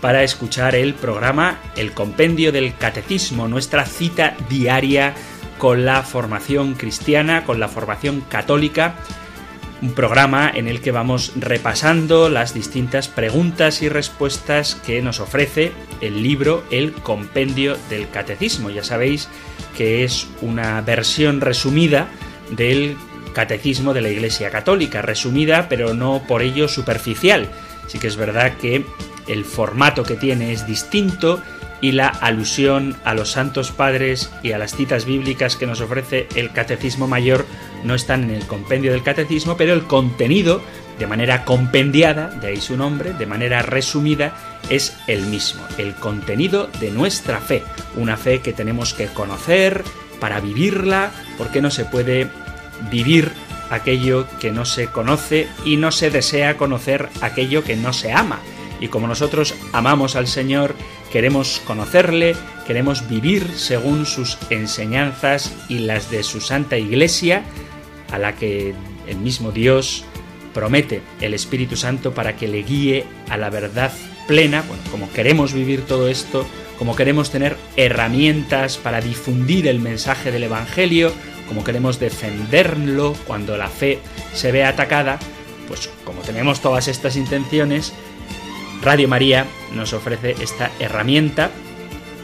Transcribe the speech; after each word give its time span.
para 0.00 0.22
escuchar 0.22 0.74
el 0.74 0.94
programa 0.94 1.58
El 1.76 1.92
Compendio 1.92 2.52
del 2.52 2.76
Catecismo, 2.76 3.48
nuestra 3.48 3.84
cita 3.86 4.36
diaria 4.48 5.14
con 5.58 5.84
la 5.84 6.02
formación 6.02 6.74
cristiana, 6.74 7.44
con 7.44 7.60
la 7.60 7.68
formación 7.68 8.20
católica 8.22 8.94
un 9.82 9.92
programa 9.92 10.50
en 10.54 10.68
el 10.68 10.80
que 10.80 10.90
vamos 10.90 11.32
repasando 11.36 12.28
las 12.28 12.54
distintas 12.54 13.08
preguntas 13.08 13.82
y 13.82 13.88
respuestas 13.88 14.74
que 14.74 15.02
nos 15.02 15.20
ofrece 15.20 15.72
el 16.00 16.22
libro 16.22 16.64
El 16.70 16.92
Compendio 16.92 17.76
del 17.90 18.08
Catecismo. 18.08 18.70
Ya 18.70 18.82
sabéis 18.82 19.28
que 19.76 20.04
es 20.04 20.28
una 20.40 20.80
versión 20.80 21.40
resumida 21.40 22.08
del 22.50 22.96
Catecismo 23.34 23.92
de 23.92 24.00
la 24.00 24.08
Iglesia 24.08 24.50
Católica, 24.50 25.02
resumida 25.02 25.68
pero 25.68 25.92
no 25.92 26.22
por 26.26 26.42
ello 26.42 26.68
superficial. 26.68 27.50
Sí 27.86 27.98
que 27.98 28.06
es 28.08 28.16
verdad 28.16 28.56
que 28.56 28.84
el 29.26 29.44
formato 29.44 30.04
que 30.04 30.16
tiene 30.16 30.52
es 30.52 30.66
distinto 30.66 31.40
y 31.80 31.92
la 31.92 32.08
alusión 32.08 32.96
a 33.04 33.14
los 33.14 33.32
santos 33.32 33.70
padres 33.70 34.30
y 34.42 34.52
a 34.52 34.58
las 34.58 34.74
citas 34.74 35.04
bíblicas 35.04 35.56
que 35.56 35.66
nos 35.66 35.80
ofrece 35.80 36.26
el 36.34 36.52
Catecismo 36.52 37.06
Mayor 37.06 37.44
no 37.84 37.94
están 37.94 38.24
en 38.24 38.30
el 38.30 38.46
compendio 38.46 38.92
del 38.92 39.02
Catecismo, 39.02 39.56
pero 39.56 39.74
el 39.74 39.84
contenido, 39.84 40.62
de 40.98 41.06
manera 41.06 41.44
compendiada, 41.44 42.28
de 42.28 42.48
ahí 42.48 42.60
su 42.60 42.76
nombre, 42.76 43.12
de 43.12 43.26
manera 43.26 43.62
resumida, 43.62 44.32
es 44.70 44.96
el 45.06 45.26
mismo, 45.26 45.62
el 45.78 45.94
contenido 45.94 46.68
de 46.80 46.90
nuestra 46.90 47.40
fe, 47.40 47.62
una 47.94 48.16
fe 48.16 48.40
que 48.40 48.52
tenemos 48.52 48.94
que 48.94 49.06
conocer 49.06 49.84
para 50.18 50.40
vivirla, 50.40 51.10
porque 51.36 51.60
no 51.60 51.70
se 51.70 51.84
puede 51.84 52.28
vivir 52.90 53.30
aquello 53.70 54.26
que 54.40 54.52
no 54.52 54.64
se 54.64 54.88
conoce 54.88 55.48
y 55.64 55.76
no 55.76 55.92
se 55.92 56.10
desea 56.10 56.56
conocer 56.56 57.08
aquello 57.20 57.64
que 57.64 57.76
no 57.76 57.92
se 57.92 58.12
ama. 58.12 58.40
Y 58.80 58.88
como 58.88 59.06
nosotros 59.06 59.54
amamos 59.72 60.16
al 60.16 60.26
Señor, 60.26 60.74
queremos 61.10 61.62
conocerle, 61.66 62.36
queremos 62.66 63.08
vivir 63.08 63.48
según 63.54 64.06
sus 64.06 64.38
enseñanzas 64.50 65.54
y 65.68 65.78
las 65.78 66.10
de 66.10 66.22
su 66.22 66.40
Santa 66.40 66.76
Iglesia, 66.76 67.42
a 68.12 68.18
la 68.18 68.34
que 68.34 68.74
el 69.08 69.16
mismo 69.16 69.50
Dios 69.52 70.04
promete 70.52 71.02
el 71.20 71.34
Espíritu 71.34 71.76
Santo 71.76 72.14
para 72.14 72.36
que 72.36 72.48
le 72.48 72.62
guíe 72.62 73.04
a 73.28 73.36
la 73.36 73.50
verdad 73.50 73.92
plena, 74.26 74.62
bueno, 74.66 74.82
como 74.90 75.10
queremos 75.12 75.52
vivir 75.52 75.82
todo 75.82 76.08
esto, 76.08 76.46
como 76.78 76.96
queremos 76.96 77.30
tener 77.30 77.56
herramientas 77.76 78.76
para 78.76 79.00
difundir 79.00 79.68
el 79.68 79.80
mensaje 79.80 80.30
del 80.30 80.44
Evangelio, 80.44 81.12
como 81.48 81.64
queremos 81.64 81.98
defenderlo 81.98 83.14
cuando 83.26 83.56
la 83.56 83.68
fe 83.68 84.00
se 84.34 84.52
ve 84.52 84.64
atacada, 84.64 85.18
pues 85.68 85.90
como 86.04 86.22
tenemos 86.22 86.60
todas 86.60 86.88
estas 86.88 87.16
intenciones, 87.16 87.92
Radio 88.82 89.08
María 89.08 89.46
nos 89.72 89.92
ofrece 89.92 90.36
esta 90.40 90.70
herramienta 90.78 91.50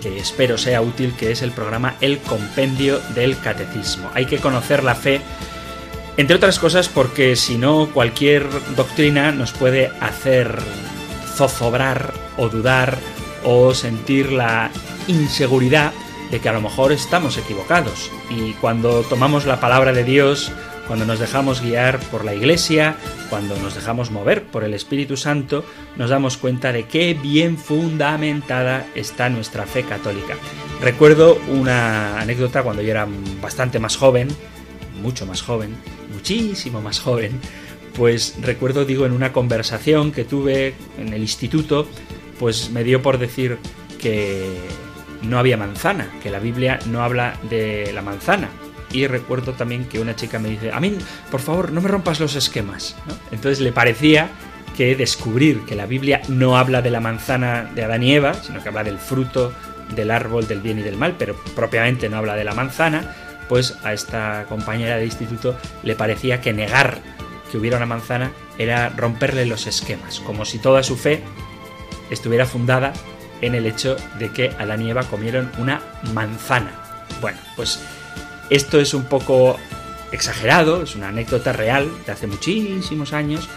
que 0.01 0.19
espero 0.19 0.59
sea 0.59 0.83
útil, 0.83 1.15
que 1.15 1.31
es 1.31 1.43
el 1.43 1.53
programa 1.53 1.95
El 2.01 2.19
Compendio 2.19 2.99
del 3.15 3.39
Catecismo. 3.39 4.11
Hay 4.15 4.27
que 4.27 4.39
conocer 4.39 4.83
la 4.83 4.97
fe, 4.97 5.21
entre 6.17 6.37
otras 6.37 6.59
cosas 6.59 6.89
porque 6.89 7.37
si 7.37 7.57
no 7.57 7.89
cualquier 7.93 8.47
doctrina 8.75 9.31
nos 9.31 9.53
puede 9.53 9.91
hacer 10.01 10.59
zozobrar 11.37 12.13
o 12.37 12.49
dudar 12.49 12.99
o 13.45 13.75
sentir 13.75 14.33
la 14.33 14.71
inseguridad 15.07 15.93
de 16.33 16.41
que 16.41 16.49
a 16.49 16.53
lo 16.53 16.63
mejor 16.63 16.91
estamos 16.91 17.37
equivocados. 17.37 18.11
Y 18.31 18.55
cuando 18.55 19.03
tomamos 19.03 19.45
la 19.45 19.61
palabra 19.61 19.93
de 19.93 20.03
Dios, 20.03 20.51
cuando 20.89 21.05
nos 21.05 21.21
dejamos 21.21 21.61
guiar 21.61 22.01
por 22.11 22.25
la 22.25 22.35
Iglesia, 22.35 22.97
cuando 23.29 23.55
nos 23.59 23.75
dejamos 23.75 24.11
mover 24.11 24.43
por 24.45 24.65
el 24.65 24.73
Espíritu 24.73 25.19
Santo, 25.19 25.63
nos 25.97 26.09
damos 26.09 26.39
cuenta 26.39 26.73
de 26.73 26.85
qué 26.85 27.13
bien 27.13 27.59
fundamentada 27.59 28.87
está 28.95 29.29
nuestra 29.29 29.67
fe 29.67 29.85
católica. 29.85 30.35
Recuerdo 30.81 31.39
una 31.51 32.19
anécdota 32.19 32.63
cuando 32.63 32.83
yo 32.83 32.91
era 32.91 33.07
bastante 33.43 33.79
más 33.79 33.97
joven, 33.97 34.29
mucho 35.03 35.27
más 35.27 35.43
joven, 35.43 35.77
muchísimo 36.15 36.81
más 36.81 36.99
joven, 36.99 37.41
pues 37.95 38.37
recuerdo, 38.41 38.87
digo, 38.87 39.05
en 39.05 39.13
una 39.13 39.35
conversación 39.35 40.13
que 40.13 40.25
tuve 40.25 40.73
en 40.99 41.13
el 41.13 41.21
instituto, 41.21 41.87
pues 42.39 42.71
me 42.71 42.85
dio 42.85 43.03
por 43.03 43.19
decir 43.19 43.59
que 44.01 44.51
no 45.23 45.39
había 45.39 45.57
manzana, 45.57 46.09
que 46.23 46.31
la 46.31 46.39
Biblia 46.39 46.79
no 46.87 47.03
habla 47.03 47.35
de 47.49 47.91
la 47.93 48.03
manzana, 48.03 48.49
y 48.93 49.07
recuerdo 49.07 49.53
también 49.53 49.87
que 49.87 50.01
una 50.01 50.15
chica 50.17 50.39
me 50.39 50.49
dice, 50.49 50.71
a 50.73 50.81
mí, 50.81 50.97
por 51.31 51.41
favor, 51.41 51.73
no 51.73 51.81
me 51.81 51.89
rompas 51.89 52.21
los 52.21 52.37
esquemas. 52.37 52.97
Entonces 53.31 53.61
le 53.61 53.73
parecía 53.73 54.31
que 54.77 54.95
descubrir 54.97 55.65
que 55.65 55.75
la 55.75 55.87
Biblia 55.87 56.23
no 56.29 56.57
habla 56.57 56.83
de 56.83 56.91
la 56.91 57.01
manzana 57.01 57.71
de 57.75 57.85
Adán 57.85 58.03
y 58.03 58.15
Eva, 58.15 58.35
sino 58.35 58.63
que 58.63 58.69
habla 58.69 58.85
del 58.85 58.99
fruto 58.99 59.53
del 59.95 60.11
árbol 60.11 60.47
del 60.47 60.61
bien 60.61 60.79
y 60.79 60.83
del 60.83 60.97
mal, 60.97 61.17
pero 61.19 61.37
propiamente 61.55 62.09
no 62.09 62.17
habla 62.17 62.35
de 62.35 62.45
la 62.45 62.55
manzana, 62.55 63.15
pues 63.49 63.77
a 63.83 63.93
esta 63.93 64.47
compañera 64.49 64.97
de 64.97 65.05
instituto 65.05 65.59
le 65.83 65.95
parecía 65.95 66.41
que 66.41 66.53
negar 66.53 66.99
que 67.51 67.59
hubiera 67.59 67.77
una 67.77 67.87
manzana 67.87 68.33
era 68.59 68.89
romperle 68.89 69.45
los 69.45 69.67
esquemas, 69.67 70.21
como 70.21 70.47
si 70.47 70.59
toda 70.59 70.83
su 70.83 70.97
fe 70.97 71.23
estuviera 72.11 72.47
fundada 72.47 72.95
en 73.43 73.55
el 73.55 73.67
hecho 73.67 73.97
de 74.19 74.31
que 74.31 74.55
Adán 74.59 74.81
y 74.81 74.91
Eva 74.91 75.05
comieron 75.05 75.51
una 75.59 75.83
manzana. 76.15 76.73
Bueno, 77.21 77.39
pues 77.57 77.81
esto 78.49 78.81
es 78.81 78.95
un 78.95 79.05
poco 79.05 79.59
exagerado, 80.13 80.83
es 80.83 80.97
una 80.97 81.09
anécdota 81.09 81.53
real 81.53 81.91
de 82.07 82.13
hace 82.13 82.27
muchísimos 82.27 83.13
años, 83.13 83.49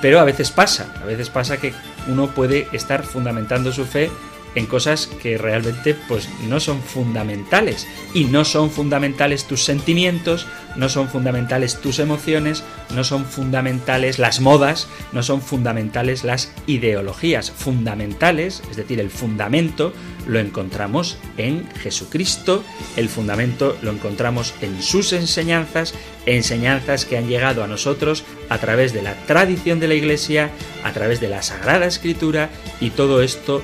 pero 0.00 0.18
a 0.18 0.24
veces 0.24 0.50
pasa, 0.50 0.92
a 1.00 1.04
veces 1.04 1.30
pasa 1.30 1.58
que 1.58 1.72
uno 2.08 2.28
puede 2.28 2.68
estar 2.72 3.04
fundamentando 3.04 3.72
su 3.72 3.84
fe 3.84 4.10
en 4.54 4.66
cosas 4.66 5.06
que 5.06 5.38
realmente 5.38 5.94
pues 5.94 6.28
no 6.48 6.60
son 6.60 6.80
fundamentales 6.80 7.86
y 8.12 8.24
no 8.24 8.44
son 8.44 8.70
fundamentales 8.70 9.44
tus 9.44 9.64
sentimientos, 9.64 10.46
no 10.76 10.88
son 10.88 11.08
fundamentales 11.08 11.80
tus 11.80 11.98
emociones, 11.98 12.62
no 12.94 13.04
son 13.04 13.24
fundamentales 13.24 14.18
las 14.18 14.40
modas, 14.40 14.88
no 15.12 15.22
son 15.22 15.40
fundamentales 15.40 16.24
las 16.24 16.52
ideologías. 16.66 17.50
Fundamentales, 17.50 18.62
es 18.70 18.76
decir, 18.76 19.00
el 19.00 19.10
fundamento 19.10 19.92
lo 20.26 20.38
encontramos 20.38 21.18
en 21.36 21.68
Jesucristo, 21.76 22.64
el 22.96 23.08
fundamento 23.08 23.76
lo 23.82 23.90
encontramos 23.90 24.54
en 24.60 24.82
sus 24.82 25.12
enseñanzas, 25.12 25.94
enseñanzas 26.26 27.04
que 27.04 27.18
han 27.18 27.28
llegado 27.28 27.62
a 27.62 27.66
nosotros 27.66 28.24
a 28.48 28.58
través 28.58 28.92
de 28.92 29.02
la 29.02 29.14
tradición 29.26 29.80
de 29.80 29.88
la 29.88 29.94
Iglesia, 29.94 30.50
a 30.82 30.92
través 30.92 31.20
de 31.20 31.28
la 31.28 31.42
Sagrada 31.42 31.86
Escritura 31.86 32.50
y 32.80 32.90
todo 32.90 33.22
esto 33.22 33.62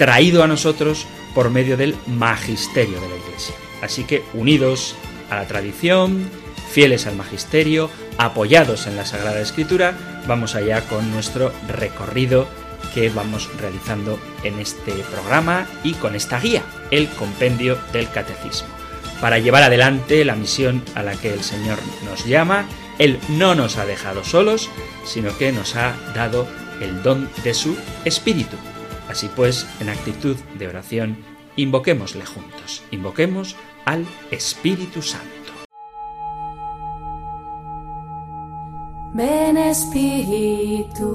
traído 0.00 0.42
a 0.42 0.46
nosotros 0.46 1.06
por 1.34 1.50
medio 1.50 1.76
del 1.76 1.94
magisterio 2.06 2.98
de 3.02 3.06
la 3.10 3.16
Iglesia. 3.16 3.54
Así 3.82 4.04
que 4.04 4.22
unidos 4.32 4.96
a 5.28 5.36
la 5.36 5.46
tradición, 5.46 6.26
fieles 6.72 7.06
al 7.06 7.16
magisterio, 7.16 7.90
apoyados 8.16 8.86
en 8.86 8.96
la 8.96 9.04
Sagrada 9.04 9.42
Escritura, 9.42 10.22
vamos 10.26 10.54
allá 10.54 10.80
con 10.88 11.10
nuestro 11.10 11.52
recorrido 11.68 12.48
que 12.94 13.10
vamos 13.10 13.50
realizando 13.60 14.18
en 14.42 14.58
este 14.58 14.92
programa 15.12 15.66
y 15.84 15.92
con 15.92 16.14
esta 16.14 16.40
guía, 16.40 16.62
el 16.90 17.06
compendio 17.10 17.76
del 17.92 18.08
catecismo. 18.08 18.68
Para 19.20 19.38
llevar 19.38 19.64
adelante 19.64 20.24
la 20.24 20.34
misión 20.34 20.82
a 20.94 21.02
la 21.02 21.12
que 21.12 21.30
el 21.30 21.42
Señor 21.44 21.78
nos 22.06 22.24
llama, 22.24 22.64
Él 22.98 23.18
no 23.28 23.54
nos 23.54 23.76
ha 23.76 23.84
dejado 23.84 24.24
solos, 24.24 24.70
sino 25.04 25.36
que 25.36 25.52
nos 25.52 25.76
ha 25.76 25.94
dado 26.14 26.48
el 26.80 27.02
don 27.02 27.28
de 27.44 27.52
su 27.52 27.76
Espíritu. 28.06 28.56
Así 29.10 29.28
pues, 29.34 29.66
en 29.80 29.88
actitud 29.88 30.36
de 30.56 30.68
oración, 30.68 31.16
invoquémosle 31.56 32.24
juntos, 32.24 32.84
invoquemos 32.92 33.56
al 33.84 34.06
Espíritu 34.30 35.02
Santo. 35.02 35.26
Ven 39.12 39.56
Espíritu, 39.56 41.10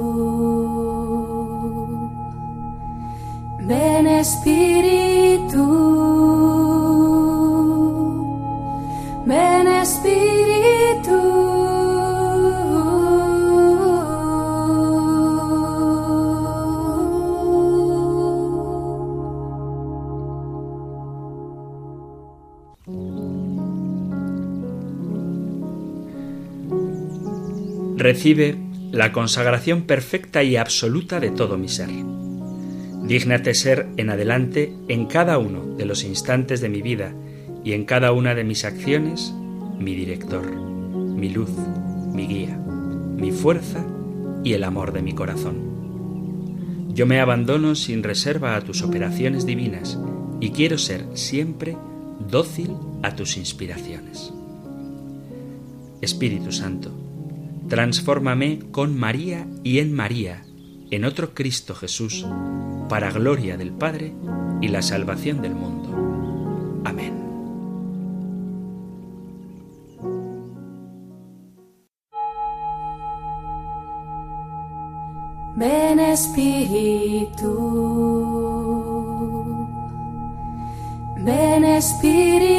ven 3.62 4.08
Espíritu, 4.08 5.64
ven 9.26 9.68
Espíritu. 9.68 11.45
Recibe 27.98 28.58
la 28.92 29.12
consagración 29.12 29.84
perfecta 29.84 30.44
y 30.44 30.58
absoluta 30.58 31.20
de 31.20 31.32
todo 31.32 31.58
mi 31.58 31.68
ser. 31.68 31.90
Dígnate 33.04 33.54
ser 33.54 33.88
en 33.98 34.10
adelante 34.10 34.74
en 34.88 35.06
cada 35.06 35.38
uno 35.38 35.76
de 35.76 35.86
los 35.86 36.04
instantes 36.04 36.62
de 36.62 36.70
mi 36.70 36.82
vida 36.82 37.14
y 37.64 37.74
en 37.74 37.86
cada 37.86 38.12
una 38.12 38.36
de 38.36 38.44
mis 38.44 38.66
acciones 38.66 39.34
mi 39.80 39.96
director, 39.96 40.56
mi 40.56 41.30
luz, 41.30 41.50
mi 42.14 42.28
guía, 42.28 42.58
mi 42.58 43.32
fuerza 43.32 43.86
y 44.44 44.54
el 44.54 44.64
amor 44.64 44.92
de 44.92 45.02
mi 45.02 45.14
corazón. 45.14 46.94
Yo 46.94 47.06
me 47.06 47.20
abandono 47.20 47.76
sin 47.76 48.04
reserva 48.04 48.56
a 48.56 48.62
tus 48.62 48.82
operaciones 48.82 49.46
divinas 49.46 50.00
y 50.40 50.52
quiero 50.52 50.78
ser 50.78 51.06
siempre 51.14 51.78
dócil 52.30 52.72
a 53.04 53.16
tus 53.16 53.38
inspiraciones. 53.38 54.32
Espíritu 56.02 56.52
Santo, 56.52 57.05
transfórmame 57.68 58.60
con 58.72 58.98
María 58.98 59.48
y 59.64 59.80
en 59.80 59.94
María, 59.94 60.44
en 60.92 61.06
otro 61.06 61.34
Cristo 61.34 61.76
Jesús, 61.76 62.26
para 62.90 63.12
gloria 63.12 63.58
del 63.58 63.72
Padre 63.72 64.14
y 64.62 64.68
la 64.68 64.82
salvación 64.82 65.42
del 65.42 65.56
mundo. 65.56 66.84
Amén. 66.86 67.14
Ven 75.58 76.00
Espíritu, 76.00 77.50
ven 81.24 81.64
Espíritu. 81.66 82.55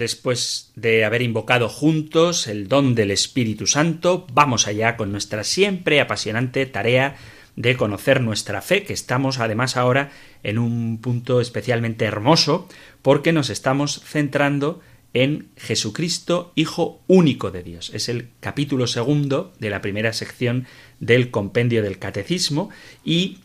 Después 0.00 0.72
de 0.76 1.04
haber 1.04 1.20
invocado 1.20 1.68
juntos 1.68 2.46
el 2.46 2.68
don 2.68 2.94
del 2.94 3.10
Espíritu 3.10 3.66
Santo, 3.66 4.26
vamos 4.32 4.66
allá 4.66 4.96
con 4.96 5.12
nuestra 5.12 5.44
siempre 5.44 6.00
apasionante 6.00 6.64
tarea 6.64 7.16
de 7.54 7.76
conocer 7.76 8.22
nuestra 8.22 8.62
fe, 8.62 8.82
que 8.82 8.94
estamos 8.94 9.40
además 9.40 9.76
ahora 9.76 10.10
en 10.42 10.58
un 10.58 11.02
punto 11.02 11.42
especialmente 11.42 12.06
hermoso, 12.06 12.66
porque 13.02 13.34
nos 13.34 13.50
estamos 13.50 14.00
centrando 14.02 14.80
en 15.12 15.48
Jesucristo, 15.58 16.52
Hijo 16.54 17.02
único 17.06 17.50
de 17.50 17.62
Dios. 17.62 17.90
Es 17.92 18.08
el 18.08 18.30
capítulo 18.40 18.86
segundo 18.86 19.52
de 19.58 19.68
la 19.68 19.82
primera 19.82 20.14
sección 20.14 20.64
del 20.98 21.30
compendio 21.30 21.82
del 21.82 21.98
Catecismo 21.98 22.70
y 23.04 23.40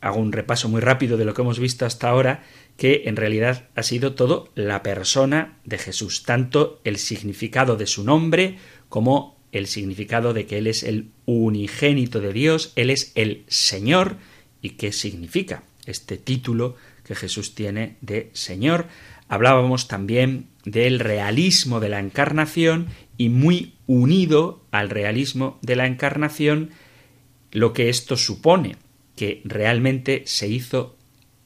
hago 0.00 0.20
un 0.20 0.30
repaso 0.30 0.68
muy 0.68 0.80
rápido 0.80 1.16
de 1.16 1.24
lo 1.24 1.34
que 1.34 1.42
hemos 1.42 1.58
visto 1.58 1.84
hasta 1.84 2.08
ahora, 2.08 2.44
que 2.76 3.04
en 3.06 3.16
realidad 3.16 3.68
ha 3.74 3.82
sido 3.82 4.14
todo 4.14 4.50
la 4.54 4.82
persona 4.82 5.58
de 5.64 5.78
Jesús, 5.78 6.24
tanto 6.24 6.80
el 6.84 6.98
significado 6.98 7.76
de 7.76 7.86
su 7.86 8.04
nombre 8.04 8.58
como 8.88 9.36
el 9.52 9.66
significado 9.66 10.34
de 10.34 10.46
que 10.46 10.58
Él 10.58 10.66
es 10.66 10.82
el 10.82 11.10
unigénito 11.24 12.20
de 12.20 12.32
Dios, 12.32 12.72
Él 12.76 12.90
es 12.90 13.12
el 13.14 13.44
Señor, 13.48 14.16
y 14.60 14.70
qué 14.70 14.92
significa 14.92 15.62
este 15.86 16.16
título 16.16 16.76
que 17.04 17.14
Jesús 17.14 17.54
tiene 17.54 17.96
de 18.00 18.30
Señor. 18.32 18.86
Hablábamos 19.28 19.88
también 19.88 20.48
del 20.64 20.98
realismo 20.98 21.80
de 21.80 21.88
la 21.88 22.00
encarnación 22.00 22.88
y 23.16 23.28
muy 23.28 23.74
unido 23.86 24.64
al 24.72 24.90
realismo 24.90 25.58
de 25.62 25.76
la 25.76 25.86
encarnación 25.86 26.70
lo 27.52 27.72
que 27.72 27.88
esto 27.88 28.16
supone, 28.16 28.76
que 29.14 29.40
realmente 29.44 30.22
se 30.26 30.48
hizo 30.48 30.96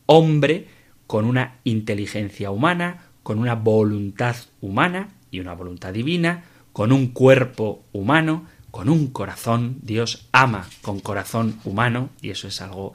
hombre 0.07 0.67
con 1.11 1.25
una 1.25 1.57
inteligencia 1.65 2.53
humana, 2.53 3.03
con 3.25 3.41
una 3.41 3.57
voluntad 3.57 4.37
humana 4.61 5.09
y 5.33 5.41
una 5.41 5.55
voluntad 5.55 5.93
divina, 5.93 6.45
con 6.73 6.93
un 6.93 7.09
cuerpo 7.09 7.85
humano, 7.91 8.47
con 8.71 8.89
un 8.89 9.09
corazón. 9.09 9.79
Dios 9.83 10.29
ama 10.31 10.69
con 10.83 11.01
corazón 11.01 11.59
humano 11.65 12.11
y 12.23 12.31
eso 12.31 12.47
es 12.47 12.61
algo 12.61 12.95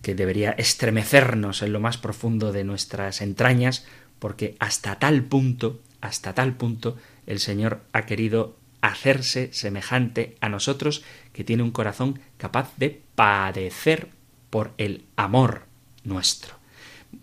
que 0.00 0.14
debería 0.14 0.52
estremecernos 0.52 1.60
en 1.60 1.74
lo 1.74 1.80
más 1.80 1.98
profundo 1.98 2.50
de 2.50 2.64
nuestras 2.64 3.20
entrañas, 3.20 3.84
porque 4.20 4.56
hasta 4.58 4.98
tal 4.98 5.24
punto, 5.24 5.82
hasta 6.00 6.32
tal 6.32 6.54
punto, 6.54 6.96
el 7.26 7.40
Señor 7.40 7.82
ha 7.92 8.06
querido 8.06 8.56
hacerse 8.80 9.52
semejante 9.52 10.38
a 10.40 10.48
nosotros, 10.48 11.04
que 11.34 11.44
tiene 11.44 11.62
un 11.62 11.72
corazón 11.72 12.20
capaz 12.38 12.72
de 12.78 13.02
padecer 13.14 14.08
por 14.48 14.72
el 14.78 15.04
amor 15.16 15.66
nuestro. 16.04 16.63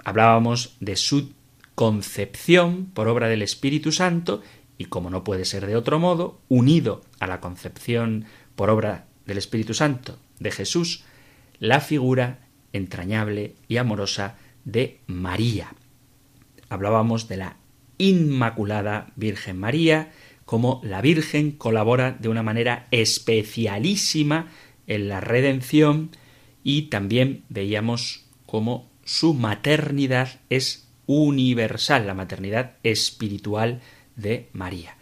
Hablábamos 0.04 0.78
de 0.80 0.96
su 0.96 1.34
concepción 1.76 2.86
por 2.94 3.08
obra 3.08 3.28
del 3.28 3.42
Espíritu 3.42 3.92
Santo 3.92 4.42
y 4.78 4.86
como 4.86 5.10
no 5.10 5.24
puede 5.24 5.46
ser 5.46 5.66
de 5.68 5.76
otro 5.76 6.00
modo, 6.00 6.42
unido 6.50 7.02
a 7.20 7.28
la 7.28 7.40
concepción 7.40 8.26
por 8.56 8.70
obra 8.70 9.06
del 9.26 9.38
Espíritu 9.38 9.74
Santo 9.74 10.18
de 10.40 10.52
Jesús, 10.52 11.04
la 11.60 11.80
figura 11.80 12.48
entrañable 12.74 13.56
y 13.68 13.78
amorosa 13.78 14.38
de 14.66 15.00
María. 15.08 15.74
Hablábamos 16.70 17.28
de 17.28 17.38
la 17.38 17.58
Inmaculada 17.98 19.12
Virgen 19.16 19.60
María, 19.60 20.12
como 20.46 20.82
la 20.84 21.02
Virgen 21.02 21.52
colabora 21.52 22.18
de 22.20 22.30
una 22.30 22.44
manera 22.44 22.88
especialísima 22.92 24.48
en 24.88 25.08
la 25.08 25.22
redención 25.22 26.10
y 26.64 26.84
también 26.84 27.44
veíamos 27.50 28.26
cómo 28.46 28.91
su 29.12 29.34
maternidad 29.34 30.40
es 30.50 30.88
universal, 31.06 32.08
la 32.08 32.14
maternidad 32.14 32.78
espiritual 32.84 33.82
de 34.16 34.48
María. 34.54 34.96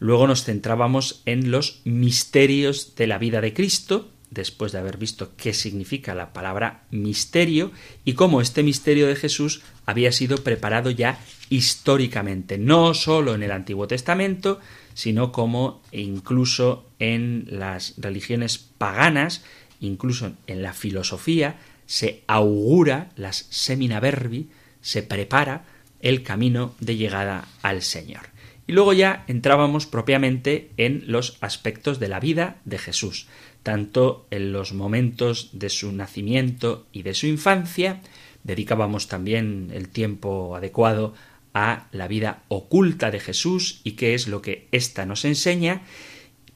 Luego 0.00 0.26
nos 0.26 0.42
centrábamos 0.42 1.22
en 1.26 1.52
los 1.52 1.80
misterios 1.84 2.96
de 2.96 3.06
la 3.06 3.18
vida 3.18 3.40
de 3.40 3.54
Cristo, 3.54 4.10
después 4.30 4.72
de 4.72 4.78
haber 4.78 4.96
visto 4.96 5.36
qué 5.36 5.54
significa 5.54 6.12
la 6.12 6.32
palabra 6.32 6.82
misterio 6.90 7.70
y 8.04 8.14
cómo 8.14 8.40
este 8.40 8.64
misterio 8.64 9.06
de 9.06 9.14
Jesús 9.14 9.62
había 9.86 10.10
sido 10.10 10.38
preparado 10.38 10.90
ya 10.90 11.20
históricamente, 11.48 12.58
no 12.58 12.94
sólo 12.94 13.32
en 13.32 13.44
el 13.44 13.52
Antiguo 13.52 13.86
Testamento, 13.86 14.58
sino 14.94 15.30
como 15.30 15.82
incluso 15.92 16.90
en 16.98 17.46
las 17.48 17.94
religiones 17.96 18.58
paganas, 18.58 19.44
incluso 19.78 20.32
en 20.48 20.62
la 20.62 20.72
filosofía, 20.72 21.60
se 21.92 22.22
augura 22.26 23.10
las 23.16 23.46
semina 23.50 24.00
verbi, 24.00 24.48
se 24.80 25.02
prepara 25.02 25.66
el 26.00 26.22
camino 26.22 26.74
de 26.80 26.96
llegada 26.96 27.48
al 27.60 27.82
Señor. 27.82 28.30
Y 28.66 28.72
luego 28.72 28.94
ya 28.94 29.24
entrábamos 29.26 29.86
propiamente 29.86 30.70
en 30.76 31.04
los 31.06 31.36
aspectos 31.40 32.00
de 32.00 32.08
la 32.08 32.20
vida 32.20 32.56
de 32.64 32.78
Jesús 32.78 33.26
tanto 33.62 34.26
en 34.30 34.52
los 34.52 34.72
momentos 34.72 35.50
de 35.52 35.68
su 35.68 35.92
nacimiento 35.92 36.86
y 36.92 37.02
de 37.02 37.14
su 37.14 37.26
infancia, 37.26 38.00
dedicábamos 38.44 39.08
también 39.08 39.70
el 39.72 39.88
tiempo 39.88 40.56
adecuado 40.56 41.14
a 41.54 41.86
la 41.92 42.08
vida 42.08 42.42
oculta 42.48 43.10
de 43.10 43.20
Jesús 43.20 43.80
y 43.84 43.92
qué 43.92 44.14
es 44.14 44.26
lo 44.26 44.42
que 44.42 44.66
ésta 44.72 45.06
nos 45.06 45.24
enseña, 45.24 45.82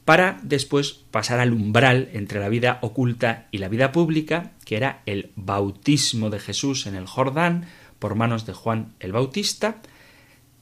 para 0.05 0.39
después 0.43 1.01
pasar 1.11 1.41
al 1.41 1.53
umbral 1.53 2.09
entre 2.13 2.41
la 2.41 2.49
vida 2.49 2.79
oculta 2.83 3.49
y 3.51 3.59
la 3.59 3.69
vida 3.69 3.93
pública, 3.93 4.53
que 4.67 4.77
era 4.77 5.03
el 5.07 5.31
bautismo 5.37 6.29
de 6.29 6.41
Jesús 6.41 6.87
en 6.87 6.97
el 6.97 7.07
Jordán 7.07 7.67
por 7.99 8.17
manos 8.17 8.45
de 8.45 8.53
Juan 8.53 8.95
el 9.01 9.13
Bautista, 9.13 9.81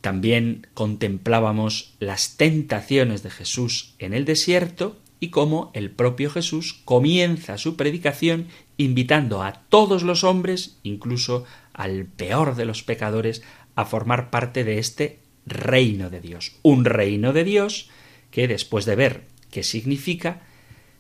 también 0.03 0.67
contemplábamos 0.75 1.95
las 1.99 2.37
tentaciones 2.37 3.23
de 3.23 3.31
Jesús 3.31 3.95
en 3.99 4.13
el 4.13 4.27
desierto 4.27 5.01
y 5.21 5.31
cómo 5.31 5.71
el 5.75 5.91
propio 5.91 6.29
Jesús 6.29 6.83
comienza 6.85 7.57
su 7.57 7.77
predicación 7.77 8.49
invitando 8.77 9.43
a 9.43 9.55
todos 9.71 10.03
los 10.03 10.23
hombres, 10.23 10.77
incluso 10.83 11.47
al 11.73 12.05
peor 12.05 12.57
de 12.57 12.67
los 12.67 12.83
pecadores, 12.83 13.43
a 13.75 13.87
formar 13.87 14.29
parte 14.29 14.65
de 14.65 14.79
este 14.79 15.21
reino 15.47 16.11
de 16.11 16.21
Dios. 16.21 16.53
Un 16.63 16.85
reino 16.85 17.33
de 17.33 17.45
Dios 17.45 17.89
que 18.31 18.49
después 18.49 18.85
de 18.85 18.97
ver 18.97 19.25
qué 19.51 19.63
significa, 19.63 20.43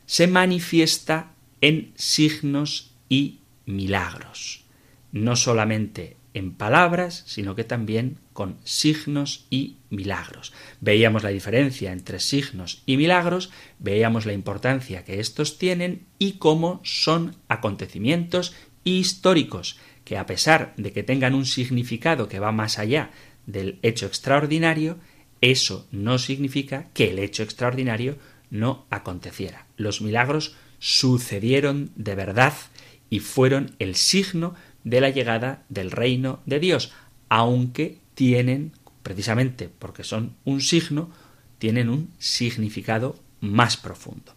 se 0.06 0.26
manifiesta 0.26 1.32
en 1.60 1.92
signos 1.96 2.93
y 3.08 3.40
milagros. 3.66 4.64
No 5.12 5.36
solamente 5.36 6.16
en 6.34 6.52
palabras, 6.52 7.22
sino 7.26 7.54
que 7.54 7.62
también 7.62 8.18
con 8.32 8.58
signos 8.64 9.46
y 9.50 9.76
milagros. 9.88 10.52
Veíamos 10.80 11.22
la 11.22 11.30
diferencia 11.30 11.92
entre 11.92 12.18
signos 12.18 12.82
y 12.86 12.96
milagros, 12.96 13.50
veíamos 13.78 14.26
la 14.26 14.32
importancia 14.32 15.04
que 15.04 15.20
estos 15.20 15.58
tienen 15.58 16.06
y 16.18 16.32
cómo 16.32 16.80
son 16.82 17.36
acontecimientos 17.48 18.52
históricos 18.82 19.78
que 20.04 20.18
a 20.18 20.26
pesar 20.26 20.74
de 20.76 20.92
que 20.92 21.04
tengan 21.04 21.34
un 21.34 21.46
significado 21.46 22.28
que 22.28 22.40
va 22.40 22.52
más 22.52 22.78
allá 22.78 23.10
del 23.46 23.78
hecho 23.82 24.06
extraordinario, 24.06 24.98
eso 25.40 25.86
no 25.92 26.18
significa 26.18 26.88
que 26.94 27.10
el 27.10 27.20
hecho 27.20 27.42
extraordinario 27.42 28.18
no 28.50 28.86
aconteciera. 28.90 29.66
Los 29.76 30.02
milagros 30.02 30.56
sucedieron 30.78 31.90
de 31.96 32.14
verdad 32.14 32.52
y 33.14 33.20
fueron 33.20 33.76
el 33.78 33.94
signo 33.94 34.56
de 34.82 35.00
la 35.00 35.08
llegada 35.08 35.62
del 35.68 35.92
reino 35.92 36.40
de 36.46 36.58
Dios, 36.58 36.90
aunque 37.28 37.98
tienen, 38.16 38.72
precisamente 39.04 39.68
porque 39.68 40.02
son 40.02 40.34
un 40.44 40.60
signo, 40.60 41.12
tienen 41.58 41.90
un 41.90 42.10
significado 42.18 43.14
más 43.38 43.76
profundo. 43.76 44.34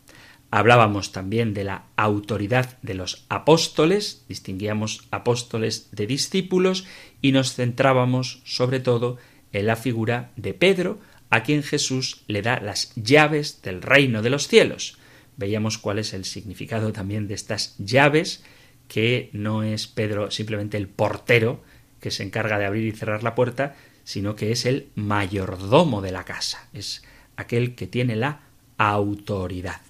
Hablábamos 0.52 1.12
también 1.12 1.56
de 1.56 1.64
la 1.64 1.86
autoridad 1.96 2.78
de 2.84 2.94
los 2.94 3.26
apóstoles, 3.30 4.26
distinguíamos 4.30 5.08
apóstoles 5.10 5.90
de 5.92 6.06
discípulos 6.06 6.86
y 7.20 7.32
nos 7.32 7.56
centrábamos 7.56 8.44
sobre 8.46 8.80
todo 8.80 9.18
en 9.54 9.66
la 9.66 9.76
figura 9.76 10.30
de 10.36 10.54
Pedro, 10.54 11.00
a 11.32 11.42
quien 11.42 11.64
Jesús 11.64 12.22
le 12.28 12.44
da 12.44 12.60
las 12.60 12.94
llaves 12.94 13.64
del 13.64 13.82
reino 13.82 14.22
de 14.22 14.30
los 14.30 14.48
cielos. 14.48 15.00
Veíamos 15.36 15.80
cuál 15.80 15.98
es 15.98 16.14
el 16.14 16.26
significado 16.26 16.94
también 16.94 17.28
de 17.28 17.34
estas 17.34 17.76
llaves, 17.80 18.44
que 18.88 19.30
no 19.34 19.64
es 19.64 19.88
Pedro 19.88 20.32
simplemente 20.32 20.78
el 20.78 20.88
portero 20.88 21.62
que 22.00 22.12
se 22.12 22.24
encarga 22.24 22.58
de 22.58 22.66
abrir 22.66 22.86
y 22.86 22.98
cerrar 22.98 23.24
la 23.24 23.36
puerta, 23.36 23.76
sino 24.04 24.36
que 24.36 24.52
es 24.52 24.66
el 24.66 24.88
mayordomo 24.96 26.02
de 26.02 26.12
la 26.12 26.24
casa, 26.24 26.68
es 26.74 27.04
aquel 27.36 27.76
que 27.76 27.88
tiene 27.88 28.16
la 28.16 28.42
autoridad. 28.78 29.82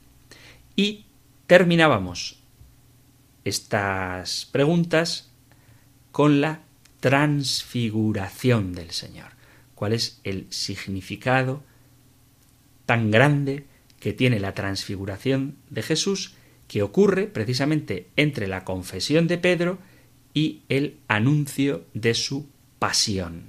Y 0.76 1.06
terminábamos 1.46 2.40
estas 3.44 4.46
preguntas 4.52 5.30
con 6.12 6.42
la 6.42 6.62
transfiguración 7.00 8.74
del 8.74 8.92
Señor. 8.92 9.32
¿Cuál 9.76 9.94
es 9.94 10.20
el 10.24 10.48
significado 10.50 11.64
tan 12.86 13.12
grande 13.12 13.66
que 14.00 14.14
tiene 14.14 14.40
la 14.40 14.54
transfiguración 14.54 15.56
de 15.70 15.84
Jesús 15.84 16.34
que 16.68 16.84
ocurre 16.84 17.28
precisamente 17.28 18.08
entre 18.16 18.48
la 18.48 18.64
confesión 18.64 19.28
de 19.28 19.38
Pedro 19.38 19.80
y 20.34 20.62
el 20.70 20.98
anuncio 21.08 21.86
de 21.94 22.14
su 22.14 22.48
pasión. 22.80 23.44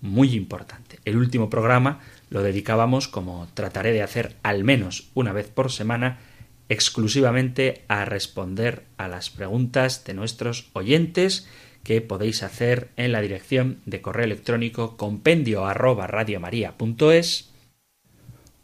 Muy 0.00 0.34
importante. 0.34 0.98
El 1.04 1.16
último 1.16 1.50
programa 1.50 2.00
lo 2.30 2.42
dedicábamos, 2.42 3.08
como 3.08 3.48
trataré 3.54 3.92
de 3.92 4.02
hacer 4.02 4.36
al 4.42 4.64
menos 4.64 5.08
una 5.14 5.32
vez 5.32 5.48
por 5.48 5.70
semana, 5.70 6.18
exclusivamente 6.68 7.84
a 7.88 8.04
responder 8.04 8.84
a 8.96 9.08
las 9.08 9.30
preguntas 9.30 10.04
de 10.04 10.14
nuestros 10.14 10.68
oyentes 10.72 11.48
que 11.84 12.00
podéis 12.00 12.42
hacer 12.42 12.90
en 12.96 13.12
la 13.12 13.20
dirección 13.20 13.80
de 13.86 14.00
correo 14.02 14.24
electrónico 14.24 14.96
compendio 14.96 15.66
arroba 15.66 16.08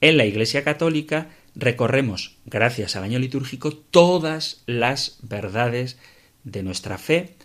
en 0.00 0.16
la 0.16 0.26
Iglesia 0.26 0.64
Católica 0.64 1.30
recorremos, 1.54 2.34
gracias 2.44 2.96
al 2.96 3.04
año 3.04 3.20
litúrgico, 3.20 3.70
todas 3.72 4.64
las 4.66 5.20
verdades 5.22 5.96
de 6.42 6.64
nuestra 6.64 6.98
fe, 6.98 7.36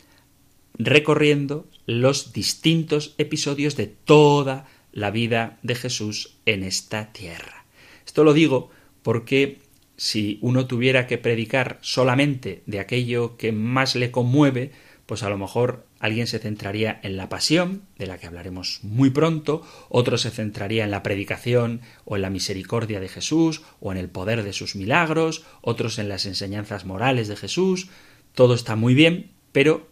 recorriendo 0.73 1.67
los 1.85 2.33
distintos 2.33 3.13
episodios 3.19 3.75
de 3.75 3.85
toda 3.85 4.65
la 4.91 5.11
vida 5.11 5.59
de 5.61 5.75
Jesús 5.75 6.35
en 6.47 6.63
esta 6.63 7.13
tierra. 7.13 7.65
Esto 8.07 8.23
lo 8.23 8.33
digo 8.33 8.71
porque 9.03 9.68
si 9.99 10.39
uno 10.41 10.65
tuviera 10.65 11.07
que 11.07 11.17
predicar 11.17 11.77
solamente 11.81 12.63
de 12.65 12.79
aquello 12.79 13.35
que 13.35 13.51
más 13.51 13.97
le 13.97 14.11
conmueve, 14.11 14.71
pues 15.05 15.23
a 15.23 15.29
lo 15.29 15.37
mejor 15.37 15.85
alguien 15.99 16.25
se 16.25 16.39
centraría 16.39 17.01
en 17.03 17.17
la 17.17 17.27
pasión, 17.27 17.81
de 17.97 18.07
la 18.07 18.17
que 18.17 18.25
hablaremos 18.25 18.79
muy 18.83 19.09
pronto, 19.09 19.61
otro 19.89 20.17
se 20.17 20.31
centraría 20.31 20.85
en 20.85 20.91
la 20.91 21.03
predicación 21.03 21.81
o 22.05 22.15
en 22.15 22.21
la 22.21 22.29
misericordia 22.29 23.01
de 23.01 23.09
Jesús 23.09 23.61
o 23.81 23.91
en 23.91 23.97
el 23.97 24.07
poder 24.07 24.43
de 24.43 24.53
sus 24.53 24.77
milagros, 24.77 25.43
otros 25.59 25.99
en 25.99 26.07
las 26.07 26.25
enseñanzas 26.25 26.85
morales 26.85 27.27
de 27.27 27.35
Jesús. 27.35 27.89
Todo 28.33 28.53
está 28.53 28.77
muy 28.77 28.93
bien, 28.93 29.31
pero 29.51 29.89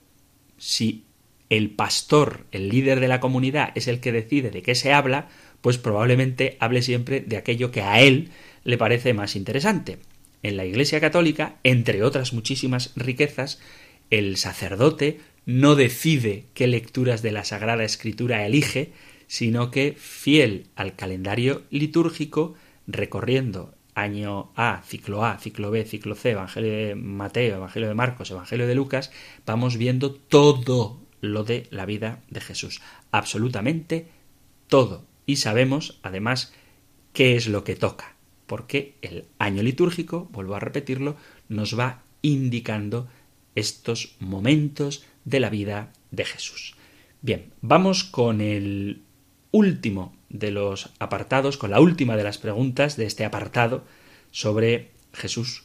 si 0.58 1.04
el 1.50 1.70
pastor, 1.72 2.46
el 2.54 2.70
líder 2.70 3.02
de 3.02 3.10
la 3.10 3.20
comunidad, 3.20 3.74
es 3.76 3.90
el 3.90 4.00
que 4.00 4.14
decide 4.14 4.52
de 4.52 4.62
qué 4.62 4.74
se 4.74 4.94
habla, 4.94 5.28
pues 5.60 5.78
probablemente 5.78 6.56
hable 6.62 6.82
siempre 6.82 7.20
de 7.20 7.36
aquello 7.36 7.72
que 7.72 7.82
a 7.82 8.00
él 8.00 8.32
le 8.67 8.77
parece 8.77 9.13
más 9.13 9.38
interesante. 9.38 9.97
En 10.43 10.57
la 10.57 10.65
Iglesia 10.65 11.00
Católica, 11.00 11.55
entre 11.63 12.03
otras 12.03 12.33
muchísimas 12.33 12.91
riquezas, 12.97 13.62
el 14.09 14.36
sacerdote 14.36 15.21
no 15.45 15.75
decide 15.75 16.47
qué 16.53 16.67
lecturas 16.67 17.21
de 17.21 17.31
la 17.31 17.45
Sagrada 17.45 17.86
Escritura 17.86 18.45
elige, 18.45 18.91
sino 19.27 19.71
que, 19.71 19.93
fiel 19.97 20.67
al 20.75 20.97
calendario 20.97 21.63
litúrgico, 21.69 22.55
recorriendo 22.88 23.74
año 23.95 24.51
A, 24.57 24.83
ciclo 24.86 25.24
A, 25.24 25.38
ciclo 25.39 25.71
B, 25.71 25.86
ciclo 25.86 26.15
C, 26.15 26.31
Evangelio 26.31 26.71
de 26.74 26.95
Mateo, 26.95 27.55
Evangelio 27.55 27.88
de 27.88 27.95
Marcos, 27.95 28.31
Evangelio 28.31 28.67
de 28.67 28.75
Lucas, 28.75 29.12
vamos 29.45 29.77
viendo 29.77 30.13
todo 30.13 31.00
lo 31.21 31.45
de 31.45 31.67
la 31.71 31.86
vida 31.86 32.21
de 32.29 32.41
Jesús, 32.41 32.81
absolutamente 33.12 34.09
todo. 34.67 35.05
Y 35.25 35.38
sabemos, 35.38 36.01
además, 36.03 36.53
qué 37.13 37.38
es 37.38 37.47
lo 37.47 37.63
que 37.63 37.77
toca 37.77 38.16
porque 38.48 38.96
el 39.01 39.25
año 39.38 39.62
litúrgico, 39.62 40.27
vuelvo 40.32 40.56
a 40.56 40.60
repetirlo, 40.60 41.16
nos 41.50 41.77
va 41.77 42.01
indicando 42.22 43.08
estos 43.56 44.16
momentos 44.20 45.06
de 45.25 45.39
la 45.39 45.50
vida 45.50 45.92
de 46.12 46.25
Jesús. 46.25 46.75
Bien, 47.22 47.51
vamos 47.62 48.04
con 48.04 48.42
el 48.42 49.01
último 49.51 50.16
de 50.30 50.51
los 50.51 50.89
apartados, 51.00 51.58
con 51.58 51.72
la 51.72 51.80
última 51.80 52.16
de 52.16 52.24
las 52.24 52.38
preguntas 52.38 52.98
de 52.98 53.06
este 53.06 53.25
apartado 53.25 53.84
sobre 54.32 54.92
Jesús 55.13 55.63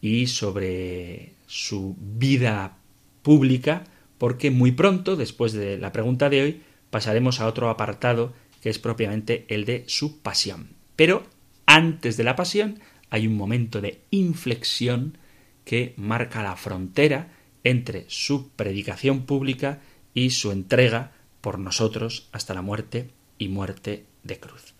y 0.00 0.26
sobre 0.26 1.32
su 1.46 1.96
vida 1.98 2.76
pública, 3.22 3.84
porque 4.18 4.50
muy 4.50 4.72
pronto, 4.72 5.16
después 5.16 5.52
de 5.52 5.78
la 5.78 5.92
pregunta 5.92 6.28
de 6.28 6.42
hoy, 6.42 6.62
pasaremos 6.90 7.40
a 7.40 7.46
otro 7.46 7.70
apartado 7.70 8.32
que 8.62 8.68
es 8.68 8.78
propiamente 8.78 9.46
el 9.48 9.64
de 9.64 9.84
su 9.86 10.20
pasión. 10.20 10.70
Pero 10.96 11.24
antes 11.70 12.16
de 12.16 12.24
la 12.24 12.34
pasión 12.34 12.80
hay 13.10 13.28
un 13.28 13.36
momento 13.36 13.80
de 13.80 14.00
inflexión 14.10 15.16
que 15.64 15.94
marca 15.96 16.42
la 16.42 16.56
frontera 16.56 17.28
entre 17.62 18.06
su 18.08 18.48
predicación 18.50 19.22
pública 19.22 19.80
y 20.12 20.30
su 20.30 20.50
entrega 20.50 21.12
por 21.40 21.60
nosotros 21.60 22.28
hasta 22.32 22.54
la 22.54 22.62
muerte 22.62 23.10
y 23.38 23.46
muerte 23.46 24.04
de 24.24 24.40
cruz. 24.40 24.74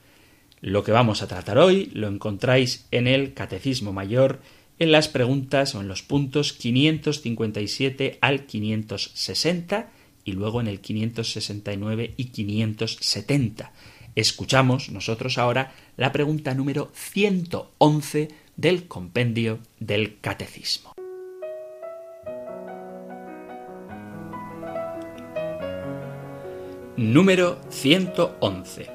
Lo 0.61 0.83
que 0.83 0.91
vamos 0.91 1.23
a 1.23 1.29
tratar 1.29 1.59
hoy 1.59 1.91
lo 1.95 2.09
encontráis 2.09 2.89
en 2.91 3.07
el 3.07 3.35
Catecismo 3.35 3.93
Mayor, 3.93 4.41
en 4.81 4.91
las 4.91 5.07
preguntas 5.07 5.77
o 5.77 5.81
en 5.81 5.87
los 5.87 6.03
puntos 6.03 6.53
557 6.55 8.19
al 8.21 8.47
560 8.47 9.91
y 10.25 10.33
luego 10.33 10.61
en 10.61 10.67
el 10.67 10.81
569 10.81 12.15
y 12.17 12.25
570. 12.25 13.73
Escuchamos 14.21 14.91
nosotros 14.91 15.39
ahora 15.39 15.73
la 15.97 16.13
pregunta 16.13 16.53
número 16.53 16.91
111 16.93 18.29
del 18.55 18.87
compendio 18.87 19.61
del 19.79 20.21
Catecismo. 20.21 20.93
Número 26.99 27.63
111. 27.71 28.91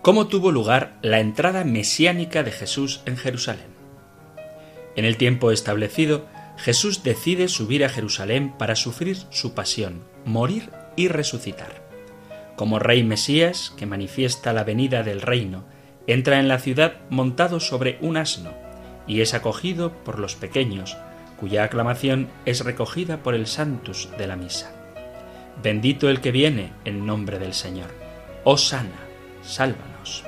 ¿Cómo 0.00 0.28
tuvo 0.28 0.50
lugar 0.50 0.96
la 1.02 1.20
entrada 1.20 1.64
mesiánica 1.64 2.42
de 2.42 2.52
Jesús 2.52 3.02
en 3.04 3.18
Jerusalén? 3.18 3.68
En 4.96 5.04
el 5.04 5.18
tiempo 5.18 5.50
establecido, 5.50 6.26
Jesús 6.56 7.02
decide 7.02 7.48
subir 7.48 7.84
a 7.84 7.90
Jerusalén 7.90 8.54
para 8.56 8.76
sufrir 8.76 9.18
su 9.28 9.52
pasión, 9.52 10.04
morir 10.24 10.70
y 10.96 11.08
resucitar 11.08 11.87
como 12.58 12.80
rey 12.80 13.04
Mesías, 13.04 13.72
que 13.76 13.86
manifiesta 13.86 14.52
la 14.52 14.64
venida 14.64 15.04
del 15.04 15.22
reino, 15.22 15.64
entra 16.08 16.40
en 16.40 16.48
la 16.48 16.58
ciudad 16.58 16.94
montado 17.08 17.60
sobre 17.60 17.98
un 18.00 18.16
asno, 18.16 18.50
y 19.06 19.20
es 19.20 19.32
acogido 19.32 19.92
por 20.02 20.18
los 20.18 20.34
pequeños, 20.34 20.96
cuya 21.38 21.62
aclamación 21.62 22.28
es 22.46 22.64
recogida 22.64 23.22
por 23.22 23.36
el 23.36 23.46
Santus 23.46 24.08
de 24.18 24.26
la 24.26 24.34
misa. 24.34 24.74
Bendito 25.62 26.10
el 26.10 26.20
que 26.20 26.32
viene 26.32 26.72
en 26.84 27.06
nombre 27.06 27.38
del 27.38 27.54
Señor. 27.54 27.90
Oh 28.42 28.58
sana, 28.58 29.06
sálvanos. 29.42 30.24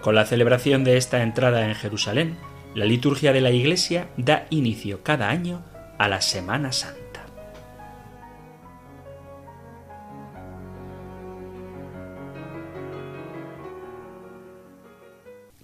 Con 0.00 0.14
la 0.14 0.24
celebración 0.24 0.84
de 0.84 0.96
esta 0.96 1.22
entrada 1.22 1.68
en 1.68 1.74
Jerusalén, 1.74 2.38
la 2.74 2.86
liturgia 2.86 3.34
de 3.34 3.42
la 3.42 3.50
Iglesia 3.50 4.08
da 4.16 4.46
inicio 4.48 5.02
cada 5.02 5.28
año 5.28 5.62
a 5.98 6.08
la 6.08 6.22
Semana 6.22 6.72
Santa. 6.72 7.01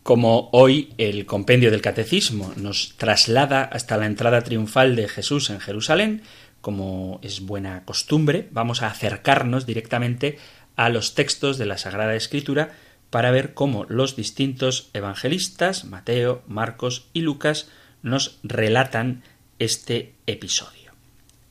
Como 0.09 0.49
hoy 0.53 0.95
el 0.97 1.27
compendio 1.27 1.71
del 1.71 1.83
Catecismo 1.83 2.55
nos 2.57 2.95
traslada 2.97 3.63
hasta 3.65 3.99
la 3.99 4.07
entrada 4.07 4.41
triunfal 4.41 4.97
de 4.97 5.07
Jesús 5.07 5.51
en 5.51 5.61
Jerusalén, 5.61 6.23
como 6.63 7.21
es 7.23 7.43
buena 7.43 7.85
costumbre, 7.85 8.49
vamos 8.51 8.81
a 8.81 8.87
acercarnos 8.87 9.67
directamente 9.67 10.39
a 10.77 10.89
los 10.89 11.15
textos 11.15 11.59
de 11.59 11.67
la 11.67 11.77
Sagrada 11.77 12.15
Escritura 12.15 12.71
para 13.11 13.31
ver 13.31 13.53
cómo 13.53 13.85
los 13.91 14.17
distintos 14.17 14.89
evangelistas, 14.95 15.85
Mateo, 15.85 16.43
Marcos 16.47 17.09
y 17.13 17.21
Lucas, 17.21 17.69
nos 18.03 18.39
relatan 18.43 19.23
este 19.59 20.15
episodio. 20.27 20.93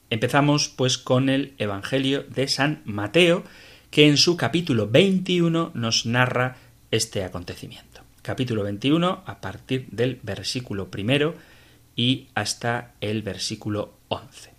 Empezamos 0.10 0.68
pues 0.68 0.98
con 0.98 1.30
el 1.30 1.54
Evangelio 1.60 2.24
de 2.24 2.48
San 2.48 2.82
Mateo, 2.86 3.44
que 3.92 4.08
en 4.08 4.18
su 4.18 4.36
capítulo 4.36 4.88
21 4.88 5.74
nos 5.76 6.08
narra 6.08 6.58
este 6.90 7.24
acontecimiento 7.24 7.87
capítulo 8.27 8.63
21 8.63 9.24
a 9.25 9.39
partir 9.39 9.88
del 9.89 10.19
versículo 10.22 10.91
primero 10.91 11.36
y 11.96 12.27
hasta 12.36 12.91
el 13.00 13.22
versículo 13.22 13.93
11. 14.10 14.51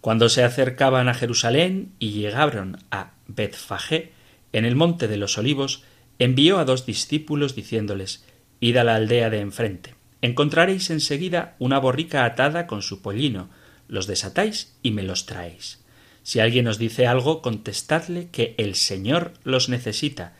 Cuando 0.00 0.28
se 0.28 0.42
acercaban 0.42 1.08
a 1.08 1.14
Jerusalén 1.14 1.92
y 2.00 2.10
llegaron 2.10 2.78
a 2.90 3.12
Betfagé, 3.28 4.10
en 4.52 4.64
el 4.64 4.74
monte 4.74 5.06
de 5.06 5.18
los 5.18 5.38
olivos, 5.38 5.84
envió 6.18 6.58
a 6.58 6.64
dos 6.64 6.84
discípulos 6.84 7.54
diciéndoles 7.54 8.24
Id 8.58 8.76
a 8.76 8.82
la 8.82 8.96
aldea 8.96 9.30
de 9.30 9.38
enfrente. 9.38 9.94
Encontraréis 10.20 10.90
enseguida 10.90 11.54
una 11.60 11.78
borrica 11.78 12.24
atada 12.24 12.66
con 12.66 12.82
su 12.82 13.02
pollino. 13.02 13.50
Los 13.86 14.08
desatáis 14.08 14.74
y 14.82 14.90
me 14.90 15.04
los 15.04 15.26
traéis. 15.26 15.78
Si 16.24 16.40
alguien 16.40 16.66
os 16.66 16.76
dice 16.76 17.06
algo, 17.06 17.40
contestadle 17.40 18.30
que 18.32 18.56
el 18.58 18.74
Señor 18.74 19.34
los 19.44 19.68
necesita 19.68 20.34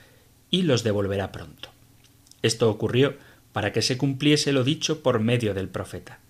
y 0.51 0.63
los 0.63 0.83
devolverá 0.83 1.31
pronto. 1.31 1.76
Esto 2.43 2.71
ocurrió 2.71 3.17
para 3.53 3.73
que 3.73 3.83
se 3.83 3.97
cumpliese 3.97 4.53
lo 4.53 4.65
dicho 4.65 5.03
por 5.03 5.21
medio 5.21 5.55
del 5.55 5.69
profeta. 5.69 6.21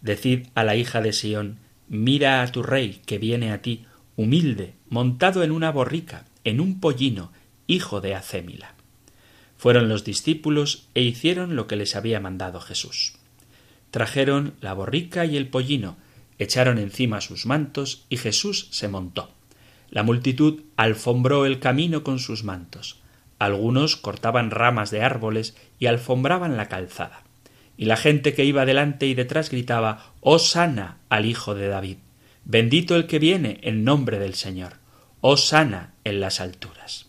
Decid 0.00 0.46
a 0.54 0.64
la 0.64 0.76
hija 0.76 1.00
de 1.00 1.12
Sión, 1.12 1.58
mira 1.88 2.42
a 2.42 2.50
tu 2.50 2.62
rey 2.62 3.02
que 3.04 3.18
viene 3.18 3.52
a 3.52 3.60
ti, 3.60 3.84
humilde, 4.16 4.74
montado 4.88 5.42
en 5.42 5.50
una 5.50 5.70
borrica, 5.70 6.24
en 6.44 6.60
un 6.60 6.80
pollino, 6.80 7.32
hijo 7.66 8.00
de 8.00 8.14
Acémila. 8.14 8.74
Fueron 9.58 9.88
los 9.88 10.04
discípulos 10.04 10.88
e 10.94 11.02
hicieron 11.02 11.54
lo 11.54 11.66
que 11.66 11.76
les 11.76 11.96
había 11.96 12.18
mandado 12.18 12.60
Jesús. 12.60 13.14
Trajeron 13.90 14.54
la 14.60 14.72
borrica 14.72 15.26
y 15.26 15.36
el 15.36 15.48
pollino, 15.48 15.98
echaron 16.38 16.78
encima 16.78 17.20
sus 17.20 17.44
mantos 17.44 18.06
y 18.08 18.16
Jesús 18.16 18.68
se 18.70 18.88
montó. 18.88 19.30
La 19.90 20.02
multitud 20.02 20.62
alfombró 20.76 21.44
el 21.44 21.58
camino 21.58 22.02
con 22.04 22.20
sus 22.20 22.44
mantos. 22.44 22.99
Algunos 23.40 23.96
cortaban 23.96 24.50
ramas 24.50 24.90
de 24.90 25.02
árboles 25.02 25.56
y 25.78 25.86
alfombraban 25.86 26.58
la 26.58 26.68
calzada. 26.68 27.24
Y 27.78 27.86
la 27.86 27.96
gente 27.96 28.34
que 28.34 28.44
iba 28.44 28.66
delante 28.66 29.06
y 29.06 29.14
detrás 29.14 29.50
gritaba 29.50 30.12
Oh 30.20 30.38
sana 30.38 30.98
al 31.08 31.24
Hijo 31.24 31.54
de 31.54 31.68
David. 31.68 31.96
Bendito 32.44 32.96
el 32.96 33.06
que 33.06 33.18
viene 33.18 33.58
en 33.62 33.82
nombre 33.82 34.18
del 34.18 34.34
Señor. 34.34 34.74
Oh 35.22 35.38
sana 35.38 35.94
en 36.04 36.20
las 36.20 36.38
alturas. 36.38 37.06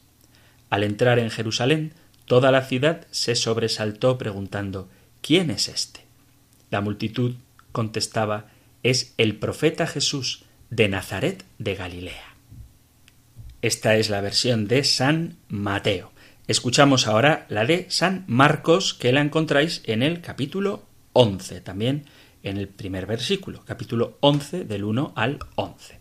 Al 0.70 0.84
entrar 0.84 1.20
en 1.20 1.32
Jerusalén, 1.32 1.94
toda 2.24 2.50
la 2.50 2.62
ciudad 2.62 3.06
se 3.12 3.36
sobresaltó 3.36 4.18
preguntando 4.18 4.88
¿Quién 5.22 5.52
es 5.52 5.68
éste? 5.68 6.00
La 6.70 6.80
multitud 6.80 7.36
contestaba 7.74 8.46
Es 8.84 9.14
el 9.18 9.36
profeta 9.36 9.86
Jesús 9.86 10.46
de 10.70 10.88
Nazaret 10.88 11.44
de 11.58 11.76
Galilea. 11.76 12.36
Esta 13.62 13.98
es 13.98 14.10
la 14.10 14.22
versión 14.22 14.70
de 14.70 14.86
San 14.86 15.36
Mateo. 15.50 16.11
Escuchamos 16.52 17.08
ahora 17.08 17.46
la 17.48 17.64
de 17.64 17.86
San 17.88 18.26
Marcos, 18.28 18.94
que 18.94 19.14
la 19.14 19.22
encontráis 19.22 19.82
en 19.86 20.04
el 20.04 20.20
capítulo 20.20 20.84
11, 21.14 21.62
también 21.62 22.08
en 22.44 22.58
el 22.58 22.68
primer 22.68 23.06
versículo, 23.06 23.64
capítulo 23.64 24.18
11 24.20 24.66
del 24.66 24.84
1 24.84 25.14
al 25.16 25.40
11. 25.56 26.00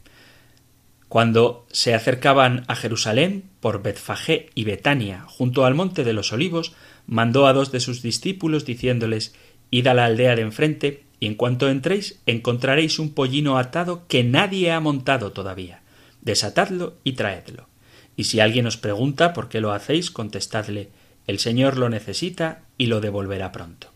Cuando 1.08 1.66
se 1.70 1.94
acercaban 1.94 2.64
a 2.66 2.74
Jerusalén 2.74 3.44
por 3.60 3.80
Betfagé 3.80 4.50
y 4.56 4.64
Betania, 4.64 5.24
junto 5.28 5.64
al 5.64 5.76
monte 5.76 6.02
de 6.02 6.14
los 6.14 6.32
olivos, 6.32 6.72
mandó 7.06 7.46
a 7.46 7.52
dos 7.52 7.70
de 7.70 7.78
sus 7.78 8.02
discípulos 8.02 8.64
diciéndoles 8.64 9.36
Id 9.70 9.86
a 9.86 9.94
la 9.94 10.06
aldea 10.06 10.34
de 10.34 10.42
enfrente, 10.42 11.04
y 11.20 11.26
en 11.26 11.36
cuanto 11.36 11.68
entréis 11.68 12.18
encontraréis 12.26 12.98
un 12.98 13.14
pollino 13.14 13.56
atado 13.56 14.08
que 14.08 14.24
nadie 14.24 14.72
ha 14.72 14.80
montado 14.80 15.30
todavía. 15.30 15.82
Desatadlo 16.22 16.94
y 17.04 17.12
traedlo. 17.12 17.69
Y 18.16 18.24
si 18.24 18.40
alguien 18.40 18.66
os 18.66 18.76
pregunta 18.76 19.32
por 19.32 19.48
qué 19.48 19.60
lo 19.60 19.72
hacéis, 19.72 20.10
contestadle 20.10 20.90
el 21.26 21.38
Señor 21.38 21.78
lo 21.78 21.88
necesita 21.88 22.62
y 22.76 22.86
lo 22.86 23.00
devolverá 23.00 23.52
pronto. 23.52 23.92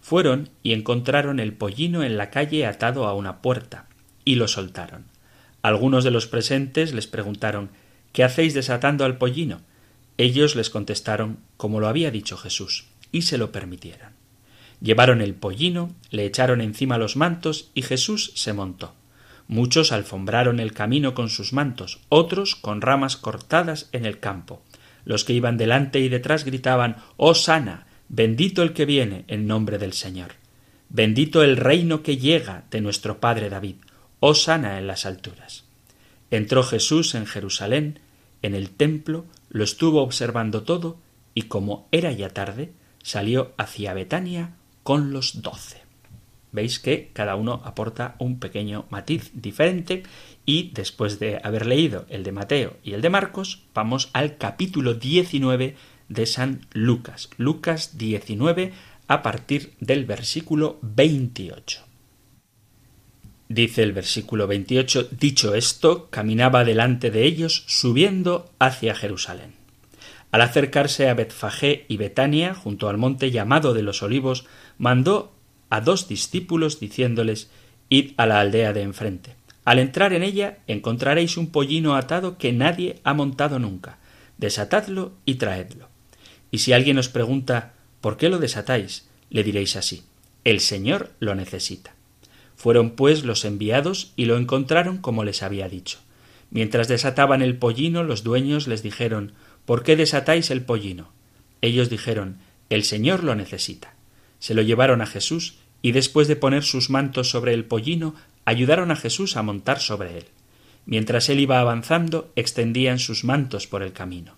Fueron 0.00 0.50
y 0.62 0.74
encontraron 0.74 1.40
el 1.40 1.52
pollino 1.52 2.04
en 2.04 2.16
la 2.16 2.30
calle 2.30 2.66
atado 2.66 3.06
a 3.06 3.14
una 3.14 3.42
puerta, 3.42 3.86
y 4.24 4.36
lo 4.36 4.46
soltaron. 4.46 5.06
Algunos 5.60 6.04
de 6.04 6.10
los 6.10 6.26
presentes 6.26 6.94
les 6.94 7.06
preguntaron 7.06 7.70
¿Qué 8.12 8.24
hacéis 8.24 8.54
desatando 8.54 9.04
al 9.04 9.18
pollino? 9.18 9.60
Ellos 10.18 10.56
les 10.56 10.70
contestaron 10.70 11.38
como 11.56 11.80
lo 11.80 11.88
había 11.88 12.10
dicho 12.10 12.36
Jesús, 12.36 12.86
y 13.12 13.22
se 13.22 13.38
lo 13.38 13.52
permitieron. 13.52 14.10
Llevaron 14.80 15.20
el 15.20 15.34
pollino, 15.34 15.92
le 16.10 16.26
echaron 16.26 16.60
encima 16.60 16.98
los 16.98 17.16
mantos, 17.16 17.70
y 17.74 17.82
Jesús 17.82 18.32
se 18.34 18.52
montó. 18.52 18.94
Muchos 19.48 19.92
alfombraron 19.92 20.60
el 20.60 20.74
camino 20.74 21.14
con 21.14 21.30
sus 21.30 21.54
mantos, 21.54 22.00
otros 22.10 22.54
con 22.54 22.82
ramas 22.82 23.16
cortadas 23.16 23.88
en 23.92 24.04
el 24.04 24.20
campo. 24.20 24.62
Los 25.06 25.24
que 25.24 25.32
iban 25.32 25.56
delante 25.56 26.00
y 26.00 26.10
detrás 26.10 26.44
gritaban 26.44 26.96
Oh 27.16 27.34
sana, 27.34 27.86
bendito 28.10 28.62
el 28.62 28.74
que 28.74 28.84
viene 28.84 29.24
en 29.26 29.46
nombre 29.46 29.78
del 29.78 29.94
Señor. 29.94 30.32
Bendito 30.90 31.42
el 31.42 31.56
reino 31.56 32.02
que 32.02 32.18
llega 32.18 32.64
de 32.70 32.82
nuestro 32.82 33.20
Padre 33.20 33.48
David. 33.48 33.76
Oh 34.20 34.34
sana 34.34 34.78
en 34.78 34.86
las 34.86 35.06
alturas. 35.06 35.64
Entró 36.30 36.62
Jesús 36.62 37.14
en 37.14 37.24
Jerusalén, 37.24 38.00
en 38.42 38.54
el 38.54 38.68
templo, 38.70 39.24
lo 39.48 39.64
estuvo 39.64 40.02
observando 40.02 40.62
todo, 40.62 40.98
y 41.34 41.42
como 41.42 41.88
era 41.90 42.12
ya 42.12 42.28
tarde, 42.28 42.72
salió 43.02 43.52
hacia 43.56 43.94
Betania 43.94 44.56
con 44.82 45.12
los 45.12 45.40
doce. 45.40 45.87
Veis 46.52 46.78
que 46.78 47.10
cada 47.12 47.36
uno 47.36 47.60
aporta 47.64 48.16
un 48.18 48.38
pequeño 48.38 48.86
matiz 48.90 49.30
diferente 49.34 50.02
y 50.46 50.70
después 50.72 51.18
de 51.18 51.40
haber 51.42 51.66
leído 51.66 52.06
el 52.08 52.22
de 52.22 52.32
Mateo 52.32 52.76
y 52.82 52.94
el 52.94 53.02
de 53.02 53.10
Marcos, 53.10 53.62
vamos 53.74 54.10
al 54.12 54.38
capítulo 54.38 54.94
19 54.94 55.76
de 56.08 56.26
San 56.26 56.66
Lucas. 56.72 57.28
Lucas 57.36 57.98
19 57.98 58.72
a 59.08 59.22
partir 59.22 59.74
del 59.80 60.04
versículo 60.04 60.78
28. 60.82 61.82
Dice 63.48 63.82
el 63.82 63.92
versículo 63.92 64.46
28, 64.46 65.08
dicho 65.10 65.54
esto, 65.54 66.08
caminaba 66.10 66.64
delante 66.64 67.10
de 67.10 67.24
ellos 67.24 67.64
subiendo 67.66 68.50
hacia 68.58 68.94
Jerusalén. 68.94 69.54
Al 70.30 70.42
acercarse 70.42 71.08
a 71.08 71.14
Betfagé 71.14 71.86
y 71.88 71.96
Betania, 71.96 72.54
junto 72.54 72.90
al 72.90 72.98
monte 72.98 73.30
llamado 73.30 73.72
de 73.72 73.82
los 73.82 74.02
olivos, 74.02 74.44
mandó 74.76 75.32
a 75.70 75.80
dos 75.80 76.08
discípulos 76.08 76.80
diciéndoles 76.80 77.50
Id 77.88 78.12
a 78.16 78.26
la 78.26 78.40
aldea 78.40 78.72
de 78.72 78.82
enfrente. 78.82 79.36
Al 79.64 79.78
entrar 79.78 80.12
en 80.12 80.22
ella 80.22 80.58
encontraréis 80.66 81.36
un 81.36 81.50
pollino 81.50 81.94
atado 81.94 82.38
que 82.38 82.52
nadie 82.52 83.00
ha 83.04 83.14
montado 83.14 83.58
nunca. 83.58 83.98
Desatadlo 84.38 85.12
y 85.24 85.34
traedlo. 85.34 85.88
Y 86.50 86.58
si 86.58 86.72
alguien 86.72 86.98
os 86.98 87.08
pregunta 87.08 87.74
¿por 88.00 88.16
qué 88.16 88.28
lo 88.28 88.38
desatáis? 88.38 89.08
le 89.30 89.44
diréis 89.44 89.76
así 89.76 90.04
El 90.44 90.60
Señor 90.60 91.10
lo 91.20 91.34
necesita. 91.34 91.94
Fueron 92.56 92.90
pues 92.90 93.24
los 93.24 93.44
enviados 93.44 94.12
y 94.16 94.24
lo 94.24 94.36
encontraron 94.36 94.98
como 94.98 95.22
les 95.22 95.42
había 95.42 95.68
dicho. 95.68 95.98
Mientras 96.50 96.88
desataban 96.88 97.42
el 97.42 97.56
pollino, 97.56 98.02
los 98.04 98.24
dueños 98.24 98.68
les 98.68 98.82
dijeron 98.82 99.32
¿Por 99.64 99.82
qué 99.82 99.96
desatáis 99.96 100.50
el 100.50 100.62
pollino? 100.62 101.12
Ellos 101.60 101.90
dijeron 101.90 102.38
El 102.70 102.84
Señor 102.84 103.22
lo 103.22 103.34
necesita. 103.34 103.92
Se 104.38 104.54
lo 104.54 104.62
llevaron 104.62 105.02
a 105.02 105.06
Jesús 105.06 105.57
y 105.82 105.92
después 105.92 106.28
de 106.28 106.36
poner 106.36 106.64
sus 106.64 106.90
mantos 106.90 107.30
sobre 107.30 107.54
el 107.54 107.64
pollino, 107.64 108.14
ayudaron 108.44 108.90
a 108.90 108.96
Jesús 108.96 109.36
a 109.36 109.42
montar 109.42 109.80
sobre 109.80 110.18
él. 110.18 110.24
Mientras 110.86 111.28
él 111.28 111.40
iba 111.40 111.60
avanzando, 111.60 112.32
extendían 112.34 112.98
sus 112.98 113.24
mantos 113.24 113.66
por 113.66 113.82
el 113.82 113.92
camino. 113.92 114.34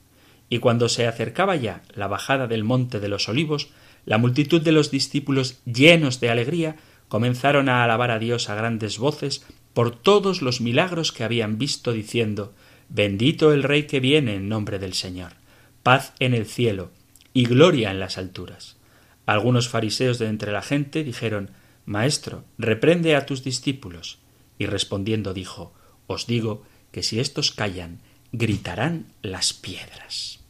Y 0.49 0.59
cuando 0.59 0.89
se 0.89 1.07
acercaba 1.07 1.55
ya 1.57 1.83
la 1.95 2.09
bajada 2.09 2.49
del 2.49 2.65
monte 2.65 2.99
de 2.99 3.09
los 3.09 3.29
olivos, 3.29 3.71
La 4.05 4.19
multitud 4.19 4.61
de 4.63 4.73
los 4.73 4.91
discípulos 4.91 5.61
llenos 5.65 6.21
de 6.21 6.31
alegría 6.31 6.77
comenzaron 7.09 7.69
a 7.69 7.85
alabar 7.85 8.11
a 8.11 8.19
Dios 8.19 8.49
a 8.49 8.55
grandes 8.55 8.99
voces 8.99 9.45
por 9.75 9.95
todos 9.95 10.43
los 10.43 10.61
milagros 10.61 11.13
que 11.13 11.25
habían 11.25 11.59
visto, 11.59 11.93
diciendo 11.93 12.55
Bendito 12.89 13.53
el 13.53 13.63
Rey 13.63 13.85
que 13.85 14.01
viene 14.01 14.35
en 14.35 14.49
nombre 14.49 14.79
del 14.79 14.95
Señor, 14.95 15.33
paz 15.83 16.13
en 16.19 16.35
el 16.35 16.47
cielo 16.47 16.91
y 17.33 17.45
gloria 17.45 17.91
en 17.91 18.01
las 18.01 18.19
alturas. 18.19 18.77
Algunos 19.27 19.69
fariseos 19.69 20.19
de 20.19 20.27
entre 20.27 20.53
la 20.53 20.63
gente 20.63 21.05
dijeron 21.05 21.51
Maestro, 21.85 22.45
reprende 22.59 23.17
a 23.17 23.27
tus 23.27 23.43
discípulos. 23.43 24.19
Y 24.59 24.67
respondiendo 24.67 25.33
dijo 25.35 25.73
Os 26.07 26.27
digo 26.27 26.63
que 26.93 27.03
si 27.03 27.21
éstos 27.21 27.51
callan, 27.51 28.01
gritarán 28.33 29.07
las 29.23 29.53
piedras. 29.53 30.41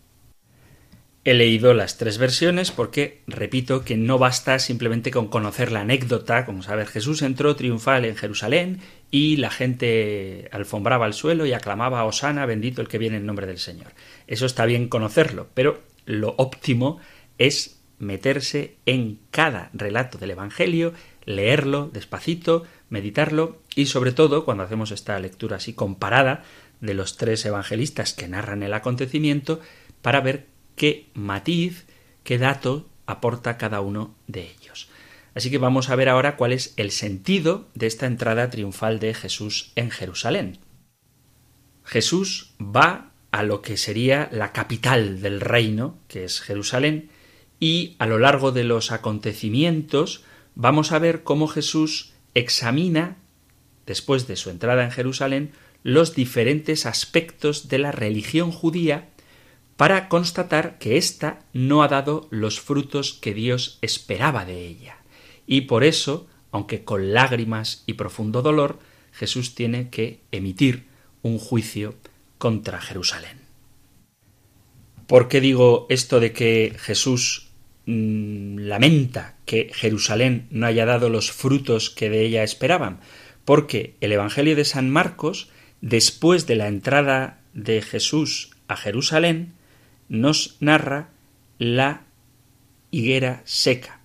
He 1.22 1.34
leído 1.34 1.74
las 1.74 1.98
tres 1.98 2.16
versiones 2.16 2.70
porque, 2.70 3.20
repito, 3.26 3.84
que 3.84 3.98
no 3.98 4.16
basta 4.16 4.58
simplemente 4.58 5.10
con 5.10 5.28
conocer 5.28 5.70
la 5.70 5.82
anécdota, 5.82 6.46
como 6.46 6.62
saber 6.62 6.86
Jesús 6.86 7.20
entró 7.20 7.56
triunfal 7.56 8.06
en 8.06 8.16
Jerusalén 8.16 8.80
y 9.10 9.36
la 9.36 9.50
gente 9.50 10.48
alfombraba 10.50 11.06
el 11.06 11.12
suelo 11.12 11.44
y 11.44 11.52
aclamaba 11.52 12.04
Osana, 12.04 12.46
bendito 12.46 12.80
el 12.80 12.88
que 12.88 12.96
viene 12.96 13.18
en 13.18 13.26
nombre 13.26 13.46
del 13.46 13.58
Señor. 13.58 13.92
Eso 14.26 14.46
está 14.46 14.64
bien 14.64 14.88
conocerlo, 14.88 15.48
pero 15.52 15.82
lo 16.06 16.34
óptimo 16.38 16.98
es 17.36 17.79
meterse 18.00 18.76
en 18.86 19.20
cada 19.30 19.70
relato 19.72 20.18
del 20.18 20.32
Evangelio, 20.32 20.92
leerlo 21.24 21.88
despacito, 21.92 22.64
meditarlo 22.88 23.60
y 23.76 23.86
sobre 23.86 24.10
todo 24.10 24.44
cuando 24.44 24.64
hacemos 24.64 24.90
esta 24.90 25.18
lectura 25.20 25.56
así 25.56 25.74
comparada 25.74 26.42
de 26.80 26.94
los 26.94 27.16
tres 27.16 27.44
evangelistas 27.44 28.14
que 28.14 28.26
narran 28.26 28.62
el 28.62 28.74
acontecimiento 28.74 29.60
para 30.02 30.20
ver 30.20 30.46
qué 30.74 31.10
matiz, 31.14 31.86
qué 32.24 32.38
dato 32.38 32.88
aporta 33.06 33.58
cada 33.58 33.80
uno 33.80 34.14
de 34.26 34.50
ellos. 34.50 34.88
Así 35.34 35.50
que 35.50 35.58
vamos 35.58 35.90
a 35.90 35.96
ver 35.96 36.08
ahora 36.08 36.36
cuál 36.36 36.52
es 36.52 36.74
el 36.76 36.90
sentido 36.90 37.68
de 37.74 37.86
esta 37.86 38.06
entrada 38.06 38.50
triunfal 38.50 38.98
de 38.98 39.14
Jesús 39.14 39.72
en 39.76 39.90
Jerusalén. 39.90 40.58
Jesús 41.84 42.54
va 42.60 43.12
a 43.30 43.42
lo 43.42 43.62
que 43.62 43.76
sería 43.76 44.28
la 44.32 44.52
capital 44.52 45.20
del 45.20 45.40
reino, 45.40 45.98
que 46.08 46.24
es 46.24 46.40
Jerusalén, 46.40 47.10
y 47.60 47.94
a 47.98 48.06
lo 48.06 48.18
largo 48.18 48.50
de 48.50 48.64
los 48.64 48.90
acontecimientos 48.90 50.24
vamos 50.54 50.92
a 50.92 50.98
ver 50.98 51.22
cómo 51.22 51.46
Jesús 51.46 52.12
examina, 52.34 53.18
después 53.86 54.26
de 54.26 54.36
su 54.36 54.50
entrada 54.50 54.84
en 54.84 54.90
Jerusalén, 54.90 55.52
los 55.82 56.14
diferentes 56.14 56.86
aspectos 56.86 57.68
de 57.68 57.78
la 57.78 57.92
religión 57.92 58.50
judía 58.50 59.08
para 59.76 60.08
constatar 60.08 60.78
que 60.78 60.96
ésta 60.96 61.40
no 61.52 61.82
ha 61.82 61.88
dado 61.88 62.28
los 62.30 62.60
frutos 62.60 63.14
que 63.14 63.32
Dios 63.32 63.78
esperaba 63.82 64.44
de 64.44 64.66
ella. 64.66 64.98
Y 65.46 65.62
por 65.62 65.84
eso, 65.84 66.26
aunque 66.52 66.84
con 66.84 67.14
lágrimas 67.14 67.82
y 67.86 67.94
profundo 67.94 68.42
dolor, 68.42 68.78
Jesús 69.12 69.54
tiene 69.54 69.88
que 69.88 70.20
emitir 70.32 70.86
un 71.22 71.38
juicio 71.38 71.94
contra 72.38 72.80
Jerusalén. 72.80 73.40
¿Por 75.06 75.28
qué 75.28 75.40
digo 75.40 75.86
esto 75.88 76.20
de 76.20 76.32
que 76.32 76.76
Jesús 76.78 77.49
mm, 77.90 78.58
lamenta 78.58 79.36
que 79.44 79.70
Jerusalén 79.74 80.46
no 80.50 80.66
haya 80.66 80.86
dado 80.86 81.08
los 81.08 81.32
frutos 81.32 81.90
que 81.90 82.10
de 82.10 82.24
ella 82.24 82.42
esperaban? 82.42 83.00
Porque 83.44 83.96
el 84.00 84.12
Evangelio 84.12 84.56
de 84.56 84.64
San 84.64 84.90
Marcos, 84.90 85.48
después 85.80 86.46
de 86.46 86.56
la 86.56 86.68
entrada 86.68 87.40
de 87.52 87.82
Jesús 87.82 88.50
a 88.68 88.76
Jerusalén, 88.76 89.54
nos 90.08 90.56
narra 90.60 91.08
la 91.58 92.02
higuera 92.90 93.42
seca, 93.44 94.00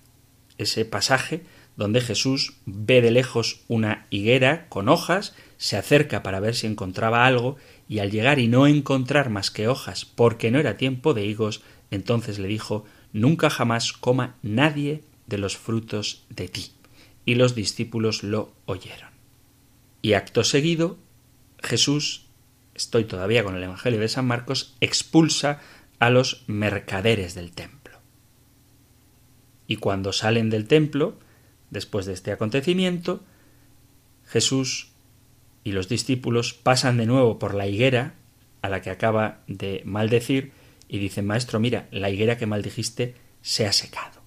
ese 0.58 0.84
pasaje 0.84 1.42
donde 1.76 2.00
Jesús 2.00 2.54
ve 2.64 3.02
de 3.02 3.10
lejos 3.10 3.60
una 3.68 4.06
higuera 4.10 4.66
con 4.68 4.88
hojas, 4.88 5.34
se 5.58 5.76
acerca 5.76 6.22
para 6.22 6.40
ver 6.40 6.54
si 6.54 6.66
encontraba 6.66 7.26
algo, 7.26 7.56
y 7.88 7.98
al 8.00 8.10
llegar 8.10 8.38
y 8.38 8.48
no 8.48 8.66
encontrar 8.66 9.30
más 9.30 9.50
que 9.50 9.68
hojas, 9.68 10.04
porque 10.06 10.50
no 10.50 10.58
era 10.58 10.76
tiempo 10.76 11.14
de 11.14 11.26
higos, 11.26 11.62
entonces 11.90 12.38
le 12.38 12.48
dijo 12.48 12.84
Nunca 13.12 13.50
jamás 13.50 13.92
coma 13.92 14.36
nadie 14.42 15.02
de 15.26 15.38
los 15.38 15.56
frutos 15.56 16.24
de 16.28 16.48
ti. 16.48 16.72
Y 17.24 17.34
los 17.34 17.54
discípulos 17.54 18.22
lo 18.22 18.52
oyeron. 18.66 19.10
Y 20.02 20.12
acto 20.12 20.44
seguido, 20.44 20.98
Jesús, 21.62 22.26
estoy 22.74 23.04
todavía 23.04 23.42
con 23.42 23.56
el 23.56 23.62
Evangelio 23.62 24.00
de 24.00 24.08
San 24.08 24.26
Marcos, 24.26 24.76
expulsa 24.80 25.60
a 25.98 26.10
los 26.10 26.44
mercaderes 26.46 27.34
del 27.34 27.52
templo. 27.52 27.98
Y 29.66 29.76
cuando 29.76 30.12
salen 30.12 30.50
del 30.50 30.68
templo, 30.68 31.18
después 31.70 32.06
de 32.06 32.12
este 32.12 32.30
acontecimiento, 32.30 33.24
Jesús 34.26 34.92
y 35.64 35.72
los 35.72 35.88
discípulos 35.88 36.54
pasan 36.54 36.96
de 36.96 37.06
nuevo 37.06 37.38
por 37.38 37.54
la 37.54 37.66
higuera 37.66 38.14
a 38.62 38.68
la 38.68 38.82
que 38.82 38.90
acaba 38.90 39.40
de 39.48 39.82
maldecir 39.84 40.52
y 40.88 40.98
dicen, 40.98 41.26
Maestro, 41.26 41.60
mira, 41.60 41.88
la 41.90 42.10
higuera 42.10 42.36
que 42.38 42.46
maldijiste 42.46 43.14
se 43.42 43.66
ha 43.66 43.72
secado. 43.72 44.22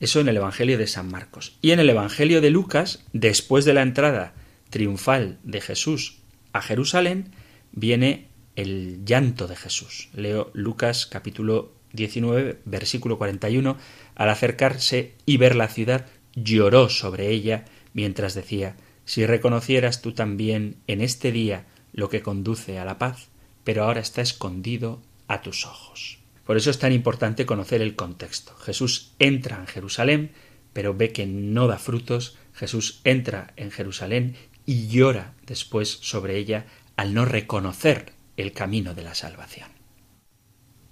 Eso 0.00 0.20
en 0.20 0.28
el 0.28 0.36
Evangelio 0.36 0.76
de 0.76 0.86
San 0.86 1.08
Marcos. 1.08 1.56
Y 1.62 1.70
en 1.70 1.80
el 1.80 1.88
Evangelio 1.88 2.40
de 2.40 2.50
Lucas, 2.50 3.04
después 3.12 3.64
de 3.64 3.74
la 3.74 3.82
entrada 3.82 4.34
triunfal 4.70 5.38
de 5.44 5.60
Jesús 5.60 6.18
a 6.52 6.60
Jerusalén, 6.60 7.30
viene 7.72 8.28
el 8.56 9.04
llanto 9.04 9.46
de 9.46 9.56
Jesús. 9.56 10.08
Leo 10.14 10.50
Lucas 10.52 11.06
capítulo 11.06 11.72
19, 11.92 12.60
versículo 12.64 13.18
41. 13.18 13.76
Al 14.14 14.28
acercarse 14.28 15.14
y 15.26 15.36
ver 15.36 15.56
la 15.56 15.68
ciudad, 15.68 16.06
lloró 16.34 16.88
sobre 16.88 17.30
ella 17.30 17.64
mientras 17.92 18.34
decía, 18.34 18.76
Si 19.04 19.24
reconocieras 19.26 20.02
tú 20.02 20.12
también 20.12 20.76
en 20.86 21.00
este 21.00 21.32
día 21.32 21.66
lo 21.92 22.08
que 22.08 22.22
conduce 22.22 22.78
a 22.78 22.84
la 22.84 22.98
paz, 22.98 23.28
pero 23.62 23.84
ahora 23.84 24.00
está 24.00 24.20
escondido 24.20 25.00
a 25.28 25.42
tus 25.42 25.66
ojos. 25.66 26.18
Por 26.44 26.56
eso 26.56 26.70
es 26.70 26.78
tan 26.78 26.92
importante 26.92 27.46
conocer 27.46 27.80
el 27.80 27.96
contexto. 27.96 28.54
Jesús 28.56 29.12
entra 29.18 29.58
en 29.58 29.66
Jerusalén, 29.66 30.32
pero 30.72 30.94
ve 30.94 31.12
que 31.12 31.26
no 31.26 31.66
da 31.66 31.78
frutos. 31.78 32.36
Jesús 32.52 33.00
entra 33.04 33.54
en 33.56 33.70
Jerusalén 33.70 34.36
y 34.66 34.88
llora 34.88 35.34
después 35.46 35.88
sobre 35.88 36.36
ella 36.36 36.66
al 36.96 37.14
no 37.14 37.24
reconocer 37.24 38.12
el 38.36 38.52
camino 38.52 38.94
de 38.94 39.02
la 39.02 39.14
salvación. 39.14 39.68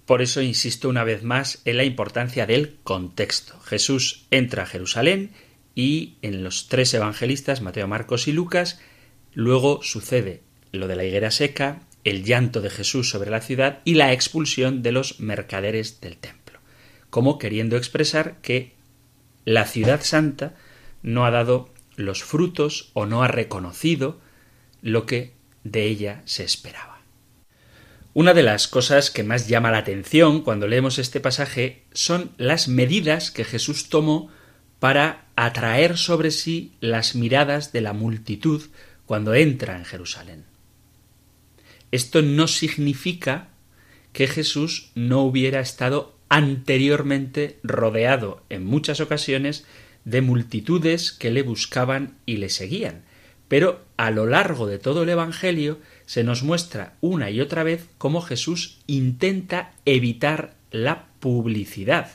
Por 0.05 0.21
eso 0.21 0.41
insisto 0.41 0.89
una 0.89 1.03
vez 1.03 1.23
más 1.23 1.61
en 1.65 1.77
la 1.77 1.85
importancia 1.85 2.45
del 2.45 2.77
contexto. 2.83 3.59
Jesús 3.61 4.25
entra 4.31 4.63
a 4.63 4.67
Jerusalén 4.67 5.31
y 5.75 6.15
en 6.21 6.43
los 6.43 6.67
tres 6.67 6.93
evangelistas, 6.93 7.61
Mateo, 7.61 7.87
Marcos 7.87 8.27
y 8.27 8.33
Lucas, 8.33 8.79
luego 9.33 9.81
sucede 9.81 10.43
lo 10.71 10.87
de 10.87 10.95
la 10.95 11.05
higuera 11.05 11.31
seca, 11.31 11.81
el 12.03 12.23
llanto 12.23 12.61
de 12.61 12.69
Jesús 12.69 13.09
sobre 13.09 13.31
la 13.31 13.41
ciudad 13.41 13.79
y 13.85 13.95
la 13.95 14.11
expulsión 14.13 14.81
de 14.81 14.91
los 14.91 15.19
mercaderes 15.19 16.01
del 16.01 16.17
templo, 16.17 16.59
como 17.09 17.37
queriendo 17.37 17.77
expresar 17.77 18.37
que 18.41 18.73
la 19.45 19.65
ciudad 19.65 20.01
santa 20.01 20.55
no 21.01 21.25
ha 21.25 21.31
dado 21.31 21.69
los 21.95 22.23
frutos 22.23 22.91
o 22.93 23.05
no 23.05 23.23
ha 23.23 23.27
reconocido 23.27 24.19
lo 24.81 25.05
que 25.05 25.33
de 25.63 25.85
ella 25.85 26.21
se 26.25 26.43
esperaba. 26.43 27.01
Una 28.13 28.33
de 28.33 28.43
las 28.43 28.67
cosas 28.67 29.09
que 29.09 29.23
más 29.23 29.47
llama 29.47 29.71
la 29.71 29.79
atención 29.79 30.41
cuando 30.41 30.67
leemos 30.67 30.99
este 30.99 31.19
pasaje 31.19 31.83
son 31.93 32.31
las 32.37 32.67
medidas 32.67 33.31
que 33.31 33.43
Jesús 33.43 33.89
tomó 33.89 34.29
para 34.79 35.25
atraer 35.35 35.97
sobre 35.97 36.29
sí 36.29 36.73
las 36.79 37.15
miradas 37.15 37.71
de 37.71 37.81
la 37.81 37.93
multitud 37.93 38.61
cuando 39.05 39.33
entra 39.33 39.77
en 39.77 39.85
Jerusalén. 39.85 40.52
Esto 41.93 42.23
no 42.23 42.47
significa 42.47 43.49
que 44.13 44.25
Jesús 44.25 44.89
no 44.95 45.21
hubiera 45.21 45.59
estado 45.59 46.17
anteriormente 46.27 47.59
rodeado 47.61 48.41
en 48.49 48.65
muchas 48.65 48.99
ocasiones 48.99 49.63
de 50.03 50.21
multitudes 50.21 51.11
que 51.11 51.29
le 51.29 51.43
buscaban 51.43 52.17
y 52.25 52.37
le 52.37 52.49
seguían, 52.49 53.03
pero 53.47 53.85
a 53.95 54.09
lo 54.09 54.25
largo 54.25 54.65
de 54.65 54.79
todo 54.79 55.03
el 55.03 55.09
Evangelio 55.09 55.77
se 56.07 56.23
nos 56.23 56.41
muestra 56.41 56.95
una 56.99 57.29
y 57.29 57.41
otra 57.41 57.61
vez 57.61 57.85
cómo 57.99 58.21
Jesús 58.21 58.79
intenta 58.87 59.73
evitar 59.85 60.55
la 60.71 61.09
publicidad. 61.19 62.13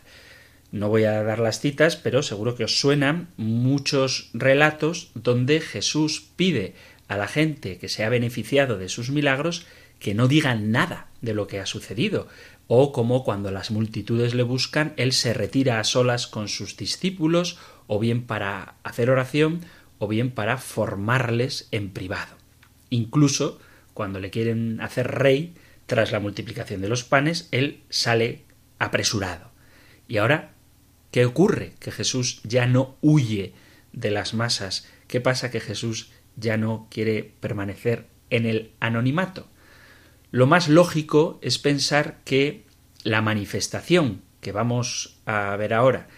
No 0.72 0.88
voy 0.88 1.04
a 1.04 1.22
dar 1.22 1.38
las 1.38 1.60
citas, 1.60 1.94
pero 1.94 2.24
seguro 2.24 2.56
que 2.56 2.64
os 2.64 2.80
suenan 2.80 3.28
muchos 3.36 4.30
relatos 4.34 5.12
donde 5.14 5.60
Jesús 5.60 6.30
pide 6.34 6.74
a 7.08 7.16
la 7.16 7.26
gente 7.26 7.78
que 7.78 7.88
se 7.88 8.04
ha 8.04 8.08
beneficiado 8.08 8.78
de 8.78 8.88
sus 8.88 9.10
milagros 9.10 9.66
que 9.98 10.14
no 10.14 10.28
digan 10.28 10.70
nada 10.70 11.08
de 11.20 11.34
lo 11.34 11.46
que 11.46 11.58
ha 11.58 11.66
sucedido, 11.66 12.28
o 12.68 12.92
como 12.92 13.24
cuando 13.24 13.50
las 13.50 13.70
multitudes 13.70 14.34
le 14.34 14.42
buscan, 14.44 14.92
él 14.96 15.12
se 15.12 15.34
retira 15.34 15.80
a 15.80 15.84
solas 15.84 16.26
con 16.26 16.48
sus 16.48 16.76
discípulos, 16.76 17.58
o 17.86 17.98
bien 17.98 18.22
para 18.22 18.74
hacer 18.84 19.10
oración, 19.10 19.62
o 19.98 20.06
bien 20.06 20.30
para 20.30 20.58
formarles 20.58 21.66
en 21.72 21.90
privado. 21.90 22.36
Incluso 22.90 23.58
cuando 23.94 24.20
le 24.20 24.30
quieren 24.30 24.80
hacer 24.80 25.08
rey, 25.08 25.54
tras 25.86 26.12
la 26.12 26.20
multiplicación 26.20 26.80
de 26.80 26.88
los 26.88 27.02
panes, 27.02 27.48
él 27.50 27.80
sale 27.88 28.42
apresurado. 28.78 29.50
Y 30.06 30.18
ahora 30.18 30.52
¿Qué 31.10 31.24
ocurre? 31.24 31.72
Que 31.78 31.90
Jesús 31.90 32.40
ya 32.44 32.66
no 32.66 32.96
huye 33.00 33.52
de 33.92 34.10
las 34.10 34.34
masas. 34.34 34.86
¿Qué 35.06 35.20
pasa? 35.20 35.50
Que 35.50 35.60
Jesús 35.60 36.10
ya 36.40 36.56
no 36.56 36.86
quiere 36.90 37.34
permanecer 37.40 38.06
en 38.30 38.46
el 38.46 38.72
anonimato. 38.80 39.48
Lo 40.30 40.46
más 40.46 40.68
lógico 40.68 41.38
es 41.42 41.58
pensar 41.58 42.18
que 42.24 42.64
la 43.02 43.22
manifestación 43.22 44.22
que 44.40 44.52
vamos 44.52 45.18
a 45.26 45.56
ver 45.56 45.74
ahora, 45.74 46.08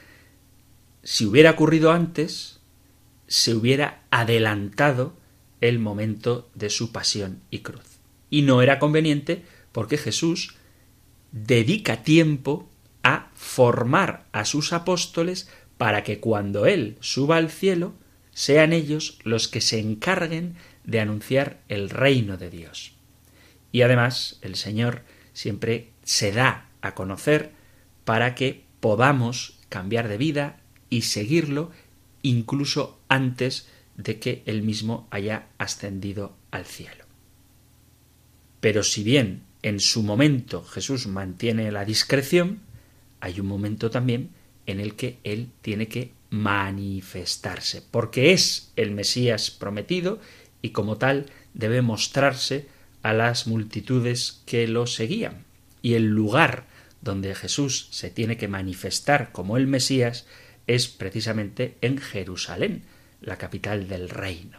si 1.02 1.24
hubiera 1.24 1.52
ocurrido 1.52 1.92
antes, 1.92 2.61
se 3.26 3.54
hubiera 3.54 4.02
adelantado 4.11 5.14
el 5.61 5.78
momento 5.78 6.50
de 6.54 6.70
su 6.70 6.92
pasión 6.92 7.40
y 7.50 7.61
cruz. 7.61 7.98
Y 8.28 8.42
no 8.42 8.62
era 8.62 8.78
conveniente 8.78 9.44
porque 9.72 9.96
Jesús 9.96 10.56
dedica 11.33 12.02
tiempo 12.02 12.68
a 13.02 13.30
formar 13.35 14.26
a 14.33 14.44
sus 14.44 14.72
apóstoles 14.72 15.48
para 15.78 16.02
que 16.04 16.20
cuando 16.20 16.66
Él 16.66 16.96
suba 17.00 17.37
al 17.37 17.50
cielo, 17.50 17.94
sean 18.40 18.72
ellos 18.72 19.18
los 19.22 19.48
que 19.48 19.61
se 19.61 19.79
encarguen 19.79 20.55
de 20.85 20.98
anunciar 20.98 21.61
el 21.68 21.90
reino 21.90 22.38
de 22.38 22.48
Dios. 22.48 22.94
Y 23.70 23.83
además 23.83 24.38
el 24.40 24.57
Señor 24.57 25.03
siempre 25.35 25.90
se 26.05 26.33
da 26.33 26.66
a 26.81 26.94
conocer 26.94 27.50
para 28.07 28.35
que 28.35 28.64
podamos 28.81 29.59
cambiar 29.68 30.09
de 30.09 30.16
vida 30.16 30.59
y 30.88 31.03
seguirlo 31.03 31.70
incluso 32.22 32.98
antes 33.09 33.68
de 33.98 34.18
que 34.18 34.42
él 34.46 34.62
mismo 34.62 35.07
haya 35.11 35.48
ascendido 35.59 36.35
al 36.50 36.64
cielo. 36.64 37.05
Pero 38.62 38.85
si 38.85 39.05
bien 39.05 39.42
en 39.61 39.81
su 39.81 40.03
momento 40.03 40.64
Jesús 40.64 41.09
mantiene 41.09 41.70
la 41.72 41.85
discreción, 41.85 42.61
hay 43.20 43.38
un 43.38 43.48
momento 43.48 43.90
también 43.90 44.31
en 44.64 44.81
el 44.81 44.94
que 44.94 45.18
él 45.24 45.50
tiene 45.61 45.88
que 45.88 46.18
manifestarse, 46.31 47.83
porque 47.83 48.33
es 48.33 48.73
el 48.77 48.93
Mesías 48.93 49.51
prometido 49.51 50.21
y 50.62 50.71
como 50.71 50.97
tal 50.97 51.27
debe 51.55 51.83
mostrarse 51.83 52.69
a 53.03 53.12
las 53.12 53.47
multitudes 53.47 54.43
que 54.47 54.69
lo 54.69 54.87
seguían. 54.87 55.45
Y 55.83 55.95
el 55.95 56.07
lugar 56.07 56.66
donde 57.01 57.35
Jesús 57.35 57.88
se 57.90 58.11
tiene 58.11 58.37
que 58.37 58.49
manifestar 58.49 59.33
como 59.33 59.57
el 59.57 59.66
Mesías 59.66 60.27
es 60.66 60.88
precisamente 60.88 61.77
en 61.81 61.99
Jerusalén, 61.99 62.83
la 63.21 63.38
capital 63.38 63.88
del 63.88 64.09
reino. 64.09 64.59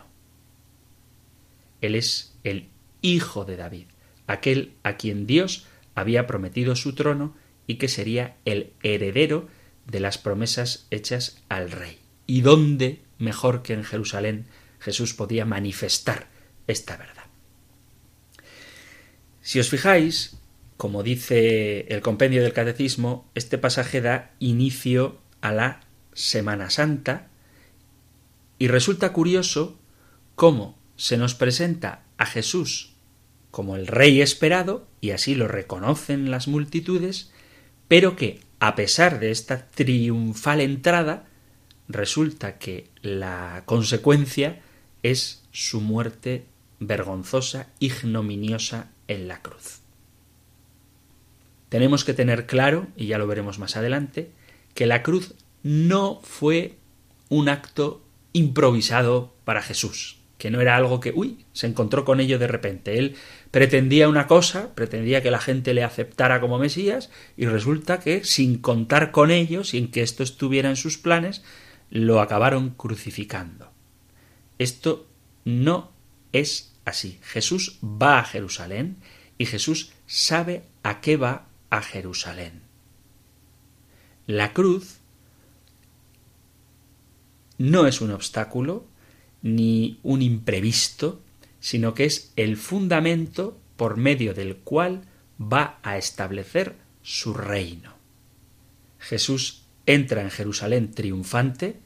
Él 1.82 1.96
es 1.96 2.36
el 2.44 2.68
hijo 3.02 3.46
de 3.46 3.58
David, 3.58 3.86
aquel 4.28 4.74
a 4.84 4.98
quien 4.98 5.26
Dios 5.26 5.66
había 5.96 6.28
prometido 6.28 6.76
su 6.76 6.94
trono 6.94 7.36
y 7.68 7.76
que 7.76 7.88
sería 7.88 8.36
el 8.46 8.74
heredero 8.84 9.48
de 9.92 10.00
las 10.00 10.18
promesas 10.18 10.88
hechas 10.90 11.38
al 11.50 11.70
rey. 11.70 12.00
¿Y 12.26 12.42
dónde, 12.42 13.02
mejor 13.18 13.62
que 13.62 13.74
en 13.74 13.84
Jerusalén, 13.84 14.48
Jesús 14.80 15.14
podía 15.14 15.46
manifestar 15.46 16.28
esta 16.68 16.98
verdad? 16.98 17.26
Si 19.42 19.60
os 19.60 19.70
fijáis, 19.70 20.38
como 20.78 21.04
dice 21.04 21.82
el 21.90 22.02
compendio 22.02 22.42
del 22.42 22.54
catecismo, 22.54 23.30
este 23.36 23.58
pasaje 23.58 24.02
da 24.02 24.32
inicio 24.40 25.20
a 25.42 25.52
la 25.52 25.82
Semana 26.14 26.70
Santa 26.70 27.28
y 28.58 28.68
resulta 28.68 29.12
curioso 29.12 29.80
cómo 30.36 30.80
se 30.96 31.18
nos 31.18 31.36
presenta 31.36 32.04
a 32.18 32.26
Jesús 32.26 32.92
como 33.52 33.76
el 33.76 33.86
rey 33.86 34.22
esperado, 34.22 34.88
y 35.02 35.12
así 35.12 35.36
lo 35.36 35.50
reconocen 35.50 36.32
las 36.32 36.48
multitudes, 36.48 37.32
pero 37.90 38.16
que, 38.16 38.40
a 38.62 38.76
pesar 38.76 39.20
de 39.20 39.32
esta 39.32 39.66
triunfal 39.66 40.62
entrada, 40.62 41.26
resulta 41.88 42.60
que 42.60 42.92
la 43.02 43.64
consecuencia 43.66 44.62
es 45.02 45.42
su 45.52 45.82
muerte 45.82 46.46
vergonzosa, 46.80 47.70
ignominiosa 47.80 48.92
en 49.08 49.28
la 49.28 49.42
cruz. 49.42 49.80
Tenemos 51.70 52.06
que 52.06 52.14
tener 52.14 52.46
claro, 52.46 52.86
y 52.96 53.08
ya 53.08 53.18
lo 53.18 53.26
veremos 53.26 53.58
más 53.58 53.78
adelante, 53.78 54.30
que 54.76 54.86
la 54.86 55.02
cruz 55.02 55.34
no 55.64 56.22
fue 56.22 56.78
un 57.30 57.50
acto 57.50 58.06
improvisado 58.32 59.34
para 59.44 59.64
Jesús, 59.64 60.21
que 60.42 60.50
no 60.50 60.60
era 60.60 60.76
algo 60.76 61.00
que, 61.00 61.14
uy, 61.16 61.46
se 61.54 61.68
encontró 61.68 62.04
con 62.04 62.20
ello 62.20 62.40
de 62.40 62.48
repente. 62.48 62.98
Él 62.98 63.16
pretendía 63.52 64.10
una 64.10 64.26
cosa, 64.26 64.74
pretendía 64.74 65.22
que 65.22 65.30
la 65.30 65.38
gente 65.38 65.76
le 65.76 65.84
aceptara 65.84 66.42
como 66.42 66.58
Mesías, 66.58 67.12
y 67.38 67.46
resulta 67.46 68.00
que, 68.00 68.24
sin 68.24 68.58
contar 68.58 69.12
con 69.12 69.30
ello, 69.30 69.64
sin 69.64 69.92
que 69.92 70.02
esto 70.02 70.24
estuviera 70.24 70.68
en 70.68 70.78
sus 70.78 70.98
planes, 70.98 71.44
lo 71.92 72.22
acabaron 72.22 72.72
crucificando. 72.72 73.70
Esto 74.58 75.06
no 75.46 75.92
es 76.32 76.74
así. 76.86 77.20
Jesús 77.22 77.78
va 77.84 78.18
a 78.18 78.24
Jerusalén 78.24 78.98
y 79.38 79.46
Jesús 79.46 79.92
sabe 80.08 80.64
a 80.82 81.02
qué 81.02 81.18
va 81.18 81.46
a 81.70 81.84
Jerusalén. 81.84 82.64
La 84.26 84.54
cruz 84.54 85.02
no 87.60 87.86
es 87.86 88.02
un 88.02 88.10
obstáculo 88.10 88.88
ni 89.42 90.00
un 90.04 90.22
imprevisto, 90.22 91.22
sino 91.60 91.94
que 91.94 92.06
es 92.06 92.32
el 92.36 92.58
fundamento 92.58 93.58
por 93.76 93.98
medio 93.98 94.34
del 94.34 94.58
cual 94.58 95.02
va 95.42 95.80
a 95.84 95.98
establecer 95.98 96.76
su 97.02 97.34
reino. 97.34 97.94
Jesús 99.00 99.64
entra 99.86 100.22
en 100.22 100.30
Jerusalén 100.30 100.92
triunfante, 100.92 101.80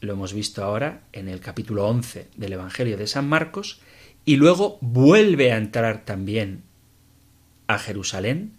lo 0.00 0.12
hemos 0.12 0.32
visto 0.32 0.64
ahora 0.64 1.02
en 1.12 1.28
el 1.28 1.40
capítulo 1.40 1.86
11 1.86 2.28
del 2.36 2.52
Evangelio 2.52 2.96
de 2.96 3.06
San 3.06 3.28
Marcos, 3.28 3.80
y 4.24 4.36
luego 4.36 4.78
vuelve 4.80 5.52
a 5.52 5.56
entrar 5.56 6.04
también 6.04 6.62
a 7.66 7.78
Jerusalén, 7.78 8.52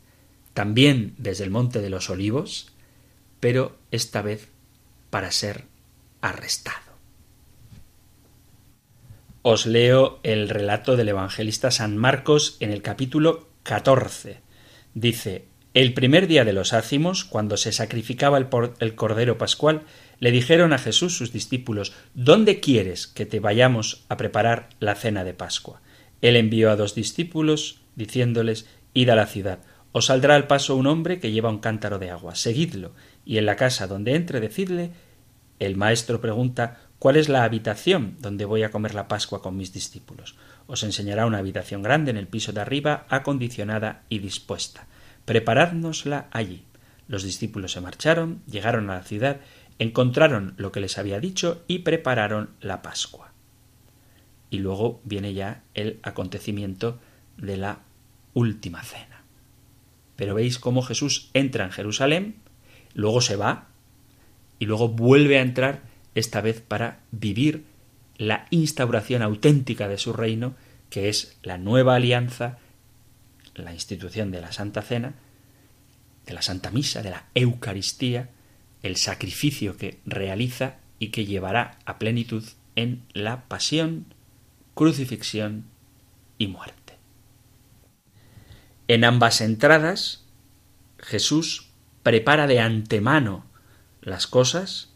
también 0.54 1.14
desde 1.18 1.44
el 1.44 1.52
Monte 1.52 1.82
de 1.82 1.90
los 1.90 2.10
Olivos, 2.10 2.72
pero 3.40 3.78
esta 3.92 4.22
vez 4.22 4.48
para 5.10 5.32
ser 5.32 5.66
arrestado. 6.22 6.87
Os 9.50 9.66
leo 9.66 10.20
el 10.24 10.50
relato 10.50 10.98
del 10.98 11.08
evangelista 11.08 11.72
San 11.72 11.96
Marcos 11.96 12.58
en 12.60 12.70
el 12.70 12.82
capítulo 12.82 13.48
14. 13.64 14.42
Dice, 14.94 15.46
el 15.74 15.94
primer 15.94 16.28
día 16.28 16.44
de 16.44 16.52
los 16.52 16.74
ácimos, 16.74 17.24
cuando 17.24 17.56
se 17.56 17.72
sacrificaba 17.72 18.38
el, 18.38 18.50
el, 18.80 18.96
Cordero 18.96 19.38
Pascual, 19.38 19.84
le 20.20 20.32
dijeron 20.32 20.74
a 20.74 20.78
Jesús 20.78 21.18
sus 21.18 21.32
discípulos, 21.32 21.94
¿Dónde 22.14 22.60
quieres 22.60 23.08
que 23.08 23.26
te 23.26 23.40
vayamos 23.40 24.04
a 24.10 24.18
preparar 24.18 24.68
la 24.82 24.96
cena 24.96 25.24
de 25.24 25.34
Pascua? 25.34 25.82
Él 26.22 26.36
envió 26.36 26.70
a 26.70 26.76
dos 26.76 26.94
discípulos, 26.94 27.80
diciéndoles, 27.96 28.68
Id 28.94 29.12
a 29.12 29.16
la 29.16 29.28
ciudad, 29.28 29.60
os 29.94 30.08
saldrá 30.08 30.36
al 30.36 30.48
paso 30.48 30.76
un 30.76 30.88
hombre 30.88 31.22
que 31.22 31.32
lleva 31.32 31.50
un 31.50 31.60
cántaro 31.60 32.00
de 32.00 32.12
agua, 32.12 32.36
seguidlo, 32.36 32.92
y 33.24 33.38
en 33.38 33.46
la 33.46 33.56
casa 33.56 33.88
donde 33.88 34.14
entre 34.16 34.42
decidle, 34.42 34.92
el 35.60 35.78
maestro 35.78 36.20
pregunta 36.20 36.82
¿Cuál 37.00 37.16
es 37.16 37.30
la 37.30 37.44
habitación 37.44 38.16
donde 38.20 38.46
voy 38.46 38.64
a 38.64 38.72
comer 38.72 38.96
la 38.96 39.08
Pascua 39.08 39.42
con 39.42 39.56
mis 39.56 39.72
discípulos? 39.72 40.36
Os 40.66 40.82
enseñará 40.82 41.28
una 41.28 41.38
habitación 41.38 41.84
grande 41.84 42.10
en 42.10 42.18
el 42.18 42.28
piso 42.28 42.54
de 42.54 42.62
arriba, 42.62 43.06
acondicionada 43.10 44.04
y 44.10 44.18
dispuesta. 44.18 44.88
Preparádnosla 45.26 46.28
allí. 46.32 46.64
Los 47.08 47.22
discípulos 47.22 47.74
se 47.74 47.82
marcharon, 47.82 48.42
llegaron 48.48 48.90
a 48.90 48.96
la 48.96 49.04
ciudad, 49.04 49.42
encontraron 49.78 50.56
lo 50.58 50.72
que 50.72 50.80
les 50.80 50.98
había 50.98 51.20
dicho 51.20 51.64
y 51.68 51.80
prepararon 51.80 52.50
la 52.62 52.82
Pascua. 52.82 53.32
Y 54.50 54.58
luego 54.58 55.00
viene 55.04 55.36
ya 55.36 55.62
el 55.76 56.00
acontecimiento 56.02 57.00
de 57.38 57.58
la 57.58 57.80
última 58.34 58.82
cena. 58.82 59.22
Pero 60.16 60.34
veis 60.34 60.58
cómo 60.58 60.82
Jesús 60.82 61.30
entra 61.36 61.64
en 61.64 61.72
Jerusalén, 61.72 62.38
luego 62.96 63.22
se 63.22 63.36
va, 63.36 63.68
y 64.58 64.66
luego 64.66 64.90
vuelve 64.90 65.38
a 65.38 65.42
entrar 65.42 65.82
esta 66.19 66.41
vez 66.41 66.62
para 66.62 66.99
vivir 67.12 67.65
la 68.17 68.47
instauración 68.49 69.21
auténtica 69.21 69.88
de 69.88 69.97
su 69.97 70.13
reino, 70.13 70.56
que 70.89 71.10
es 71.10 71.38
la 71.43 71.58
nueva 71.58 71.95
alianza, 71.95 72.58
la 73.53 73.73
institución 73.73 74.32
de 74.32 74.41
la 74.41 74.51
Santa 74.51 74.82
Cena, 74.82 75.13
de 76.25 76.34
la 76.34 76.41
Santa 76.41 76.71
Misa, 76.71 77.03
de 77.03 77.12
la 77.12 77.25
Eucaristía, 77.36 78.30
el 78.82 78.95
sacrificio 78.95 79.77
que 79.77 79.99
realiza 80.06 80.77
y 80.99 81.10
que 81.10 81.25
llevará 81.25 81.77
a 81.86 81.99
plenitud 81.99 82.43
en 82.75 83.03
la 83.13 83.43
pasión, 83.47 84.06
crucifixión 84.73 85.65
y 86.38 86.47
muerte. 86.47 86.93
En 88.88 89.03
ambas 89.03 89.41
entradas, 89.41 90.25
Jesús 90.97 91.69
prepara 92.01 92.47
de 92.47 92.60
antemano 92.60 93.45
las 94.01 94.25
cosas 94.25 94.89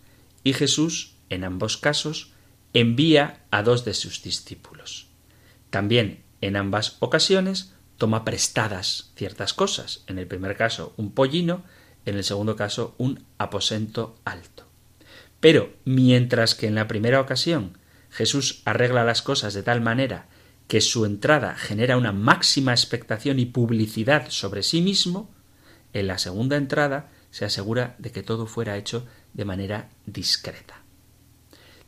y 0.44 0.54
Jesús, 0.54 1.11
en 1.32 1.44
ambos 1.44 1.78
casos, 1.78 2.34
envía 2.74 3.42
a 3.50 3.64
dos 3.64 3.84
de 3.86 3.96
sus 3.96 4.22
discípulos. 4.22 5.08
También, 5.72 6.24
en 6.42 6.56
ambas 6.56 6.98
ocasiones, 7.00 7.74
toma 7.98 8.26
prestadas 8.26 9.12
ciertas 9.16 9.54
cosas. 9.54 10.04
En 10.08 10.20
el 10.20 10.28
primer 10.28 10.56
caso, 10.56 10.94
un 10.98 11.12
pollino, 11.12 11.64
en 12.06 12.16
el 12.18 12.24
segundo 12.24 12.56
caso 12.56 12.96
un 12.98 13.26
aposento 13.38 14.16
alto. 14.26 14.68
Pero 15.40 15.74
mientras 15.86 16.54
que 16.54 16.68
en 16.68 16.76
la 16.76 16.88
primera 16.88 17.22
ocasión 17.22 17.78
Jesús 18.10 18.62
arregla 18.66 19.04
las 19.04 19.22
cosas 19.22 19.54
de 19.54 19.64
tal 19.64 19.82
manera 19.82 20.28
que 20.68 20.82
su 20.82 21.06
entrada 21.06 21.56
genera 21.56 21.98
una 21.98 22.12
máxima 22.12 22.72
expectación 22.72 23.40
y 23.40 23.46
publicidad 23.46 24.30
sobre 24.30 24.64
sí 24.64 24.82
mismo, 24.82 25.34
en 25.94 26.08
la 26.08 26.18
segunda 26.18 26.58
entrada 26.58 27.12
se 27.30 27.46
asegura 27.46 27.96
de 27.98 28.12
que 28.12 28.24
todo 28.24 28.46
fuera 28.46 28.78
hecho 28.78 29.08
de 29.34 29.46
manera 29.46 29.90
discreta. 30.06 30.81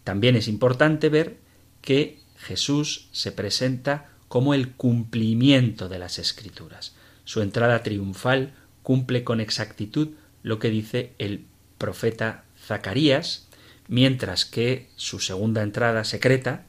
También 0.03 0.35
es 0.35 0.47
importante 0.47 1.09
ver 1.09 1.37
que 1.81 2.19
Jesús 2.37 3.07
se 3.11 3.31
presenta 3.31 4.09
como 4.27 4.53
el 4.53 4.71
cumplimiento 4.71 5.89
de 5.89 5.99
las 5.99 6.19
escrituras. 6.19 6.95
Su 7.23 7.41
entrada 7.41 7.83
triunfal 7.83 8.53
cumple 8.81 9.23
con 9.23 9.39
exactitud 9.39 10.09
lo 10.41 10.59
que 10.59 10.69
dice 10.69 11.13
el 11.19 11.45
profeta 11.77 12.43
Zacarías, 12.65 13.47
mientras 13.87 14.45
que 14.45 14.89
su 14.95 15.19
segunda 15.19 15.61
entrada 15.61 16.03
secreta 16.03 16.65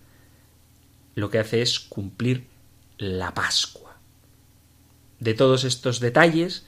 lo 1.14 1.30
que 1.30 1.38
hace 1.38 1.62
es 1.62 1.80
cumplir 1.80 2.46
la 2.98 3.34
Pascua. 3.34 3.98
De 5.20 5.34
todos 5.34 5.64
estos 5.64 6.00
detalles 6.00 6.66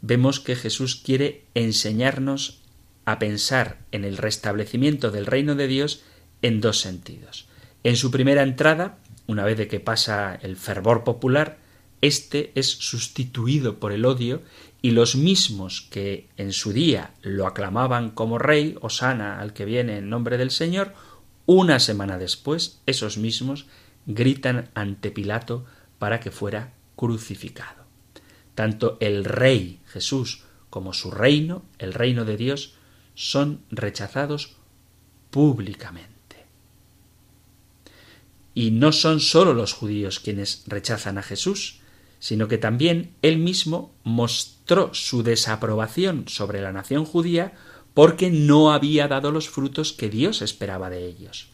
vemos 0.00 0.40
que 0.40 0.56
Jesús 0.56 0.96
quiere 0.96 1.44
enseñarnos 1.54 2.61
a 3.04 3.18
pensar 3.18 3.78
en 3.92 4.04
el 4.04 4.16
restablecimiento 4.16 5.10
del 5.10 5.26
reino 5.26 5.54
de 5.54 5.66
Dios 5.66 6.02
en 6.42 6.60
dos 6.60 6.80
sentidos. 6.80 7.46
En 7.84 7.96
su 7.96 8.10
primera 8.10 8.42
entrada, 8.42 8.98
una 9.26 9.44
vez 9.44 9.56
de 9.56 9.68
que 9.68 9.80
pasa 9.80 10.38
el 10.42 10.56
fervor 10.56 11.04
popular, 11.04 11.58
éste 12.00 12.52
es 12.54 12.68
sustituido 12.68 13.78
por 13.78 13.92
el 13.92 14.04
odio 14.04 14.42
y 14.82 14.90
los 14.90 15.14
mismos 15.14 15.86
que 15.90 16.28
en 16.36 16.52
su 16.52 16.72
día 16.72 17.12
lo 17.22 17.46
aclamaban 17.46 18.10
como 18.10 18.38
rey, 18.38 18.76
Osana 18.80 19.40
al 19.40 19.52
que 19.52 19.64
viene 19.64 19.98
en 19.98 20.10
nombre 20.10 20.38
del 20.38 20.50
Señor, 20.50 20.92
una 21.46 21.80
semana 21.80 22.18
después, 22.18 22.80
esos 22.86 23.18
mismos 23.18 23.66
gritan 24.06 24.70
ante 24.74 25.10
Pilato 25.10 25.64
para 25.98 26.20
que 26.20 26.30
fuera 26.30 26.72
crucificado. 26.96 27.84
Tanto 28.54 28.96
el 29.00 29.24
rey 29.24 29.80
Jesús 29.86 30.44
como 30.70 30.92
su 30.92 31.10
reino, 31.10 31.62
el 31.78 31.94
reino 31.94 32.24
de 32.24 32.36
Dios, 32.36 32.74
son 33.14 33.60
rechazados 33.70 34.56
públicamente. 35.30 36.12
Y 38.54 38.70
no 38.70 38.92
son 38.92 39.20
sólo 39.20 39.54
los 39.54 39.72
judíos 39.72 40.20
quienes 40.20 40.64
rechazan 40.66 41.18
a 41.18 41.22
Jesús, 41.22 41.80
sino 42.18 42.48
que 42.48 42.58
también 42.58 43.14
él 43.22 43.38
mismo 43.38 43.92
mostró 44.04 44.94
su 44.94 45.22
desaprobación 45.22 46.28
sobre 46.28 46.60
la 46.60 46.72
nación 46.72 47.04
judía 47.04 47.54
porque 47.94 48.30
no 48.30 48.72
había 48.72 49.08
dado 49.08 49.32
los 49.32 49.48
frutos 49.48 49.92
que 49.92 50.08
Dios 50.08 50.42
esperaba 50.42 50.88
de 50.90 51.06
ellos. 51.06 51.48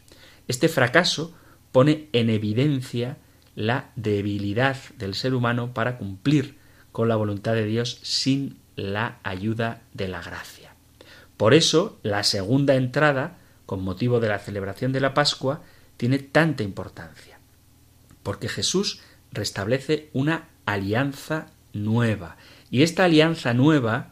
Este 0.46 0.68
fracaso 0.68 1.34
pone 1.72 2.08
en 2.12 2.30
evidencia 2.30 3.18
la 3.54 3.90
debilidad 3.96 4.76
del 4.98 5.14
ser 5.14 5.34
humano 5.34 5.74
para 5.74 5.98
cumplir 5.98 6.58
con 6.92 7.08
la 7.08 7.16
voluntad 7.16 7.54
de 7.54 7.66
Dios 7.66 7.98
sin 8.02 8.58
la 8.76 9.18
ayuda 9.22 9.82
de 9.94 10.08
la 10.08 10.22
gracia. 10.22 10.67
Por 11.38 11.54
eso, 11.54 11.98
la 12.02 12.24
segunda 12.24 12.74
entrada, 12.74 13.38
con 13.64 13.82
motivo 13.82 14.20
de 14.20 14.28
la 14.28 14.40
celebración 14.40 14.92
de 14.92 15.00
la 15.00 15.14
Pascua, 15.14 15.62
tiene 15.96 16.18
tanta 16.18 16.64
importancia, 16.64 17.38
porque 18.22 18.48
Jesús 18.48 19.00
restablece 19.32 20.10
una 20.12 20.48
alianza 20.66 21.46
nueva. 21.72 22.36
Y 22.70 22.82
esta 22.82 23.04
alianza 23.04 23.54
nueva, 23.54 24.10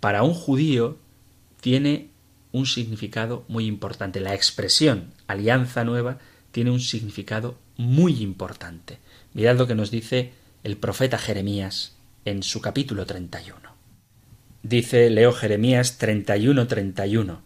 para 0.00 0.24
un 0.24 0.34
judío, 0.34 0.98
tiene 1.60 2.10
un 2.50 2.66
significado 2.66 3.44
muy 3.46 3.66
importante. 3.66 4.20
La 4.20 4.34
expresión 4.34 5.12
alianza 5.28 5.84
nueva 5.84 6.18
tiene 6.50 6.72
un 6.72 6.80
significado 6.80 7.58
muy 7.76 8.22
importante. 8.22 8.98
Mirad 9.34 9.56
lo 9.56 9.68
que 9.68 9.74
nos 9.76 9.90
dice 9.92 10.32
el 10.64 10.76
profeta 10.76 11.16
Jeremías 11.16 11.94
en 12.24 12.42
su 12.42 12.60
capítulo 12.60 13.06
31. 13.06 13.73
Dice 14.64 15.10
Leo 15.10 15.32
Jeremías 15.32 15.98
31 15.98 16.66
31. 16.66 17.42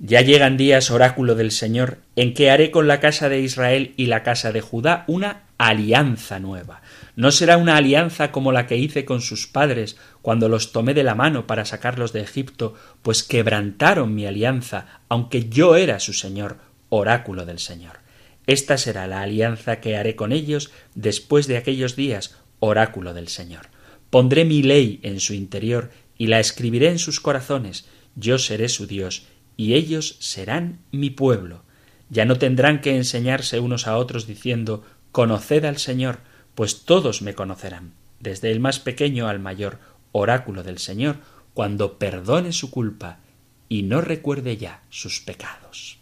Ya 0.00 0.20
llegan 0.20 0.58
días, 0.58 0.90
oráculo 0.90 1.34
del 1.34 1.50
Señor, 1.50 1.96
en 2.14 2.34
que 2.34 2.50
haré 2.50 2.70
con 2.70 2.86
la 2.86 3.00
casa 3.00 3.30
de 3.30 3.40
Israel 3.40 3.94
y 3.96 4.04
la 4.04 4.22
casa 4.22 4.52
de 4.52 4.60
Judá 4.60 5.04
una 5.06 5.44
alianza 5.56 6.38
nueva. 6.38 6.82
No 7.16 7.32
será 7.32 7.56
una 7.56 7.78
alianza 7.78 8.32
como 8.32 8.52
la 8.52 8.66
que 8.66 8.76
hice 8.76 9.06
con 9.06 9.22
sus 9.22 9.46
padres 9.46 9.96
cuando 10.20 10.50
los 10.50 10.70
tomé 10.72 10.92
de 10.92 11.04
la 11.04 11.14
mano 11.14 11.46
para 11.46 11.64
sacarlos 11.64 12.12
de 12.12 12.20
Egipto, 12.20 12.74
pues 13.00 13.22
quebrantaron 13.22 14.14
mi 14.14 14.26
alianza, 14.26 15.00
aunque 15.08 15.48
yo 15.48 15.74
era 15.74 15.98
su 16.00 16.12
Señor, 16.12 16.58
oráculo 16.90 17.46
del 17.46 17.60
Señor. 17.60 18.00
Esta 18.46 18.76
será 18.76 19.06
la 19.06 19.22
alianza 19.22 19.80
que 19.80 19.96
haré 19.96 20.16
con 20.16 20.32
ellos 20.32 20.70
después 20.94 21.46
de 21.46 21.56
aquellos 21.56 21.96
días, 21.96 22.36
oráculo 22.60 23.14
del 23.14 23.28
Señor. 23.28 23.68
Pondré 24.10 24.44
mi 24.46 24.62
ley 24.62 25.00
en 25.02 25.20
su 25.20 25.34
interior 25.34 25.90
y 26.18 26.26
la 26.26 26.40
escribiré 26.40 26.90
en 26.90 26.98
sus 26.98 27.20
corazones. 27.20 27.86
Yo 28.16 28.38
seré 28.38 28.68
su 28.68 28.86
Dios 28.86 29.26
y 29.56 29.74
ellos 29.74 30.16
serán 30.18 30.80
mi 30.92 31.10
pueblo. 31.10 31.62
Ya 32.10 32.24
no 32.24 32.36
tendrán 32.38 32.80
que 32.80 32.96
enseñarse 32.96 33.60
unos 33.60 33.86
a 33.86 33.96
otros 33.96 34.26
diciendo 34.26 34.84
Conoced 35.12 35.64
al 35.64 35.78
Señor, 35.78 36.18
pues 36.54 36.82
todos 36.84 37.22
me 37.22 37.34
conocerán, 37.34 37.92
desde 38.20 38.50
el 38.50 38.60
más 38.60 38.78
pequeño 38.78 39.28
al 39.28 39.38
mayor, 39.38 39.78
oráculo 40.12 40.62
del 40.62 40.78
Señor, 40.78 41.18
cuando 41.54 41.98
perdone 41.98 42.52
su 42.52 42.70
culpa 42.70 43.20
y 43.68 43.82
no 43.82 44.00
recuerde 44.00 44.56
ya 44.56 44.82
sus 44.90 45.20
pecados. 45.20 45.98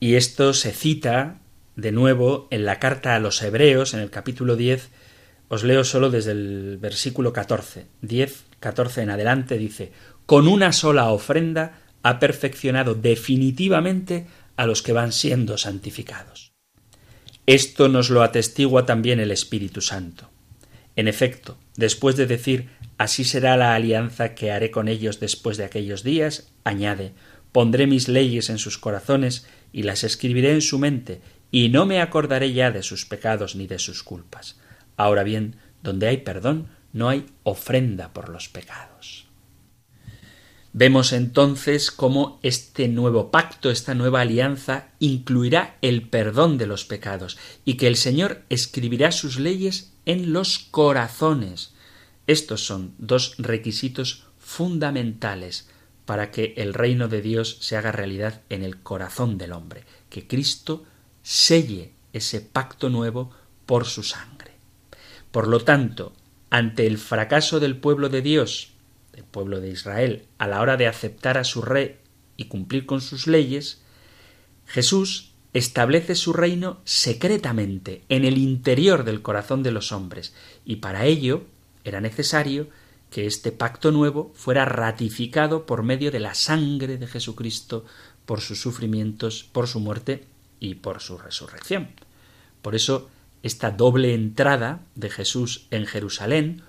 Y 0.00 0.14
esto 0.14 0.54
se 0.54 0.72
cita 0.72 1.40
de 1.76 1.92
nuevo 1.92 2.48
en 2.50 2.64
la 2.64 2.78
carta 2.78 3.14
a 3.14 3.20
los 3.20 3.42
Hebreos, 3.42 3.94
en 3.94 4.00
el 4.00 4.10
capítulo 4.10 4.56
10, 4.56 4.90
os 5.50 5.64
leo 5.64 5.82
solo 5.82 6.10
desde 6.10 6.30
el 6.30 6.78
versículo 6.78 7.32
14. 7.32 7.86
10, 8.02 8.44
14 8.60 9.02
en 9.02 9.10
adelante 9.10 9.58
dice, 9.58 9.90
con 10.24 10.46
una 10.46 10.72
sola 10.72 11.10
ofrenda 11.10 11.80
ha 12.04 12.20
perfeccionado 12.20 12.94
definitivamente 12.94 14.28
a 14.56 14.66
los 14.66 14.80
que 14.80 14.92
van 14.92 15.10
siendo 15.10 15.58
santificados. 15.58 16.52
Esto 17.46 17.88
nos 17.88 18.10
lo 18.10 18.22
atestigua 18.22 18.86
también 18.86 19.18
el 19.18 19.32
Espíritu 19.32 19.80
Santo. 19.80 20.30
En 20.94 21.08
efecto, 21.08 21.58
después 21.76 22.14
de 22.14 22.26
decir 22.26 22.68
así 22.96 23.24
será 23.24 23.56
la 23.56 23.74
alianza 23.74 24.36
que 24.36 24.52
haré 24.52 24.70
con 24.70 24.86
ellos 24.86 25.18
después 25.18 25.56
de 25.56 25.64
aquellos 25.64 26.04
días, 26.04 26.52
añade 26.62 27.12
pondré 27.50 27.88
mis 27.88 28.06
leyes 28.06 28.50
en 28.50 28.58
sus 28.58 28.78
corazones 28.78 29.48
y 29.72 29.82
las 29.82 30.04
escribiré 30.04 30.52
en 30.52 30.62
su 30.62 30.78
mente, 30.78 31.20
y 31.50 31.70
no 31.70 31.86
me 31.86 32.00
acordaré 32.00 32.52
ya 32.52 32.70
de 32.70 32.84
sus 32.84 33.04
pecados 33.04 33.56
ni 33.56 33.66
de 33.66 33.80
sus 33.80 34.04
culpas. 34.04 34.59
Ahora 35.00 35.22
bien, 35.22 35.56
donde 35.82 36.08
hay 36.08 36.18
perdón, 36.18 36.68
no 36.92 37.08
hay 37.08 37.24
ofrenda 37.42 38.12
por 38.12 38.28
los 38.28 38.50
pecados. 38.50 39.28
Vemos 40.74 41.14
entonces 41.14 41.90
cómo 41.90 42.38
este 42.42 42.86
nuevo 42.86 43.30
pacto, 43.30 43.70
esta 43.70 43.94
nueva 43.94 44.20
alianza, 44.20 44.88
incluirá 44.98 45.78
el 45.80 46.06
perdón 46.10 46.58
de 46.58 46.66
los 46.66 46.84
pecados 46.84 47.38
y 47.64 47.78
que 47.78 47.86
el 47.86 47.96
Señor 47.96 48.42
escribirá 48.50 49.10
sus 49.10 49.38
leyes 49.38 49.94
en 50.04 50.34
los 50.34 50.58
corazones. 50.58 51.72
Estos 52.26 52.66
son 52.66 52.92
dos 52.98 53.36
requisitos 53.38 54.26
fundamentales 54.38 55.66
para 56.04 56.30
que 56.30 56.52
el 56.58 56.74
reino 56.74 57.08
de 57.08 57.22
Dios 57.22 57.56
se 57.62 57.78
haga 57.78 57.90
realidad 57.90 58.42
en 58.50 58.62
el 58.62 58.82
corazón 58.82 59.38
del 59.38 59.52
hombre, 59.52 59.84
que 60.10 60.26
Cristo 60.26 60.84
selle 61.22 61.94
ese 62.12 62.42
pacto 62.42 62.90
nuevo 62.90 63.30
por 63.64 63.86
su 63.86 64.02
sangre. 64.02 64.39
Por 65.30 65.48
lo 65.48 65.60
tanto, 65.60 66.12
ante 66.50 66.86
el 66.86 66.98
fracaso 66.98 67.60
del 67.60 67.76
pueblo 67.76 68.08
de 68.08 68.22
Dios 68.22 68.72
el 69.12 69.24
pueblo 69.24 69.60
de 69.60 69.70
Israel 69.70 70.24
a 70.38 70.46
la 70.48 70.60
hora 70.60 70.76
de 70.76 70.86
aceptar 70.86 71.38
a 71.38 71.44
su 71.44 71.62
rey 71.62 71.96
y 72.36 72.46
cumplir 72.46 72.86
con 72.86 73.00
sus 73.00 73.26
leyes, 73.26 73.82
Jesús 74.66 75.32
establece 75.52 76.14
su 76.14 76.32
reino 76.32 76.80
secretamente 76.84 78.02
en 78.08 78.24
el 78.24 78.38
interior 78.38 79.04
del 79.04 79.20
corazón 79.20 79.62
de 79.62 79.72
los 79.72 79.92
hombres, 79.92 80.32
y 80.64 80.76
para 80.76 81.04
ello 81.04 81.44
era 81.84 82.00
necesario 82.00 82.68
que 83.10 83.26
este 83.26 83.50
pacto 83.50 83.90
nuevo 83.90 84.32
fuera 84.34 84.64
ratificado 84.64 85.66
por 85.66 85.82
medio 85.82 86.10
de 86.10 86.20
la 86.20 86.34
sangre 86.34 86.96
de 86.96 87.08
Jesucristo, 87.08 87.84
por 88.24 88.40
sus 88.40 88.60
sufrimientos, 88.60 89.42
por 89.42 89.66
su 89.66 89.80
muerte 89.80 90.24
y 90.60 90.76
por 90.76 91.00
su 91.00 91.18
resurrección. 91.18 91.90
Por 92.62 92.76
eso, 92.76 93.10
esta 93.42 93.70
doble 93.70 94.14
entrada 94.14 94.80
de 94.94 95.10
Jesús 95.10 95.66
en 95.70 95.86
Jerusalén, 95.86 96.62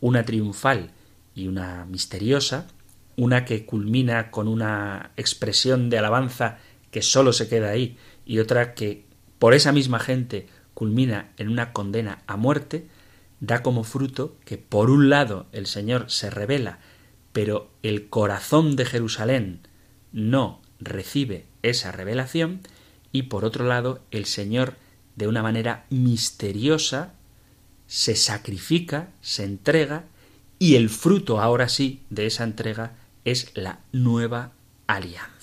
una 0.00 0.24
triunfal 0.24 0.92
y 1.34 1.48
una 1.48 1.84
misteriosa, 1.84 2.66
una 3.16 3.44
que 3.44 3.66
culmina 3.66 4.30
con 4.30 4.48
una 4.48 5.12
expresión 5.16 5.90
de 5.90 5.98
alabanza 5.98 6.58
que 6.90 7.02
sólo 7.02 7.32
se 7.32 7.48
queda 7.48 7.70
ahí, 7.70 7.96
y 8.24 8.38
otra 8.38 8.74
que 8.74 9.04
por 9.38 9.54
esa 9.54 9.72
misma 9.72 9.98
gente 9.98 10.46
culmina 10.74 11.32
en 11.36 11.48
una 11.48 11.72
condena 11.72 12.22
a 12.26 12.36
muerte, 12.36 12.88
da 13.40 13.62
como 13.62 13.84
fruto 13.84 14.36
que 14.44 14.58
por 14.58 14.90
un 14.90 15.10
lado 15.10 15.46
el 15.52 15.66
Señor 15.66 16.10
se 16.10 16.30
revela, 16.30 16.78
pero 17.32 17.70
el 17.82 18.08
corazón 18.08 18.76
de 18.76 18.84
Jerusalén 18.84 19.60
no 20.12 20.60
recibe 20.80 21.46
esa 21.62 21.92
revelación, 21.92 22.60
y 23.12 23.24
por 23.24 23.44
otro 23.44 23.64
lado 23.64 24.00
el 24.10 24.24
Señor 24.24 24.74
de 25.18 25.26
una 25.26 25.42
manera 25.42 25.84
misteriosa 25.90 27.12
se 27.88 28.14
sacrifica, 28.14 29.08
se 29.20 29.44
entrega, 29.44 30.04
y 30.60 30.76
el 30.76 30.88
fruto 30.88 31.40
ahora 31.40 31.68
sí 31.68 32.02
de 32.08 32.26
esa 32.26 32.44
entrega 32.44 32.92
es 33.24 33.50
la 33.54 33.80
nueva 33.92 34.52
alianza. 34.86 35.37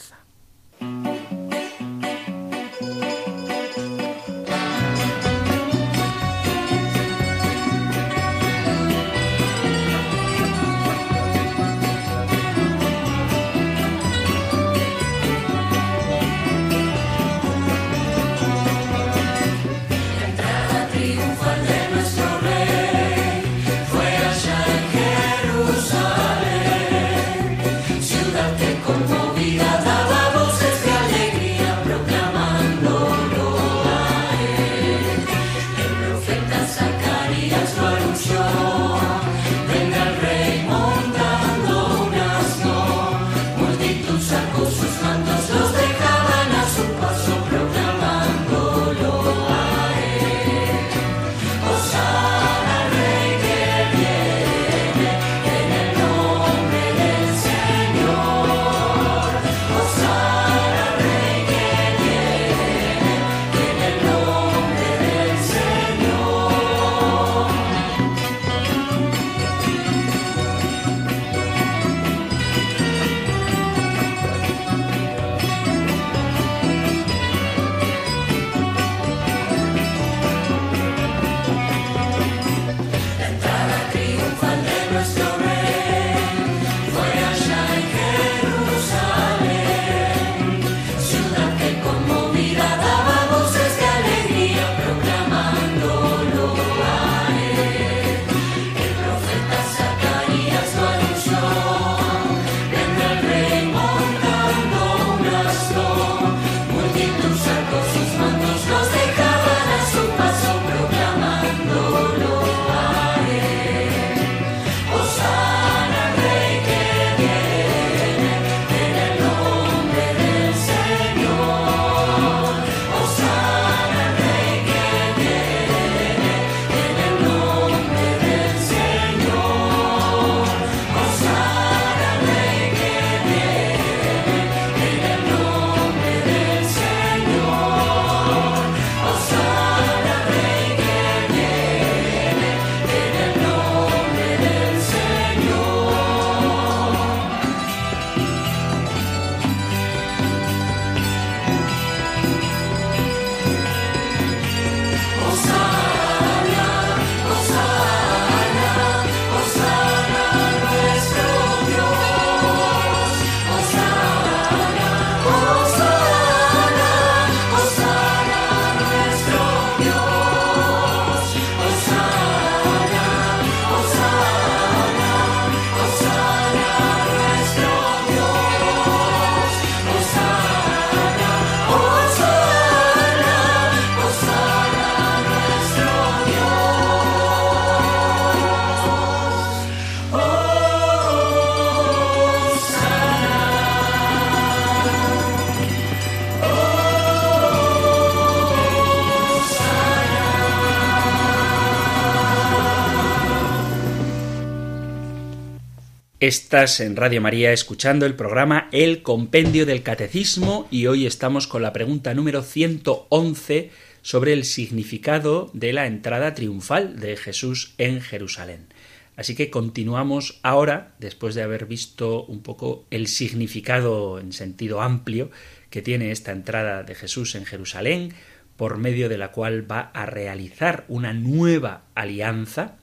Estás 206.25 206.79
en 206.79 206.95
Radio 206.95 207.21
María 207.21 207.53
escuchando 207.53 208.07
el 208.07 208.15
programa 208.15 208.67
El 208.71 209.03
Compendio 209.03 209.67
del 209.67 209.83
Catecismo 209.83 210.67
y 210.71 210.87
hoy 210.87 211.05
estamos 211.05 211.45
con 211.45 211.61
la 211.61 211.71
pregunta 211.71 212.15
número 212.15 212.41
111 212.41 213.69
sobre 214.01 214.33
el 214.33 214.43
significado 214.43 215.51
de 215.53 215.71
la 215.71 215.85
entrada 215.85 216.33
triunfal 216.33 216.99
de 216.99 217.15
Jesús 217.15 217.75
en 217.77 218.01
Jerusalén. 218.01 218.69
Así 219.15 219.35
que 219.35 219.51
continuamos 219.51 220.39
ahora, 220.41 220.95
después 220.97 221.35
de 221.35 221.43
haber 221.43 221.67
visto 221.67 222.25
un 222.25 222.41
poco 222.41 222.87
el 222.89 223.05
significado 223.05 224.17
en 224.17 224.33
sentido 224.33 224.81
amplio 224.81 225.29
que 225.69 225.83
tiene 225.83 226.09
esta 226.09 226.31
entrada 226.31 226.81
de 226.81 226.95
Jesús 226.95 227.35
en 227.35 227.45
Jerusalén, 227.45 228.15
por 228.57 228.79
medio 228.79 229.09
de 229.09 229.19
la 229.19 229.31
cual 229.31 229.71
va 229.71 229.91
a 229.93 230.07
realizar 230.07 230.85
una 230.87 231.13
nueva 231.13 231.83
alianza. 231.93 232.77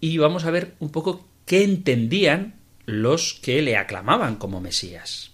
Y 0.00 0.16
vamos 0.16 0.46
a 0.46 0.50
ver 0.50 0.76
un 0.80 0.88
poco 0.88 1.28
qué 1.50 1.64
entendían 1.64 2.54
los 2.86 3.34
que 3.34 3.60
le 3.60 3.76
aclamaban 3.76 4.36
como 4.36 4.60
Mesías. 4.60 5.32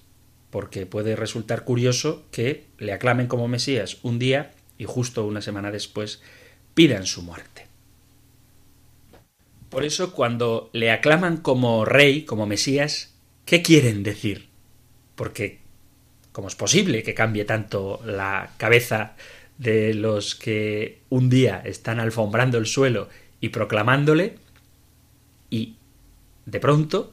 Porque 0.49 0.87
puede 0.87 1.15
resultar 1.15 1.65
curioso 1.65 2.25
que 2.31 2.69
le 2.79 2.95
aclamen 2.95 3.27
como 3.27 3.49
Mesías 3.49 3.99
un 4.03 4.19
día 4.19 4.53
y 4.79 4.87
justo 4.87 5.27
una 5.27 5.43
semana 5.43 5.71
después 5.71 6.23
pidan 6.73 7.05
su 7.05 7.21
muerte. 7.21 7.67
Por 9.69 9.85
eso 9.85 10.15
cuando 10.15 10.71
le 10.73 10.91
aclaman 10.91 11.37
como 11.37 11.85
rey, 11.85 12.23
como 12.23 12.47
Mesías, 12.47 13.15
¿qué 13.45 13.61
quieren 13.61 14.03
decir? 14.03 14.49
Porque 15.17 15.59
¿cómo 16.33 16.49
es 16.49 16.55
posible 16.55 17.03
que 17.03 17.13
cambie 17.13 17.45
tanto 17.45 18.01
la 18.07 18.55
cabeza 18.57 19.17
de 19.59 19.93
los 19.93 20.35
que 20.35 21.03
un 21.11 21.29
día 21.29 21.61
están 21.63 22.01
alfombrando 22.01 22.57
el 22.57 22.65
suelo 22.65 23.11
y 23.39 23.51
proclamándole 23.51 24.39
y 25.51 25.77
de 26.47 26.61
pronto, 26.61 27.13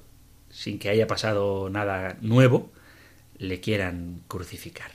sin 0.50 0.80
que 0.80 0.90
haya 0.90 1.08
pasado 1.08 1.70
nada 1.70 2.18
nuevo, 2.22 2.72
le 3.38 3.60
quieran 3.60 4.22
crucificar. 4.28 4.92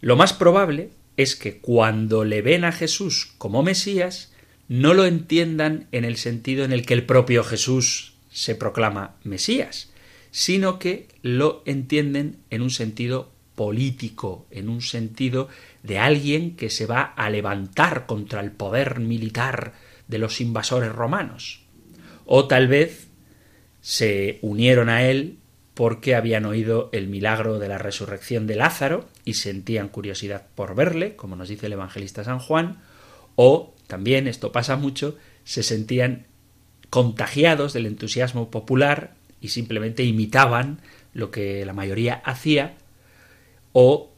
Lo 0.00 0.16
más 0.16 0.32
probable 0.32 0.90
es 1.16 1.36
que 1.36 1.58
cuando 1.58 2.24
le 2.24 2.42
ven 2.42 2.64
a 2.64 2.72
Jesús 2.72 3.32
como 3.38 3.62
Mesías, 3.62 4.32
no 4.68 4.94
lo 4.94 5.04
entiendan 5.04 5.86
en 5.92 6.04
el 6.04 6.16
sentido 6.16 6.64
en 6.64 6.72
el 6.72 6.84
que 6.84 6.94
el 6.94 7.06
propio 7.06 7.44
Jesús 7.44 8.14
se 8.30 8.54
proclama 8.54 9.16
Mesías, 9.22 9.90
sino 10.30 10.78
que 10.78 11.08
lo 11.22 11.62
entienden 11.66 12.38
en 12.50 12.62
un 12.62 12.70
sentido 12.70 13.30
político, 13.54 14.46
en 14.50 14.68
un 14.68 14.80
sentido 14.80 15.48
de 15.82 15.98
alguien 15.98 16.56
que 16.56 16.70
se 16.70 16.86
va 16.86 17.02
a 17.02 17.28
levantar 17.30 18.06
contra 18.06 18.40
el 18.40 18.50
poder 18.50 18.98
militar 18.98 19.74
de 20.08 20.18
los 20.18 20.40
invasores 20.40 20.90
romanos. 20.90 21.60
O 22.24 22.48
tal 22.48 22.66
vez 22.66 23.08
se 23.82 24.38
unieron 24.40 24.88
a 24.88 25.02
él 25.02 25.38
porque 25.74 26.14
habían 26.14 26.46
oído 26.46 26.88
el 26.92 27.08
milagro 27.08 27.58
de 27.58 27.68
la 27.68 27.78
resurrección 27.78 28.46
de 28.46 28.56
Lázaro 28.56 29.08
y 29.24 29.34
sentían 29.34 29.88
curiosidad 29.88 30.46
por 30.54 30.74
verle, 30.74 31.16
como 31.16 31.36
nos 31.36 31.48
dice 31.48 31.66
el 31.66 31.74
evangelista 31.74 32.24
San 32.24 32.38
Juan, 32.38 32.80
o 33.36 33.74
también, 33.88 34.28
esto 34.28 34.52
pasa 34.52 34.76
mucho, 34.76 35.18
se 35.44 35.62
sentían 35.62 36.26
contagiados 36.90 37.72
del 37.72 37.86
entusiasmo 37.86 38.50
popular 38.50 39.14
y 39.40 39.48
simplemente 39.48 40.04
imitaban 40.04 40.80
lo 41.12 41.30
que 41.30 41.64
la 41.66 41.72
mayoría 41.72 42.22
hacía, 42.24 42.76
o 43.72 44.12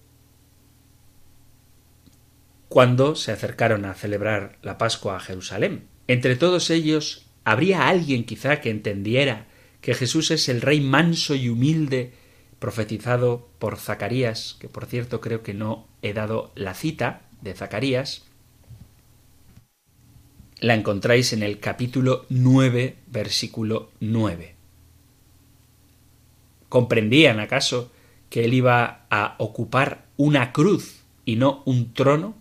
cuando 2.68 3.14
se 3.14 3.32
acercaron 3.32 3.84
a 3.84 3.94
celebrar 3.94 4.58
la 4.62 4.76
Pascua 4.76 5.16
a 5.16 5.20
Jerusalén. 5.20 5.86
Entre 6.08 6.36
todos 6.36 6.68
ellos, 6.70 7.26
¿habría 7.44 7.88
alguien 7.88 8.24
quizá 8.24 8.60
que 8.60 8.70
entendiera 8.70 9.46
que 9.84 9.92
Jesús 9.92 10.30
es 10.30 10.48
el 10.48 10.62
Rey 10.62 10.80
manso 10.80 11.34
y 11.34 11.50
humilde 11.50 12.14
profetizado 12.58 13.50
por 13.58 13.76
Zacarías, 13.76 14.56
que 14.58 14.66
por 14.66 14.86
cierto 14.86 15.20
creo 15.20 15.42
que 15.42 15.52
no 15.52 15.86
he 16.00 16.14
dado 16.14 16.52
la 16.54 16.72
cita 16.72 17.20
de 17.42 17.52
Zacarías, 17.52 18.24
la 20.58 20.74
encontráis 20.74 21.34
en 21.34 21.42
el 21.42 21.58
capítulo 21.58 22.24
9, 22.30 22.96
versículo 23.08 23.90
9. 24.00 24.54
¿Comprendían 26.70 27.38
acaso 27.38 27.92
que 28.30 28.46
él 28.46 28.54
iba 28.54 29.04
a 29.10 29.34
ocupar 29.36 30.06
una 30.16 30.54
cruz 30.54 31.04
y 31.26 31.36
no 31.36 31.62
un 31.66 31.92
trono? 31.92 32.34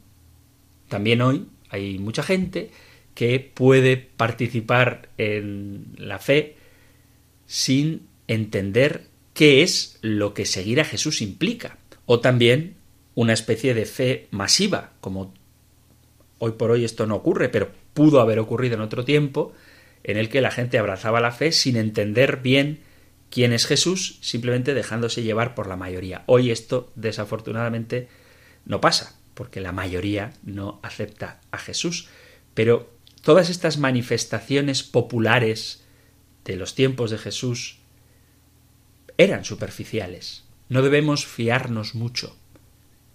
También 0.88 1.22
hoy 1.22 1.48
hay 1.68 2.00
mucha 2.00 2.24
gente 2.24 2.72
que 3.14 3.42
puede 3.42 3.98
participar 3.98 5.10
en 5.18 5.88
la 5.98 6.20
fe 6.20 6.63
sin 7.46 8.08
entender 8.28 9.08
qué 9.34 9.64
es 9.64 9.98
lo 10.02 10.34
que 10.34 10.46
seguir 10.46 10.80
a 10.80 10.86
Jesús 10.86 11.22
implica. 11.22 11.78
O 12.06 12.20
también 12.20 12.76
una 13.16 13.34
especie 13.34 13.74
de 13.74 13.86
fe 13.86 14.28
masiva, 14.32 14.94
como 15.02 15.34
hoy 16.40 16.54
por 16.54 16.72
hoy 16.72 16.84
esto 16.84 17.06
no 17.06 17.16
ocurre, 17.16 17.50
pero 17.50 17.72
pudo 17.94 18.20
haber 18.20 18.40
ocurrido 18.40 18.76
en 18.76 18.82
otro 18.82 19.06
tiempo, 19.06 19.54
en 20.04 20.18
el 20.18 20.30
que 20.30 20.42
la 20.42 20.52
gente 20.52 20.78
abrazaba 20.78 21.22
la 21.22 21.32
fe 21.32 21.52
sin 21.52 21.78
entender 21.78 22.38
bien 22.38 22.80
quién 23.30 23.54
es 23.54 23.66
Jesús, 23.66 24.20
simplemente 24.22 24.74
dejándose 24.74 25.24
llevar 25.24 25.56
por 25.56 25.68
la 25.68 25.76
mayoría. 25.76 26.24
Hoy 26.26 26.52
esto 26.52 26.92
desafortunadamente 26.96 28.08
no 28.66 28.82
pasa, 28.82 29.16
porque 29.34 29.62
la 29.62 29.72
mayoría 29.72 30.34
no 30.44 30.80
acepta 30.84 31.40
a 31.52 31.58
Jesús. 31.58 32.10
Pero 32.54 32.90
todas 33.22 33.50
estas 33.50 33.78
manifestaciones 33.78 34.84
populares 34.84 35.83
de 36.46 36.56
los 36.56 36.76
tiempos 36.76 37.12
de 37.12 37.18
Jesús 37.18 37.78
eran 39.18 39.46
superficiales. 39.46 40.44
No 40.70 40.82
debemos 40.82 41.26
fiarnos 41.26 41.96
mucho 41.96 42.36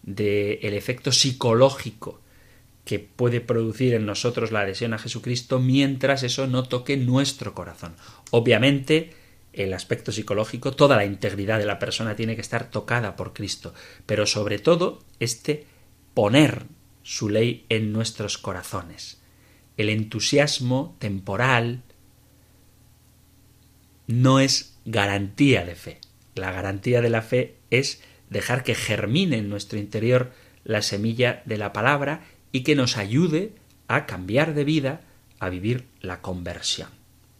del 0.03 0.59
el 0.63 0.75
efecto 0.75 1.13
psicológico 1.13 2.21
que 2.85 2.99
puede 2.99 3.41
producir 3.41 3.93
en 3.95 4.07
nosotros 4.07 4.51
la 4.51 4.61
adhesión 4.61 4.95
a 4.95 4.99
Jesucristo 4.99 5.59
mientras 5.59 6.23
eso 6.23 6.47
no 6.47 6.63
toque 6.63 6.97
nuestro 6.97 7.55
corazón. 7.55 7.95
Obviamente, 8.31 9.13
el 9.53 9.75
aspecto 9.75 10.13
psicológico, 10.13 10.73
toda 10.73 10.97
la 10.97 11.05
integridad 11.05 11.59
de 11.59 11.67
la 11.67 11.79
persona 11.79 12.17
tiene 12.17 12.35
que 12.35 12.41
estar 12.41 12.71
tocada 12.71 13.17
por 13.17 13.35
Cristo, 13.35 13.75
pero 14.07 14.25
sobre 14.25 14.59
todo 14.59 15.01
este 15.21 15.67
poner 16.15 16.65
su 17.03 17.29
ley 17.29 17.67
en 17.69 17.93
nuestros 17.93 18.39
corazones. 18.39 19.21
El 19.77 19.91
entusiasmo 19.91 20.97
temporal 20.99 21.83
no 24.09 24.41
es 24.41 24.75
garantía 24.85 25.65
de 25.65 25.77
fe. 25.77 26.01
La 26.35 26.51
garantía 26.51 27.01
de 27.01 27.11
la 27.11 27.23
fe 27.23 27.57
es 27.71 28.03
dejar 28.31 28.65
que 28.65 28.75
germine 28.75 29.37
en 29.37 29.49
nuestro 29.49 29.79
interior 29.79 30.33
la 30.65 30.83
semilla 30.83 31.43
de 31.45 31.59
la 31.59 31.73
palabra 31.73 32.25
y 32.51 32.63
que 32.63 32.75
nos 32.75 32.97
ayude 32.97 33.53
a 33.87 34.07
cambiar 34.07 34.55
de 34.55 34.65
vida, 34.65 35.03
a 35.39 35.49
vivir 35.51 35.85
la 36.01 36.21
conversión. 36.21 36.89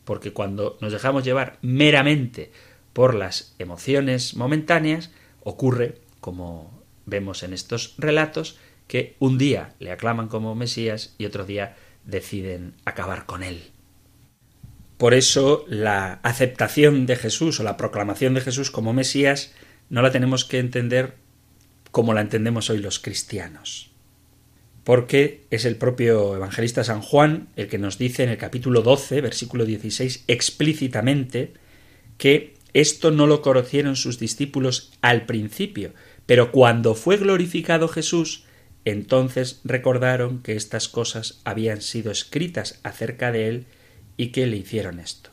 Porque 0.05 0.33
cuando 0.33 0.79
nos 0.81 0.93
dejamos 0.93 1.25
llevar 1.25 1.59
meramente 1.63 2.53
por 2.93 3.15
las 3.15 3.55
emociones 3.59 4.35
momentáneas, 4.35 5.11
ocurre, 5.43 5.97
como 6.21 6.83
vemos 7.07 7.43
en 7.43 7.55
estos 7.55 7.95
relatos, 7.99 8.59
que 8.87 9.17
un 9.19 9.39
día 9.39 9.75
le 9.79 9.91
aclaman 9.91 10.29
como 10.29 10.55
Mesías 10.55 11.15
y 11.19 11.25
otro 11.25 11.45
día 11.45 11.77
deciden 12.05 12.75
acabar 12.85 13.27
con 13.27 13.43
él. 13.43 13.71
Por 14.99 15.15
eso 15.15 15.65
la 15.69 16.15
aceptación 16.25 17.07
de 17.07 17.15
Jesús 17.15 17.61
o 17.61 17.63
la 17.63 17.77
proclamación 17.77 18.35
de 18.35 18.41
Jesús 18.41 18.73
como 18.73 18.93
Mesías 18.93 19.53
no 19.91 20.03
la 20.03 20.11
tenemos 20.11 20.45
que 20.45 20.59
entender 20.59 21.15
como 21.93 22.15
la 22.15 22.21
entendemos 22.21 22.69
hoy 22.69 22.79
los 22.79 22.99
cristianos. 22.99 23.91
Porque 24.83 25.45
es 25.51 25.65
el 25.65 25.77
propio 25.77 26.35
evangelista 26.35 26.83
San 26.83 27.01
Juan 27.01 27.49
el 27.55 27.69
que 27.69 27.79
nos 27.79 27.97
dice 27.97 28.25
en 28.25 28.31
el 28.31 28.39
capítulo 28.39 28.83
12, 28.83 29.21
versículo 29.21 29.65
16, 29.65 30.25
explícitamente 30.27 31.53
que 32.17 32.55
esto 32.75 33.13
no 33.13 33.29
lo 33.29 33.41
conocieron 33.41 33.95
sus 33.95 34.19
discípulos 34.19 34.93
al 35.01 35.27
principio, 35.27 35.93
pero 36.27 36.51
cuando 36.51 36.95
fue 36.95 37.19
glorificado 37.19 37.87
Jesús, 37.87 38.45
entonces 38.85 39.61
recordaron 39.65 40.43
que 40.43 40.57
estas 40.57 40.89
cosas 40.89 41.41
habían 41.45 41.83
sido 41.83 42.11
escritas 42.11 42.81
acerca 42.83 43.31
de 43.31 43.49
él 43.49 43.67
y 44.19 44.29
que 44.29 44.47
le 44.47 44.59
hicieron 44.59 45.01
esto. 45.01 45.31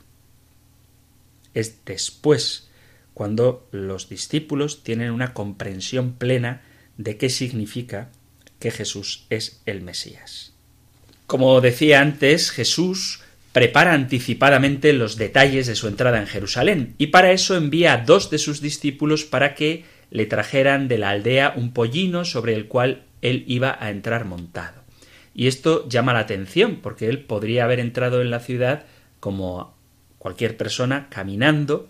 Es 1.54 1.84
después 1.84 2.70
cuando 3.14 3.68
los 3.72 4.08
discípulos 4.08 4.84
tienen 4.84 5.12
una 5.12 5.34
comprensión 5.34 6.14
plena 6.14 6.62
de 6.98 7.18
qué 7.18 7.30
significa 7.30 8.10
que 8.60 8.72
Jesús 8.72 9.26
es 9.30 9.62
el 9.66 9.82
Mesías. 9.82 10.54
Como 11.28 11.60
decía 11.60 12.02
antes, 12.02 12.52
Jesús 12.52 13.22
prepara 13.52 13.94
anticipadamente 13.94 14.94
los 14.94 15.16
detalles 15.18 15.66
de 15.66 15.76
su 15.76 15.88
entrada 15.88 16.20
en 16.20 16.28
Jerusalén, 16.28 16.94
y 16.98 17.08
para 17.08 17.32
eso 17.32 17.56
envía 17.56 17.94
a 17.94 17.98
dos 17.98 18.30
de 18.30 18.38
sus 18.38 18.62
discípulos 18.62 19.24
para 19.24 19.56
que 19.56 19.86
le 20.12 20.26
trajeran 20.26 20.88
de 20.88 20.98
la 20.98 21.10
aldea 21.10 21.54
un 21.56 21.74
pollino 21.74 22.26
sobre 22.26 22.54
el 22.54 22.68
cual 22.68 23.06
él 23.22 23.44
iba 23.48 23.78
a 23.80 23.90
entrar 23.90 24.26
montado. 24.26 24.85
Y 25.36 25.48
esto 25.48 25.88
llama 25.90 26.14
la 26.14 26.20
atención, 26.20 26.80
porque 26.82 27.10
él 27.10 27.20
podría 27.20 27.66
haber 27.66 27.82
entrado 27.82 28.22
en 28.22 28.32
la 28.32 28.40
ciudad 28.40 28.86
como 29.20 29.76
cualquier 30.18 30.56
persona 30.56 31.08
caminando, 31.10 31.90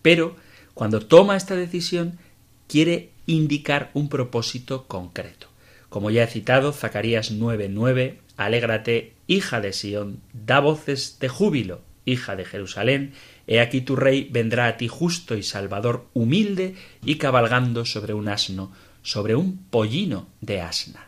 pero 0.00 0.36
cuando 0.74 1.00
toma 1.00 1.36
esta 1.36 1.54
decisión 1.54 2.18
quiere 2.66 3.10
indicar 3.26 3.90
un 3.92 4.08
propósito 4.08 4.86
concreto. 4.86 5.48
Como 5.90 6.10
ya 6.10 6.24
he 6.24 6.26
citado, 6.26 6.72
Zacarías 6.72 7.30
9:9, 7.30 8.18
Alégrate, 8.36 9.14
hija 9.26 9.60
de 9.60 9.72
Sión, 9.72 10.20
da 10.32 10.60
voces 10.60 11.18
de 11.20 11.28
júbilo, 11.28 11.82
hija 12.04 12.36
de 12.36 12.44
Jerusalén, 12.44 13.12
he 13.46 13.60
aquí 13.60 13.80
tu 13.80 13.96
rey 13.96 14.28
vendrá 14.30 14.66
a 14.66 14.76
ti 14.76 14.88
justo 14.88 15.36
y 15.36 15.42
salvador, 15.42 16.06
humilde 16.14 16.74
y 17.04 17.16
cabalgando 17.16 17.84
sobre 17.84 18.14
un 18.14 18.28
asno, 18.28 18.72
sobre 19.02 19.34
un 19.34 19.58
pollino 19.70 20.28
de 20.40 20.60
asna. 20.60 21.07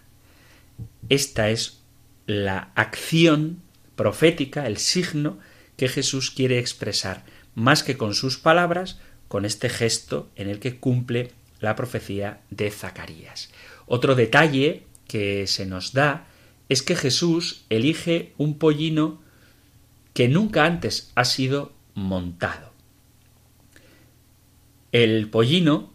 Esta 1.08 1.50
es 1.50 1.80
la 2.26 2.70
acción 2.74 3.62
profética, 3.96 4.66
el 4.66 4.76
signo 4.76 5.38
que 5.76 5.88
Jesús 5.88 6.30
quiere 6.30 6.58
expresar, 6.58 7.24
más 7.54 7.82
que 7.82 7.96
con 7.96 8.14
sus 8.14 8.38
palabras, 8.38 8.98
con 9.28 9.44
este 9.44 9.68
gesto 9.68 10.28
en 10.36 10.48
el 10.48 10.58
que 10.58 10.76
cumple 10.78 11.32
la 11.60 11.76
profecía 11.76 12.40
de 12.50 12.70
Zacarías. 12.70 13.50
Otro 13.86 14.14
detalle 14.14 14.84
que 15.06 15.46
se 15.46 15.66
nos 15.66 15.92
da 15.92 16.26
es 16.68 16.82
que 16.82 16.96
Jesús 16.96 17.64
elige 17.68 18.32
un 18.38 18.58
pollino 18.58 19.20
que 20.14 20.28
nunca 20.28 20.64
antes 20.64 21.10
ha 21.14 21.24
sido 21.24 21.72
montado. 21.94 22.72
El 24.92 25.28
pollino, 25.28 25.92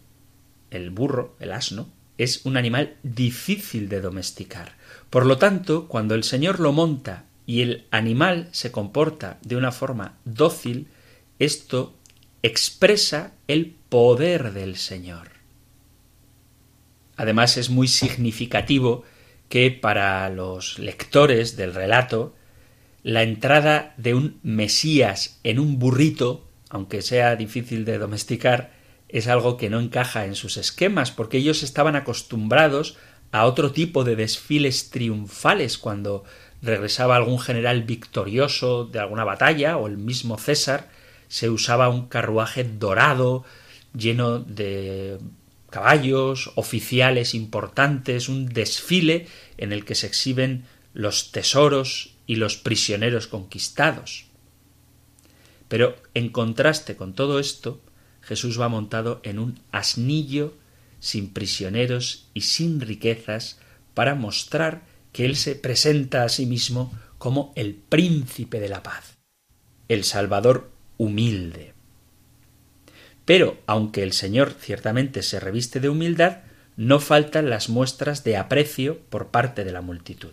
el 0.70 0.90
burro, 0.90 1.36
el 1.40 1.52
asno, 1.52 1.88
es 2.18 2.44
un 2.44 2.56
animal 2.56 2.96
difícil 3.02 3.88
de 3.88 4.00
domesticar. 4.00 4.76
Por 5.10 5.26
lo 5.26 5.38
tanto, 5.38 5.88
cuando 5.88 6.14
el 6.14 6.24
Señor 6.24 6.60
lo 6.60 6.72
monta 6.72 7.24
y 7.46 7.62
el 7.62 7.86
animal 7.90 8.48
se 8.52 8.72
comporta 8.72 9.38
de 9.42 9.56
una 9.56 9.72
forma 9.72 10.18
dócil, 10.24 10.88
esto 11.38 11.94
expresa 12.42 13.32
el 13.46 13.74
poder 13.88 14.52
del 14.52 14.76
Señor. 14.76 15.30
Además 17.16 17.56
es 17.56 17.70
muy 17.70 17.88
significativo 17.88 19.04
que 19.48 19.70
para 19.70 20.28
los 20.28 20.78
lectores 20.78 21.56
del 21.56 21.74
relato 21.74 22.34
la 23.02 23.22
entrada 23.22 23.94
de 23.96 24.14
un 24.14 24.40
Mesías 24.42 25.38
en 25.44 25.60
un 25.60 25.78
burrito, 25.78 26.48
aunque 26.68 27.02
sea 27.02 27.36
difícil 27.36 27.84
de 27.84 27.98
domesticar, 27.98 28.72
es 29.08 29.28
algo 29.28 29.56
que 29.56 29.70
no 29.70 29.78
encaja 29.78 30.24
en 30.24 30.34
sus 30.34 30.56
esquemas, 30.56 31.12
porque 31.12 31.38
ellos 31.38 31.62
estaban 31.62 31.94
acostumbrados 31.94 32.96
a 33.32 33.44
otro 33.44 33.72
tipo 33.72 34.04
de 34.04 34.16
desfiles 34.16 34.90
triunfales 34.90 35.78
cuando 35.78 36.24
regresaba 36.62 37.16
algún 37.16 37.38
general 37.38 37.82
victorioso 37.82 38.84
de 38.84 38.98
alguna 38.98 39.24
batalla 39.24 39.76
o 39.76 39.86
el 39.86 39.98
mismo 39.98 40.38
César, 40.38 40.88
se 41.28 41.50
usaba 41.50 41.88
un 41.88 42.08
carruaje 42.08 42.64
dorado 42.64 43.44
lleno 43.94 44.38
de 44.38 45.18
caballos, 45.70 46.52
oficiales 46.54 47.34
importantes, 47.34 48.28
un 48.28 48.46
desfile 48.46 49.26
en 49.58 49.72
el 49.72 49.84
que 49.84 49.94
se 49.94 50.06
exhiben 50.06 50.64
los 50.94 51.32
tesoros 51.32 52.14
y 52.26 52.36
los 52.36 52.56
prisioneros 52.56 53.26
conquistados. 53.26 54.26
Pero 55.68 55.96
en 56.14 56.30
contraste 56.30 56.96
con 56.96 57.12
todo 57.12 57.38
esto, 57.38 57.80
Jesús 58.22 58.60
va 58.60 58.68
montado 58.68 59.20
en 59.22 59.38
un 59.38 59.60
asnillo 59.72 60.54
sin 61.00 61.32
prisioneros 61.32 62.28
y 62.34 62.42
sin 62.42 62.80
riquezas 62.80 63.58
para 63.94 64.14
mostrar 64.14 64.82
que 65.12 65.24
Él 65.24 65.36
se 65.36 65.54
presenta 65.54 66.24
a 66.24 66.28
sí 66.28 66.46
mismo 66.46 66.92
como 67.18 67.52
el 67.56 67.74
príncipe 67.74 68.60
de 68.60 68.68
la 68.68 68.82
paz, 68.82 69.16
el 69.88 70.04
Salvador 70.04 70.70
humilde. 70.98 71.72
Pero, 73.24 73.58
aunque 73.66 74.02
el 74.02 74.12
Señor 74.12 74.54
ciertamente 74.58 75.22
se 75.22 75.40
reviste 75.40 75.80
de 75.80 75.88
humildad, 75.88 76.38
no 76.76 77.00
faltan 77.00 77.50
las 77.50 77.68
muestras 77.68 78.22
de 78.22 78.36
aprecio 78.36 79.00
por 79.08 79.28
parte 79.28 79.64
de 79.64 79.72
la 79.72 79.80
multitud. 79.80 80.32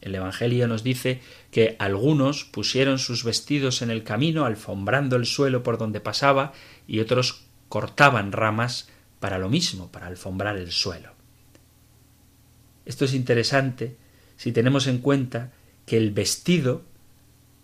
El 0.00 0.14
Evangelio 0.14 0.68
nos 0.68 0.84
dice 0.84 1.20
que 1.50 1.76
algunos 1.78 2.44
pusieron 2.44 2.98
sus 2.98 3.24
vestidos 3.24 3.82
en 3.82 3.90
el 3.90 4.04
camino, 4.04 4.44
alfombrando 4.44 5.16
el 5.16 5.26
suelo 5.26 5.62
por 5.62 5.78
donde 5.78 6.00
pasaba, 6.00 6.52
y 6.86 7.00
otros 7.00 7.44
cortaban 7.68 8.32
ramas 8.32 8.88
para 9.20 9.38
lo 9.38 9.48
mismo, 9.48 9.90
para 9.90 10.06
alfombrar 10.06 10.56
el 10.56 10.72
suelo. 10.72 11.12
Esto 12.84 13.04
es 13.04 13.14
interesante 13.14 13.96
si 14.36 14.52
tenemos 14.52 14.86
en 14.86 14.98
cuenta 14.98 15.52
que 15.84 15.96
el 15.96 16.10
vestido 16.10 16.82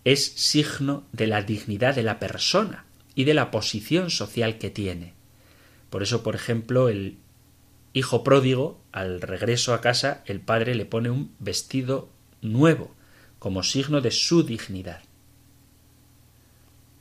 es 0.03 0.23
signo 0.23 1.05
de 1.11 1.27
la 1.27 1.41
dignidad 1.41 1.95
de 1.95 2.03
la 2.03 2.19
persona 2.19 2.85
y 3.15 3.23
de 3.23 3.33
la 3.33 3.49
posición 3.49 4.11
social 4.11 4.57
que 4.57 4.69
tiene. 4.69 5.13
Por 5.89 6.03
eso, 6.03 6.21
por 6.21 6.35
ejemplo, 6.35 6.89
el 6.89 7.17
hijo 7.93 8.23
pródigo, 8.23 8.81
al 8.91 9.21
regreso 9.21 9.73
a 9.73 9.81
casa, 9.81 10.21
el 10.25 10.41
padre 10.41 10.75
le 10.75 10.85
pone 10.85 11.09
un 11.09 11.33
vestido 11.39 12.09
nuevo, 12.41 12.93
como 13.39 13.63
signo 13.63 14.01
de 14.01 14.11
su 14.11 14.43
dignidad. 14.43 15.01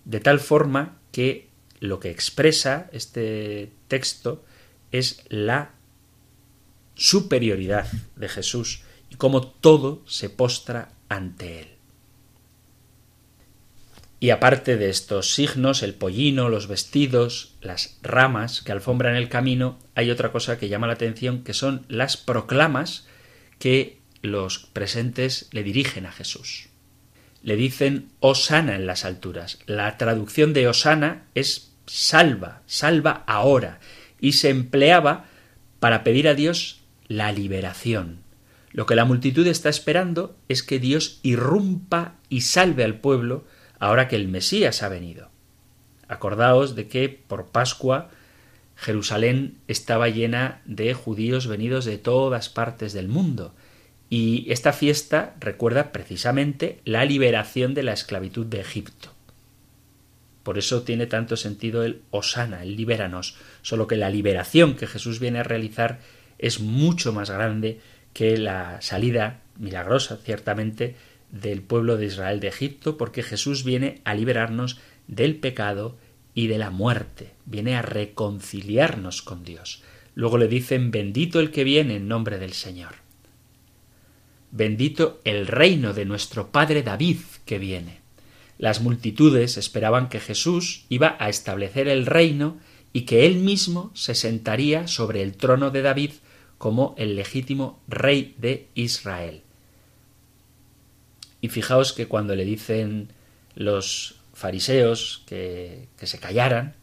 De 0.04 0.20
tal 0.20 0.40
forma 0.40 0.98
que 1.10 1.48
lo 1.84 2.00
que 2.00 2.10
expresa 2.10 2.88
este 2.92 3.70
texto 3.88 4.44
es 4.90 5.22
la 5.28 5.72
superioridad 6.94 7.86
de 8.16 8.28
Jesús 8.28 8.82
y 9.10 9.16
cómo 9.16 9.46
todo 9.46 10.02
se 10.06 10.30
postra 10.30 10.92
ante 11.08 11.60
él. 11.60 11.68
Y 14.18 14.30
aparte 14.30 14.78
de 14.78 14.88
estos 14.88 15.34
signos, 15.34 15.82
el 15.82 15.92
pollino, 15.94 16.48
los 16.48 16.68
vestidos, 16.68 17.56
las 17.60 17.98
ramas 18.00 18.62
que 18.62 18.72
alfombran 18.72 19.16
el 19.16 19.28
camino, 19.28 19.78
hay 19.94 20.10
otra 20.10 20.32
cosa 20.32 20.58
que 20.58 20.70
llama 20.70 20.86
la 20.86 20.94
atención, 20.94 21.44
que 21.44 21.52
son 21.52 21.84
las 21.88 22.16
proclamas 22.16 23.06
que 23.58 23.98
los 24.22 24.60
presentes 24.72 25.48
le 25.52 25.62
dirigen 25.62 26.06
a 26.06 26.12
Jesús. 26.12 26.70
Le 27.42 27.56
dicen 27.56 28.08
Osana 28.20 28.76
en 28.76 28.86
las 28.86 29.04
alturas. 29.04 29.58
La 29.66 29.98
traducción 29.98 30.54
de 30.54 30.66
Osana 30.68 31.26
es 31.34 31.73
salva, 31.86 32.62
salva 32.66 33.24
ahora, 33.26 33.80
y 34.20 34.32
se 34.32 34.50
empleaba 34.50 35.26
para 35.80 36.04
pedir 36.04 36.28
a 36.28 36.34
Dios 36.34 36.82
la 37.08 37.32
liberación. 37.32 38.20
Lo 38.72 38.86
que 38.86 38.96
la 38.96 39.04
multitud 39.04 39.46
está 39.46 39.68
esperando 39.68 40.36
es 40.48 40.62
que 40.62 40.78
Dios 40.78 41.20
irrumpa 41.22 42.16
y 42.28 42.40
salve 42.40 42.84
al 42.84 42.98
pueblo 42.98 43.44
ahora 43.78 44.08
que 44.08 44.16
el 44.16 44.28
Mesías 44.28 44.82
ha 44.82 44.88
venido. 44.88 45.30
Acordaos 46.08 46.74
de 46.74 46.88
que 46.88 47.08
por 47.08 47.46
Pascua 47.46 48.10
Jerusalén 48.76 49.58
estaba 49.68 50.08
llena 50.08 50.60
de 50.64 50.94
judíos 50.94 51.46
venidos 51.46 51.84
de 51.84 51.98
todas 51.98 52.48
partes 52.48 52.92
del 52.92 53.08
mundo, 53.08 53.54
y 54.10 54.50
esta 54.50 54.72
fiesta 54.72 55.34
recuerda 55.40 55.92
precisamente 55.92 56.80
la 56.84 57.04
liberación 57.04 57.74
de 57.74 57.82
la 57.82 57.92
esclavitud 57.92 58.46
de 58.46 58.60
Egipto. 58.60 59.13
Por 60.44 60.58
eso 60.58 60.82
tiene 60.82 61.06
tanto 61.06 61.36
sentido 61.36 61.82
el 61.82 62.02
Osana, 62.10 62.62
el 62.62 62.76
libéranos, 62.76 63.36
solo 63.62 63.88
que 63.88 63.96
la 63.96 64.10
liberación 64.10 64.76
que 64.76 64.86
Jesús 64.86 65.18
viene 65.18 65.40
a 65.40 65.42
realizar 65.42 66.00
es 66.38 66.60
mucho 66.60 67.12
más 67.12 67.30
grande 67.30 67.80
que 68.12 68.36
la 68.36 68.80
salida 68.80 69.40
milagrosa, 69.58 70.18
ciertamente, 70.18 70.94
del 71.30 71.62
pueblo 71.62 71.96
de 71.96 72.06
Israel 72.06 72.38
de 72.40 72.48
Egipto, 72.48 72.96
porque 72.96 73.22
Jesús 73.22 73.64
viene 73.64 74.02
a 74.04 74.14
liberarnos 74.14 74.78
del 75.08 75.36
pecado 75.36 75.96
y 76.34 76.46
de 76.48 76.58
la 76.58 76.70
muerte, 76.70 77.32
viene 77.46 77.76
a 77.76 77.82
reconciliarnos 77.82 79.22
con 79.22 79.44
Dios. 79.44 79.82
Luego 80.14 80.38
le 80.38 80.46
dicen, 80.46 80.90
bendito 80.90 81.40
el 81.40 81.50
que 81.50 81.64
viene 81.64 81.96
en 81.96 82.06
nombre 82.06 82.38
del 82.38 82.52
Señor. 82.52 82.96
Bendito 84.50 85.20
el 85.24 85.46
reino 85.46 85.94
de 85.94 86.04
nuestro 86.04 86.52
Padre 86.52 86.82
David 86.82 87.18
que 87.44 87.58
viene. 87.58 88.03
Las 88.64 88.80
multitudes 88.80 89.58
esperaban 89.58 90.08
que 90.08 90.20
Jesús 90.20 90.86
iba 90.88 91.18
a 91.20 91.28
establecer 91.28 91.86
el 91.86 92.06
reino 92.06 92.56
y 92.94 93.02
que 93.02 93.26
él 93.26 93.36
mismo 93.36 93.90
se 93.92 94.14
sentaría 94.14 94.86
sobre 94.86 95.20
el 95.20 95.36
trono 95.36 95.70
de 95.70 95.82
David 95.82 96.12
como 96.56 96.94
el 96.96 97.14
legítimo 97.14 97.82
rey 97.88 98.34
de 98.38 98.68
Israel. 98.74 99.42
Y 101.42 101.48
fijaos 101.48 101.92
que 101.92 102.06
cuando 102.06 102.34
le 102.34 102.46
dicen 102.46 103.12
los 103.54 104.14
fariseos 104.32 105.24
que, 105.26 105.88
que 105.98 106.06
se 106.06 106.18
callaran 106.18 106.74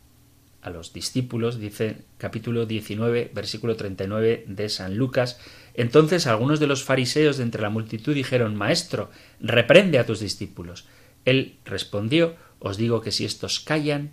a 0.62 0.70
los 0.70 0.94
discípulos, 0.94 1.60
dice 1.60 2.04
capítulo 2.20 2.68
19, 2.68 3.32
versículo 3.34 3.76
39 3.76 4.46
de 4.48 4.70
San 4.70 4.98
Lucas, 4.98 5.40
entonces 5.74 6.28
algunos 6.28 6.60
de 6.60 6.68
los 6.68 6.84
fariseos 6.84 7.38
de 7.38 7.44
entre 7.44 7.64
la 7.64 7.72
multitud 7.72 8.14
dijeron, 8.14 8.56
Maestro, 8.56 9.10
reprende 9.40 9.98
a 9.98 10.06
tus 10.06 10.20
discípulos. 10.20 10.86
Él 11.26 11.58
respondió, 11.66 12.36
Os 12.60 12.78
digo 12.78 13.02
que 13.02 13.12
si 13.12 13.26
estos 13.26 13.60
callan, 13.60 14.12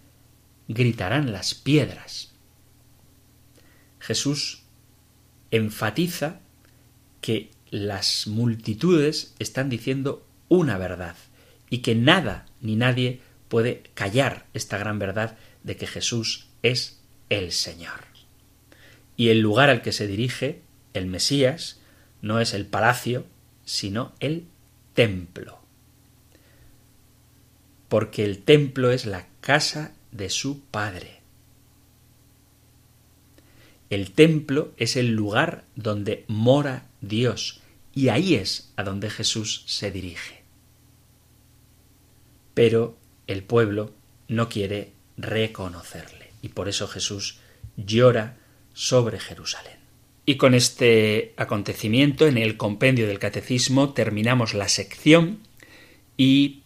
gritarán 0.68 1.32
las 1.32 1.54
piedras. 1.54 2.32
Jesús 3.98 4.62
enfatiza 5.50 6.40
que 7.20 7.50
las 7.70 8.26
multitudes 8.26 9.34
están 9.38 9.68
diciendo 9.68 10.26
una 10.48 10.78
verdad 10.78 11.16
y 11.70 11.78
que 11.78 11.94
nada 11.94 12.46
ni 12.60 12.76
nadie 12.76 13.20
puede 13.48 13.82
callar 13.94 14.46
esta 14.54 14.78
gran 14.78 14.98
verdad 14.98 15.36
de 15.62 15.76
que 15.76 15.86
Jesús 15.86 16.46
es 16.62 17.00
el 17.28 17.52
Señor. 17.52 18.00
Y 19.16 19.30
el 19.30 19.40
lugar 19.40 19.68
al 19.68 19.82
que 19.82 19.92
se 19.92 20.06
dirige 20.06 20.62
el 20.94 21.06
Mesías 21.06 21.80
no 22.22 22.40
es 22.40 22.54
el 22.54 22.66
palacio, 22.66 23.26
sino 23.64 24.12
el 24.20 24.46
templo. 24.94 25.57
Porque 27.88 28.24
el 28.24 28.40
templo 28.40 28.90
es 28.90 29.06
la 29.06 29.26
casa 29.40 29.94
de 30.12 30.30
su 30.30 30.60
Padre. 30.60 31.20
El 33.90 34.12
templo 34.12 34.72
es 34.76 34.96
el 34.96 35.14
lugar 35.14 35.64
donde 35.74 36.24
mora 36.28 36.86
Dios, 37.00 37.62
y 37.94 38.08
ahí 38.08 38.34
es 38.34 38.72
a 38.76 38.82
donde 38.82 39.08
Jesús 39.08 39.64
se 39.66 39.90
dirige 39.90 40.38
pero 42.58 42.98
el 43.28 43.44
pueblo 43.44 43.92
no 44.26 44.48
quiere 44.48 44.90
reconocerle 45.16 46.32
y 46.42 46.48
por 46.48 46.68
eso 46.68 46.88
Jesús 46.88 47.38
llora 47.76 48.36
sobre 48.74 49.20
Jerusalén. 49.20 49.78
Y 50.26 50.38
con 50.38 50.54
este 50.54 51.34
acontecimiento 51.36 52.26
en 52.26 52.36
el 52.36 52.56
compendio 52.56 53.06
del 53.06 53.20
catecismo 53.20 53.94
terminamos 53.94 54.54
la 54.54 54.66
sección 54.66 55.38
y 56.16 56.64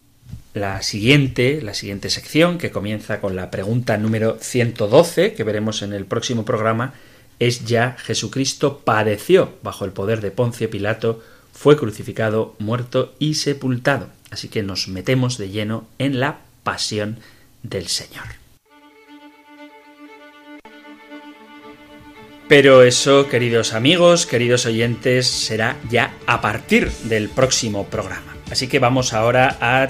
la 0.53 0.81
siguiente, 0.83 1.61
la 1.61 1.73
siguiente 1.73 2.09
sección 2.09 2.57
que 2.57 2.71
comienza 2.71 3.19
con 3.19 3.35
la 3.35 3.49
pregunta 3.49 3.97
número 3.97 4.37
112 4.39 5.33
que 5.33 5.43
veremos 5.43 5.81
en 5.81 5.93
el 5.93 6.05
próximo 6.05 6.45
programa 6.45 6.93
es 7.39 7.65
ya 7.65 7.97
Jesucristo 7.99 8.79
padeció 8.85 9.53
bajo 9.63 9.85
el 9.85 9.91
poder 9.91 10.21
de 10.21 10.31
Poncio 10.31 10.69
Pilato, 10.69 11.21
fue 11.51 11.77
crucificado, 11.77 12.55
muerto 12.59 13.13
y 13.19 13.33
sepultado. 13.33 14.07
Así 14.29 14.47
que 14.47 14.63
nos 14.63 14.87
metemos 14.87 15.37
de 15.37 15.49
lleno 15.49 15.87
en 15.97 16.19
la 16.19 16.39
pasión 16.63 17.19
del 17.63 17.87
Señor. 17.87 18.25
Pero 22.47 22.83
eso, 22.83 23.29
queridos 23.29 23.73
amigos, 23.73 24.25
queridos 24.25 24.65
oyentes, 24.65 25.27
será 25.27 25.77
ya 25.89 26.13
a 26.27 26.41
partir 26.41 26.91
del 27.05 27.29
próximo 27.29 27.85
programa. 27.87 28.35
Así 28.51 28.67
que 28.67 28.79
vamos 28.79 29.13
ahora 29.13 29.57
a 29.59 29.89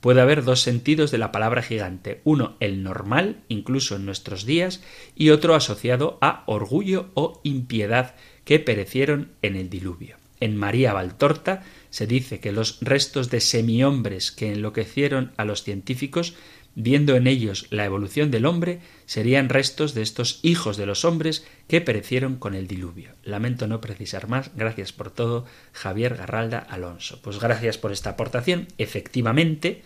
Puede 0.00 0.20
haber 0.20 0.44
dos 0.44 0.60
sentidos 0.62 1.10
de 1.10 1.18
la 1.18 1.32
palabra 1.32 1.62
gigante, 1.62 2.20
uno 2.24 2.56
el 2.60 2.82
normal, 2.82 3.42
incluso 3.48 3.96
en 3.96 4.04
nuestros 4.04 4.44
días, 4.44 4.82
y 5.16 5.30
otro 5.30 5.54
asociado 5.54 6.18
a 6.20 6.44
orgullo 6.46 7.10
o 7.14 7.40
impiedad 7.42 8.14
que 8.44 8.60
perecieron 8.60 9.32
en 9.42 9.56
el 9.56 9.70
diluvio. 9.70 10.16
En 10.40 10.56
María 10.56 10.92
Valtorta 10.92 11.64
se 11.90 12.06
dice 12.06 12.40
que 12.40 12.52
los 12.52 12.78
restos 12.80 13.30
de 13.30 13.40
semihombres 13.40 14.32
que 14.32 14.52
enloquecieron 14.52 15.32
a 15.36 15.44
los 15.44 15.62
científicos, 15.62 16.34
viendo 16.74 17.16
en 17.16 17.26
ellos 17.26 17.66
la 17.70 17.84
evolución 17.84 18.30
del 18.30 18.46
hombre, 18.46 18.80
serían 19.06 19.48
restos 19.48 19.94
de 19.94 20.02
estos 20.02 20.40
hijos 20.42 20.76
de 20.76 20.86
los 20.86 21.04
hombres 21.04 21.46
que 21.66 21.80
perecieron 21.80 22.36
con 22.36 22.54
el 22.54 22.66
diluvio. 22.66 23.12
Lamento 23.24 23.66
no 23.66 23.80
precisar 23.80 24.28
más. 24.28 24.50
Gracias 24.54 24.92
por 24.92 25.10
todo, 25.10 25.44
Javier 25.72 26.16
Garralda 26.16 26.58
Alonso. 26.58 27.20
Pues 27.22 27.40
gracias 27.40 27.78
por 27.78 27.92
esta 27.92 28.10
aportación. 28.10 28.68
Efectivamente, 28.78 29.82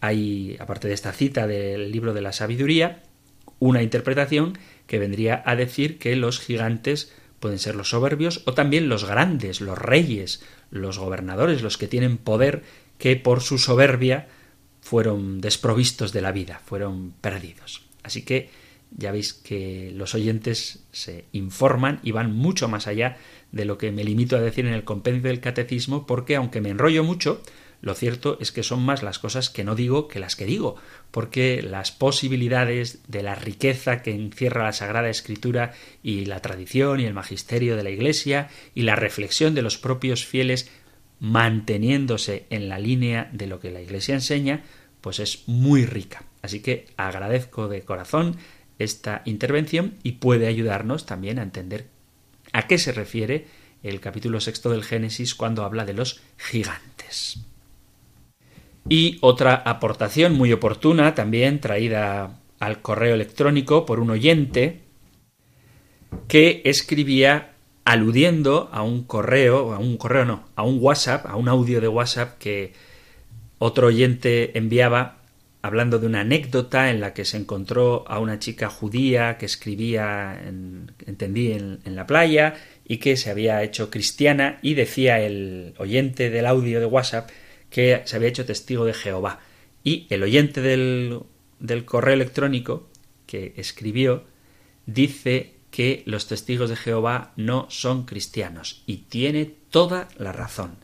hay, 0.00 0.56
aparte 0.60 0.88
de 0.88 0.94
esta 0.94 1.12
cita 1.12 1.46
del 1.46 1.90
libro 1.90 2.12
de 2.12 2.20
la 2.20 2.32
sabiduría, 2.32 3.02
una 3.58 3.82
interpretación 3.82 4.58
que 4.86 4.98
vendría 4.98 5.42
a 5.46 5.56
decir 5.56 5.98
que 5.98 6.16
los 6.16 6.40
gigantes 6.40 7.12
pueden 7.40 7.58
ser 7.58 7.74
los 7.74 7.90
soberbios 7.90 8.42
o 8.46 8.54
también 8.54 8.88
los 8.88 9.04
grandes, 9.04 9.60
los 9.60 9.78
reyes, 9.78 10.42
los 10.70 10.98
gobernadores, 10.98 11.62
los 11.62 11.78
que 11.78 11.88
tienen 11.88 12.18
poder 12.18 12.62
que 12.98 13.16
por 13.16 13.42
su 13.42 13.58
soberbia 13.58 14.28
fueron 14.80 15.40
desprovistos 15.40 16.12
de 16.12 16.22
la 16.22 16.32
vida, 16.32 16.60
fueron 16.64 17.12
perdidos. 17.20 17.82
Así 18.02 18.22
que 18.22 18.50
ya 18.96 19.10
veis 19.10 19.32
que 19.34 19.90
los 19.94 20.14
oyentes 20.14 20.84
se 20.92 21.24
informan 21.32 22.00
y 22.02 22.12
van 22.12 22.32
mucho 22.32 22.68
más 22.68 22.86
allá 22.86 23.16
de 23.52 23.64
lo 23.64 23.78
que 23.78 23.90
me 23.90 24.04
limito 24.04 24.36
a 24.36 24.40
decir 24.40 24.66
en 24.66 24.72
el 24.72 24.84
compendio 24.84 25.22
del 25.22 25.40
catecismo, 25.40 26.06
porque 26.06 26.36
aunque 26.36 26.60
me 26.60 26.70
enrollo 26.70 27.02
mucho, 27.04 27.42
lo 27.86 27.94
cierto 27.94 28.36
es 28.40 28.50
que 28.50 28.64
son 28.64 28.82
más 28.82 29.04
las 29.04 29.20
cosas 29.20 29.48
que 29.48 29.62
no 29.62 29.76
digo 29.76 30.08
que 30.08 30.18
las 30.18 30.34
que 30.34 30.44
digo, 30.44 30.74
porque 31.12 31.62
las 31.62 31.92
posibilidades 31.92 32.98
de 33.06 33.22
la 33.22 33.36
riqueza 33.36 34.02
que 34.02 34.10
encierra 34.10 34.64
la 34.64 34.72
Sagrada 34.72 35.08
Escritura 35.08 35.72
y 36.02 36.24
la 36.24 36.42
tradición 36.42 36.98
y 36.98 37.04
el 37.04 37.14
magisterio 37.14 37.76
de 37.76 37.84
la 37.84 37.90
Iglesia 37.90 38.48
y 38.74 38.82
la 38.82 38.96
reflexión 38.96 39.54
de 39.54 39.62
los 39.62 39.78
propios 39.78 40.26
fieles 40.26 40.68
manteniéndose 41.20 42.46
en 42.50 42.68
la 42.68 42.80
línea 42.80 43.30
de 43.32 43.46
lo 43.46 43.60
que 43.60 43.70
la 43.70 43.80
Iglesia 43.80 44.16
enseña, 44.16 44.64
pues 45.00 45.20
es 45.20 45.44
muy 45.46 45.86
rica. 45.86 46.24
Así 46.42 46.62
que 46.62 46.88
agradezco 46.96 47.68
de 47.68 47.82
corazón 47.82 48.36
esta 48.80 49.22
intervención 49.26 49.94
y 50.02 50.14
puede 50.14 50.48
ayudarnos 50.48 51.06
también 51.06 51.38
a 51.38 51.44
entender 51.44 51.86
a 52.52 52.66
qué 52.66 52.78
se 52.78 52.90
refiere 52.90 53.46
el 53.84 54.00
capítulo 54.00 54.40
sexto 54.40 54.70
del 54.70 54.82
Génesis 54.82 55.36
cuando 55.36 55.62
habla 55.62 55.84
de 55.84 55.94
los 55.94 56.20
gigantes. 56.36 57.46
Y 58.88 59.18
otra 59.20 59.54
aportación 59.54 60.34
muy 60.34 60.52
oportuna, 60.52 61.14
también 61.14 61.60
traída 61.60 62.38
al 62.60 62.82
correo 62.82 63.14
electrónico 63.14 63.84
por 63.84 63.98
un 63.98 64.10
oyente, 64.10 64.82
que 66.28 66.62
escribía 66.64 67.52
aludiendo 67.84 68.68
a 68.72 68.82
un 68.82 69.04
correo, 69.04 69.72
a 69.72 69.78
un 69.78 69.96
correo 69.96 70.24
no, 70.24 70.48
a 70.54 70.62
un 70.62 70.78
WhatsApp, 70.80 71.26
a 71.26 71.36
un 71.36 71.48
audio 71.48 71.80
de 71.80 71.88
WhatsApp 71.88 72.38
que 72.38 72.72
otro 73.58 73.88
oyente 73.88 74.56
enviaba 74.56 75.18
hablando 75.62 75.98
de 75.98 76.06
una 76.06 76.20
anécdota 76.20 76.90
en 76.90 77.00
la 77.00 77.12
que 77.12 77.24
se 77.24 77.36
encontró 77.36 78.04
a 78.06 78.20
una 78.20 78.38
chica 78.38 78.68
judía 78.68 79.36
que 79.36 79.46
escribía, 79.46 80.40
en, 80.46 80.92
entendí, 81.06 81.52
en, 81.52 81.80
en, 81.84 81.96
la 81.96 82.06
playa 82.06 82.54
y 82.86 82.98
que 82.98 83.16
se 83.16 83.30
había 83.30 83.62
hecho 83.64 83.90
cristiana 83.90 84.58
y 84.62 84.74
decía 84.74 85.20
el 85.20 85.74
oyente 85.78 86.30
del 86.30 86.46
audio 86.46 86.78
de 86.78 86.86
WhatsApp 86.86 87.30
que 87.76 88.00
se 88.06 88.16
había 88.16 88.30
hecho 88.30 88.46
testigo 88.46 88.86
de 88.86 88.94
Jehová. 88.94 89.40
Y 89.84 90.06
el 90.08 90.22
oyente 90.22 90.62
del, 90.62 91.20
del 91.60 91.84
correo 91.84 92.14
electrónico 92.14 92.88
que 93.26 93.52
escribió 93.58 94.24
dice 94.86 95.56
que 95.70 96.02
los 96.06 96.26
testigos 96.26 96.70
de 96.70 96.76
Jehová 96.76 97.34
no 97.36 97.66
son 97.68 98.06
cristianos 98.06 98.82
y 98.86 98.96
tiene 99.10 99.44
toda 99.68 100.08
la 100.16 100.32
razón, 100.32 100.78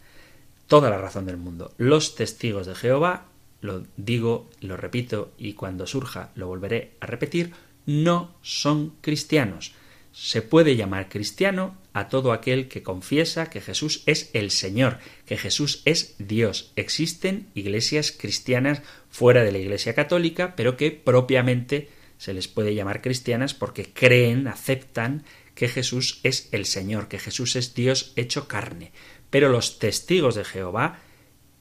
toda 0.66 0.90
la 0.90 0.98
razón 0.98 1.24
del 1.24 1.38
mundo. 1.38 1.72
Los 1.78 2.14
testigos 2.14 2.66
de 2.66 2.74
Jehová, 2.74 3.24
lo 3.62 3.84
digo, 3.96 4.50
lo 4.60 4.76
repito 4.76 5.32
y 5.38 5.54
cuando 5.54 5.86
surja 5.86 6.30
lo 6.34 6.46
volveré 6.46 6.98
a 7.00 7.06
repetir, 7.06 7.54
no 7.86 8.34
son 8.42 8.96
cristianos. 9.00 9.72
Se 10.12 10.42
puede 10.42 10.76
llamar 10.76 11.08
cristiano 11.08 11.74
a 11.92 12.08
todo 12.08 12.32
aquel 12.32 12.68
que 12.68 12.82
confiesa 12.82 13.50
que 13.50 13.60
Jesús 13.60 14.02
es 14.06 14.30
el 14.32 14.50
Señor, 14.50 14.98
que 15.26 15.36
Jesús 15.36 15.82
es 15.84 16.14
Dios. 16.18 16.72
Existen 16.76 17.48
iglesias 17.54 18.12
cristianas 18.12 18.82
fuera 19.10 19.44
de 19.44 19.52
la 19.52 19.58
Iglesia 19.58 19.94
católica, 19.94 20.54
pero 20.56 20.76
que 20.76 20.90
propiamente 20.90 21.88
se 22.18 22.32
les 22.32 22.48
puede 22.48 22.74
llamar 22.74 23.02
cristianas 23.02 23.52
porque 23.52 23.92
creen, 23.92 24.46
aceptan 24.46 25.24
que 25.54 25.68
Jesús 25.68 26.20
es 26.22 26.48
el 26.52 26.66
Señor, 26.66 27.08
que 27.08 27.18
Jesús 27.18 27.56
es 27.56 27.74
Dios 27.74 28.12
hecho 28.16 28.48
carne. 28.48 28.92
Pero 29.28 29.48
los 29.48 29.78
testigos 29.78 30.34
de 30.34 30.44
Jehová 30.44 31.00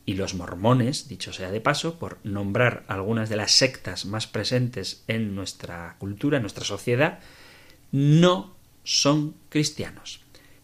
y 0.05 0.15
los 0.15 0.33
mormones, 0.33 1.07
dicho 1.07 1.33
sea 1.33 1.51
de 1.51 1.61
paso, 1.61 1.99
por 1.99 2.19
nombrar 2.23 2.83
algunas 2.87 3.29
de 3.29 3.35
las 3.35 3.51
sectas 3.51 4.05
más 4.05 4.27
presentes 4.27 5.03
en 5.07 5.35
nuestra 5.35 5.95
cultura, 5.99 6.37
en 6.37 6.43
nuestra 6.43 6.65
sociedad, 6.65 7.19
no 7.91 8.55
son 8.83 9.35
cristianos. 9.49 10.20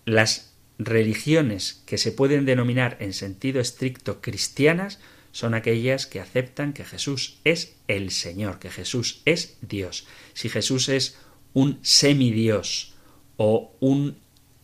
Las 0.08 0.53
religiones 0.80 1.84
que 1.86 1.97
se 1.97 2.14
pueden 2.14 2.45
denominar 2.45 2.95
en 3.01 3.12
sentido 3.12 3.60
estricto 3.60 4.22
cristianas 4.22 4.99
son 5.34 5.53
aquellas 5.53 6.08
que 6.08 6.22
aceptan 6.22 6.72
que 6.72 6.86
Jesús 6.86 7.39
es 7.43 7.76
el 7.89 8.12
Señor, 8.12 8.58
que 8.58 8.70
Jesús 8.70 9.22
es 9.26 9.58
Dios. 9.60 10.08
Si 10.34 10.47
Jesús 10.47 10.88
es 10.88 11.18
un 11.53 11.80
semidios 11.82 12.93
o 13.36 13.76
un 13.82 14.16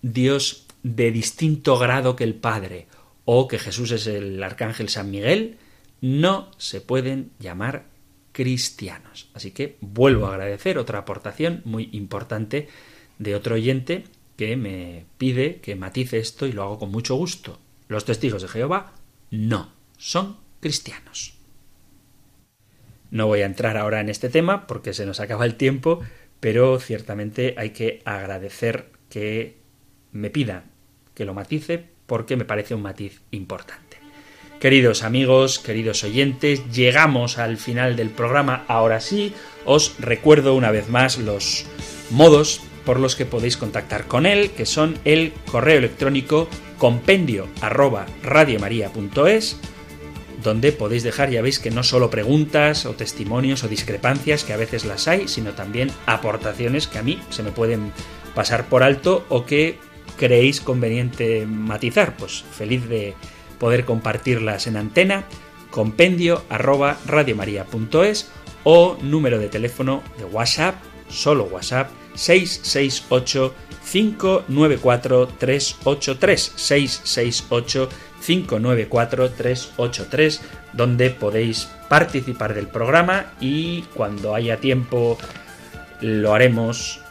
Dios 0.02 0.66
de 0.82 1.12
distinto 1.12 1.78
grado 1.78 2.16
que 2.16 2.24
el 2.24 2.36
Padre, 2.36 2.88
o 3.26 3.50
que 3.50 3.60
Jesús 3.60 3.92
es 3.92 4.08
el 4.08 4.42
arcángel 4.42 4.88
San 4.88 5.12
Miguel, 5.12 5.58
no 6.00 6.52
se 6.58 6.80
pueden 6.80 7.32
llamar 7.40 7.84
cristianos. 8.32 9.28
Así 9.34 9.52
que 9.52 9.76
vuelvo 9.82 10.28
a 10.28 10.36
agradecer 10.36 10.78
otra 10.78 11.00
aportación 11.00 11.62
muy 11.66 11.90
importante 11.92 12.70
de 13.20 13.36
otro 13.36 13.56
oyente 13.56 14.06
que 14.38 14.56
me 14.56 15.06
pide 15.18 15.60
que 15.62 15.76
matice 15.76 16.20
esto 16.20 16.46
y 16.46 16.52
lo 16.52 16.64
hago 16.64 16.80
con 16.80 16.92
mucho 16.92 17.16
gusto. 17.16 17.60
Los 17.88 18.06
testigos 18.06 18.42
de 18.42 18.48
Jehová 18.48 18.94
no 19.32 19.72
son 19.98 20.38
cristianos. 20.60 21.36
No 23.12 23.28
voy 23.28 23.42
a 23.42 23.46
entrar 23.46 23.78
ahora 23.78 24.02
en 24.02 24.10
este 24.10 24.30
tema 24.30 24.66
porque 24.66 24.94
se 24.94 25.06
nos 25.06 25.20
acaba 25.20 25.46
el 25.46 25.56
tiempo, 25.56 26.02
pero 26.40 26.80
ciertamente 26.80 27.54
hay 27.58 27.70
que 27.70 28.02
agradecer 28.06 28.90
que 29.10 29.58
me 30.12 30.30
pida 30.30 30.66
que 31.14 31.26
lo 31.26 31.34
matice 31.34 31.86
porque 32.08 32.36
me 32.36 32.46
parece 32.46 32.74
un 32.74 32.82
matiz 32.82 33.22
importante. 33.32 33.98
Queridos 34.60 35.04
amigos, 35.04 35.60
queridos 35.60 36.04
oyentes, 36.04 36.72
llegamos 36.72 37.38
al 37.38 37.58
final 37.58 37.96
del 37.96 38.10
programa. 38.10 38.64
Ahora 38.68 39.00
sí, 39.00 39.34
os 39.66 39.96
recuerdo 40.00 40.56
una 40.56 40.72
vez 40.72 40.90
más 40.90 41.18
los 41.18 41.66
modos 42.10 42.62
por 42.86 43.00
los 43.00 43.16
que 43.16 43.26
podéis 43.26 43.58
contactar 43.58 44.08
con 44.08 44.26
él, 44.26 44.52
que 44.52 44.66
son 44.66 44.98
el 45.06 45.34
correo 45.50 45.78
electrónico 45.78 46.48
compendio 46.78 47.48
arroba 47.62 48.06
donde 50.44 50.72
podéis 50.74 51.04
dejar, 51.04 51.30
ya 51.30 51.42
veis 51.42 51.60
que 51.60 51.72
no 51.72 51.84
solo 51.84 52.10
preguntas 52.10 52.86
o 52.86 52.94
testimonios 52.94 53.64
o 53.64 53.70
discrepancias, 53.70 54.44
que 54.44 54.54
a 54.54 54.58
veces 54.58 54.86
las 54.86 55.08
hay, 55.08 55.28
sino 55.28 55.54
también 55.54 55.90
aportaciones 56.06 56.88
que 56.88 57.00
a 57.00 57.04
mí 57.04 57.20
se 57.30 57.44
me 57.44 57.52
pueden 57.52 57.92
pasar 58.36 58.68
por 58.68 58.84
alto 58.84 59.26
o 59.30 59.46
que 59.46 59.78
creéis 60.18 60.62
conveniente 60.62 61.46
matizar. 61.46 62.18
Pues 62.18 62.44
feliz 62.52 62.88
de 62.90 63.16
poder 63.60 63.86
compartirlas 63.86 64.68
en 64.68 64.78
antena, 64.78 65.24
compendio 65.72 66.44
arroba 66.50 66.98
radiomaria.es 67.06 68.30
o 68.64 68.98
número 69.02 69.40
de 69.40 69.50
teléfono 69.50 70.04
de 70.18 70.26
WhatsApp, 70.26 70.76
solo 71.10 71.46
WhatsApp, 71.46 71.90
668 72.16 73.54
594 73.92 75.28
383 75.38 76.54
668 76.56 77.90
594 78.26 79.32
383 79.32 80.42
donde 80.74 81.10
podéis 81.10 81.70
participar 81.90 82.54
del 82.54 82.68
programa 82.68 83.34
y 83.40 83.84
cuando 83.94 84.34
haya 84.36 84.58
tiempo 84.58 85.18
lo 86.02 86.34
haremos 86.34 87.02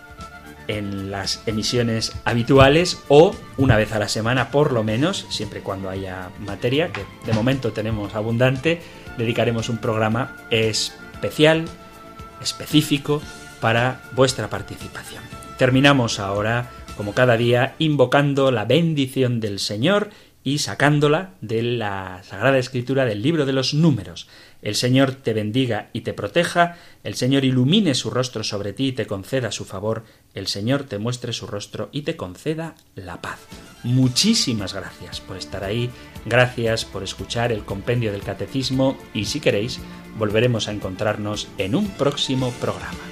en 0.69 1.11
las 1.11 1.43
emisiones 1.47 2.13
habituales 2.25 3.03
o 3.09 3.35
una 3.57 3.77
vez 3.77 3.93
a 3.93 3.99
la 3.99 4.09
semana 4.09 4.51
por 4.51 4.73
lo 4.73 4.85
menos, 4.85 5.27
siempre 5.29 5.61
cuando 5.61 5.91
haya 5.91 6.31
materia, 6.39 6.93
que 6.93 7.05
de 7.27 7.33
momento 7.33 7.73
tenemos 7.73 8.15
abundante, 8.15 8.81
dedicaremos 9.19 9.69
un 9.69 9.79
programa 9.79 10.37
especial, 10.51 11.65
específico, 12.41 13.21
para 13.63 14.03
vuestra 14.17 14.51
participación. 14.51 15.23
Terminamos 15.57 16.19
ahora, 16.19 16.69
como 16.97 17.15
cada 17.15 17.37
día, 17.37 17.77
invocando 17.79 18.51
la 18.51 18.65
bendición 18.65 19.39
del 19.39 19.61
Señor 19.61 20.11
y 20.43 20.59
sacándola 20.59 21.35
de 21.41 21.63
la 21.63 22.23
Sagrada 22.25 22.59
Escritura 22.59 23.05
del 23.05 23.23
libro 23.23 23.47
de 23.47 23.53
los 23.53 23.73
números. 23.73 24.27
El 24.63 24.75
Señor 24.75 25.13
te 25.13 25.33
bendiga 25.33 25.91
y 25.93 26.01
te 26.01 26.13
proteja, 26.13 26.77
el 27.05 27.15
Señor 27.15 27.45
ilumine 27.45 27.95
su 27.95 28.11
rostro 28.11 28.43
sobre 28.43 28.73
ti 28.73 28.89
y 28.89 28.93
te 28.93 29.07
conceda 29.07 29.53
su 29.53 29.65
favor, 29.65 30.03
el 30.35 30.49
Señor 30.49 30.83
te 30.83 30.99
muestre 30.99 31.33
su 31.33 31.47
rostro 31.47 31.89
y 31.93 32.03
te 32.03 32.17
conceda 32.17 32.75
la 32.97 33.21
paz. 33.21 33.39
Muchísimas 33.85 34.75
gracias 34.75 35.21
por 35.21 35.37
estar 35.37 35.63
ahí, 35.63 35.89
gracias 36.27 36.85
por 36.85 37.05
escuchar 37.05 37.53
el 37.53 37.65
compendio 37.65 38.11
del 38.11 38.23
catecismo 38.23 38.97
y 39.15 39.27
si 39.27 39.39
queréis, 39.39 39.79
volveremos 40.19 40.67
a 40.67 40.73
encontrarnos 40.73 41.47
en 41.59 41.77
un 41.77 41.89
próximo 41.91 42.51
programa. 42.61 43.12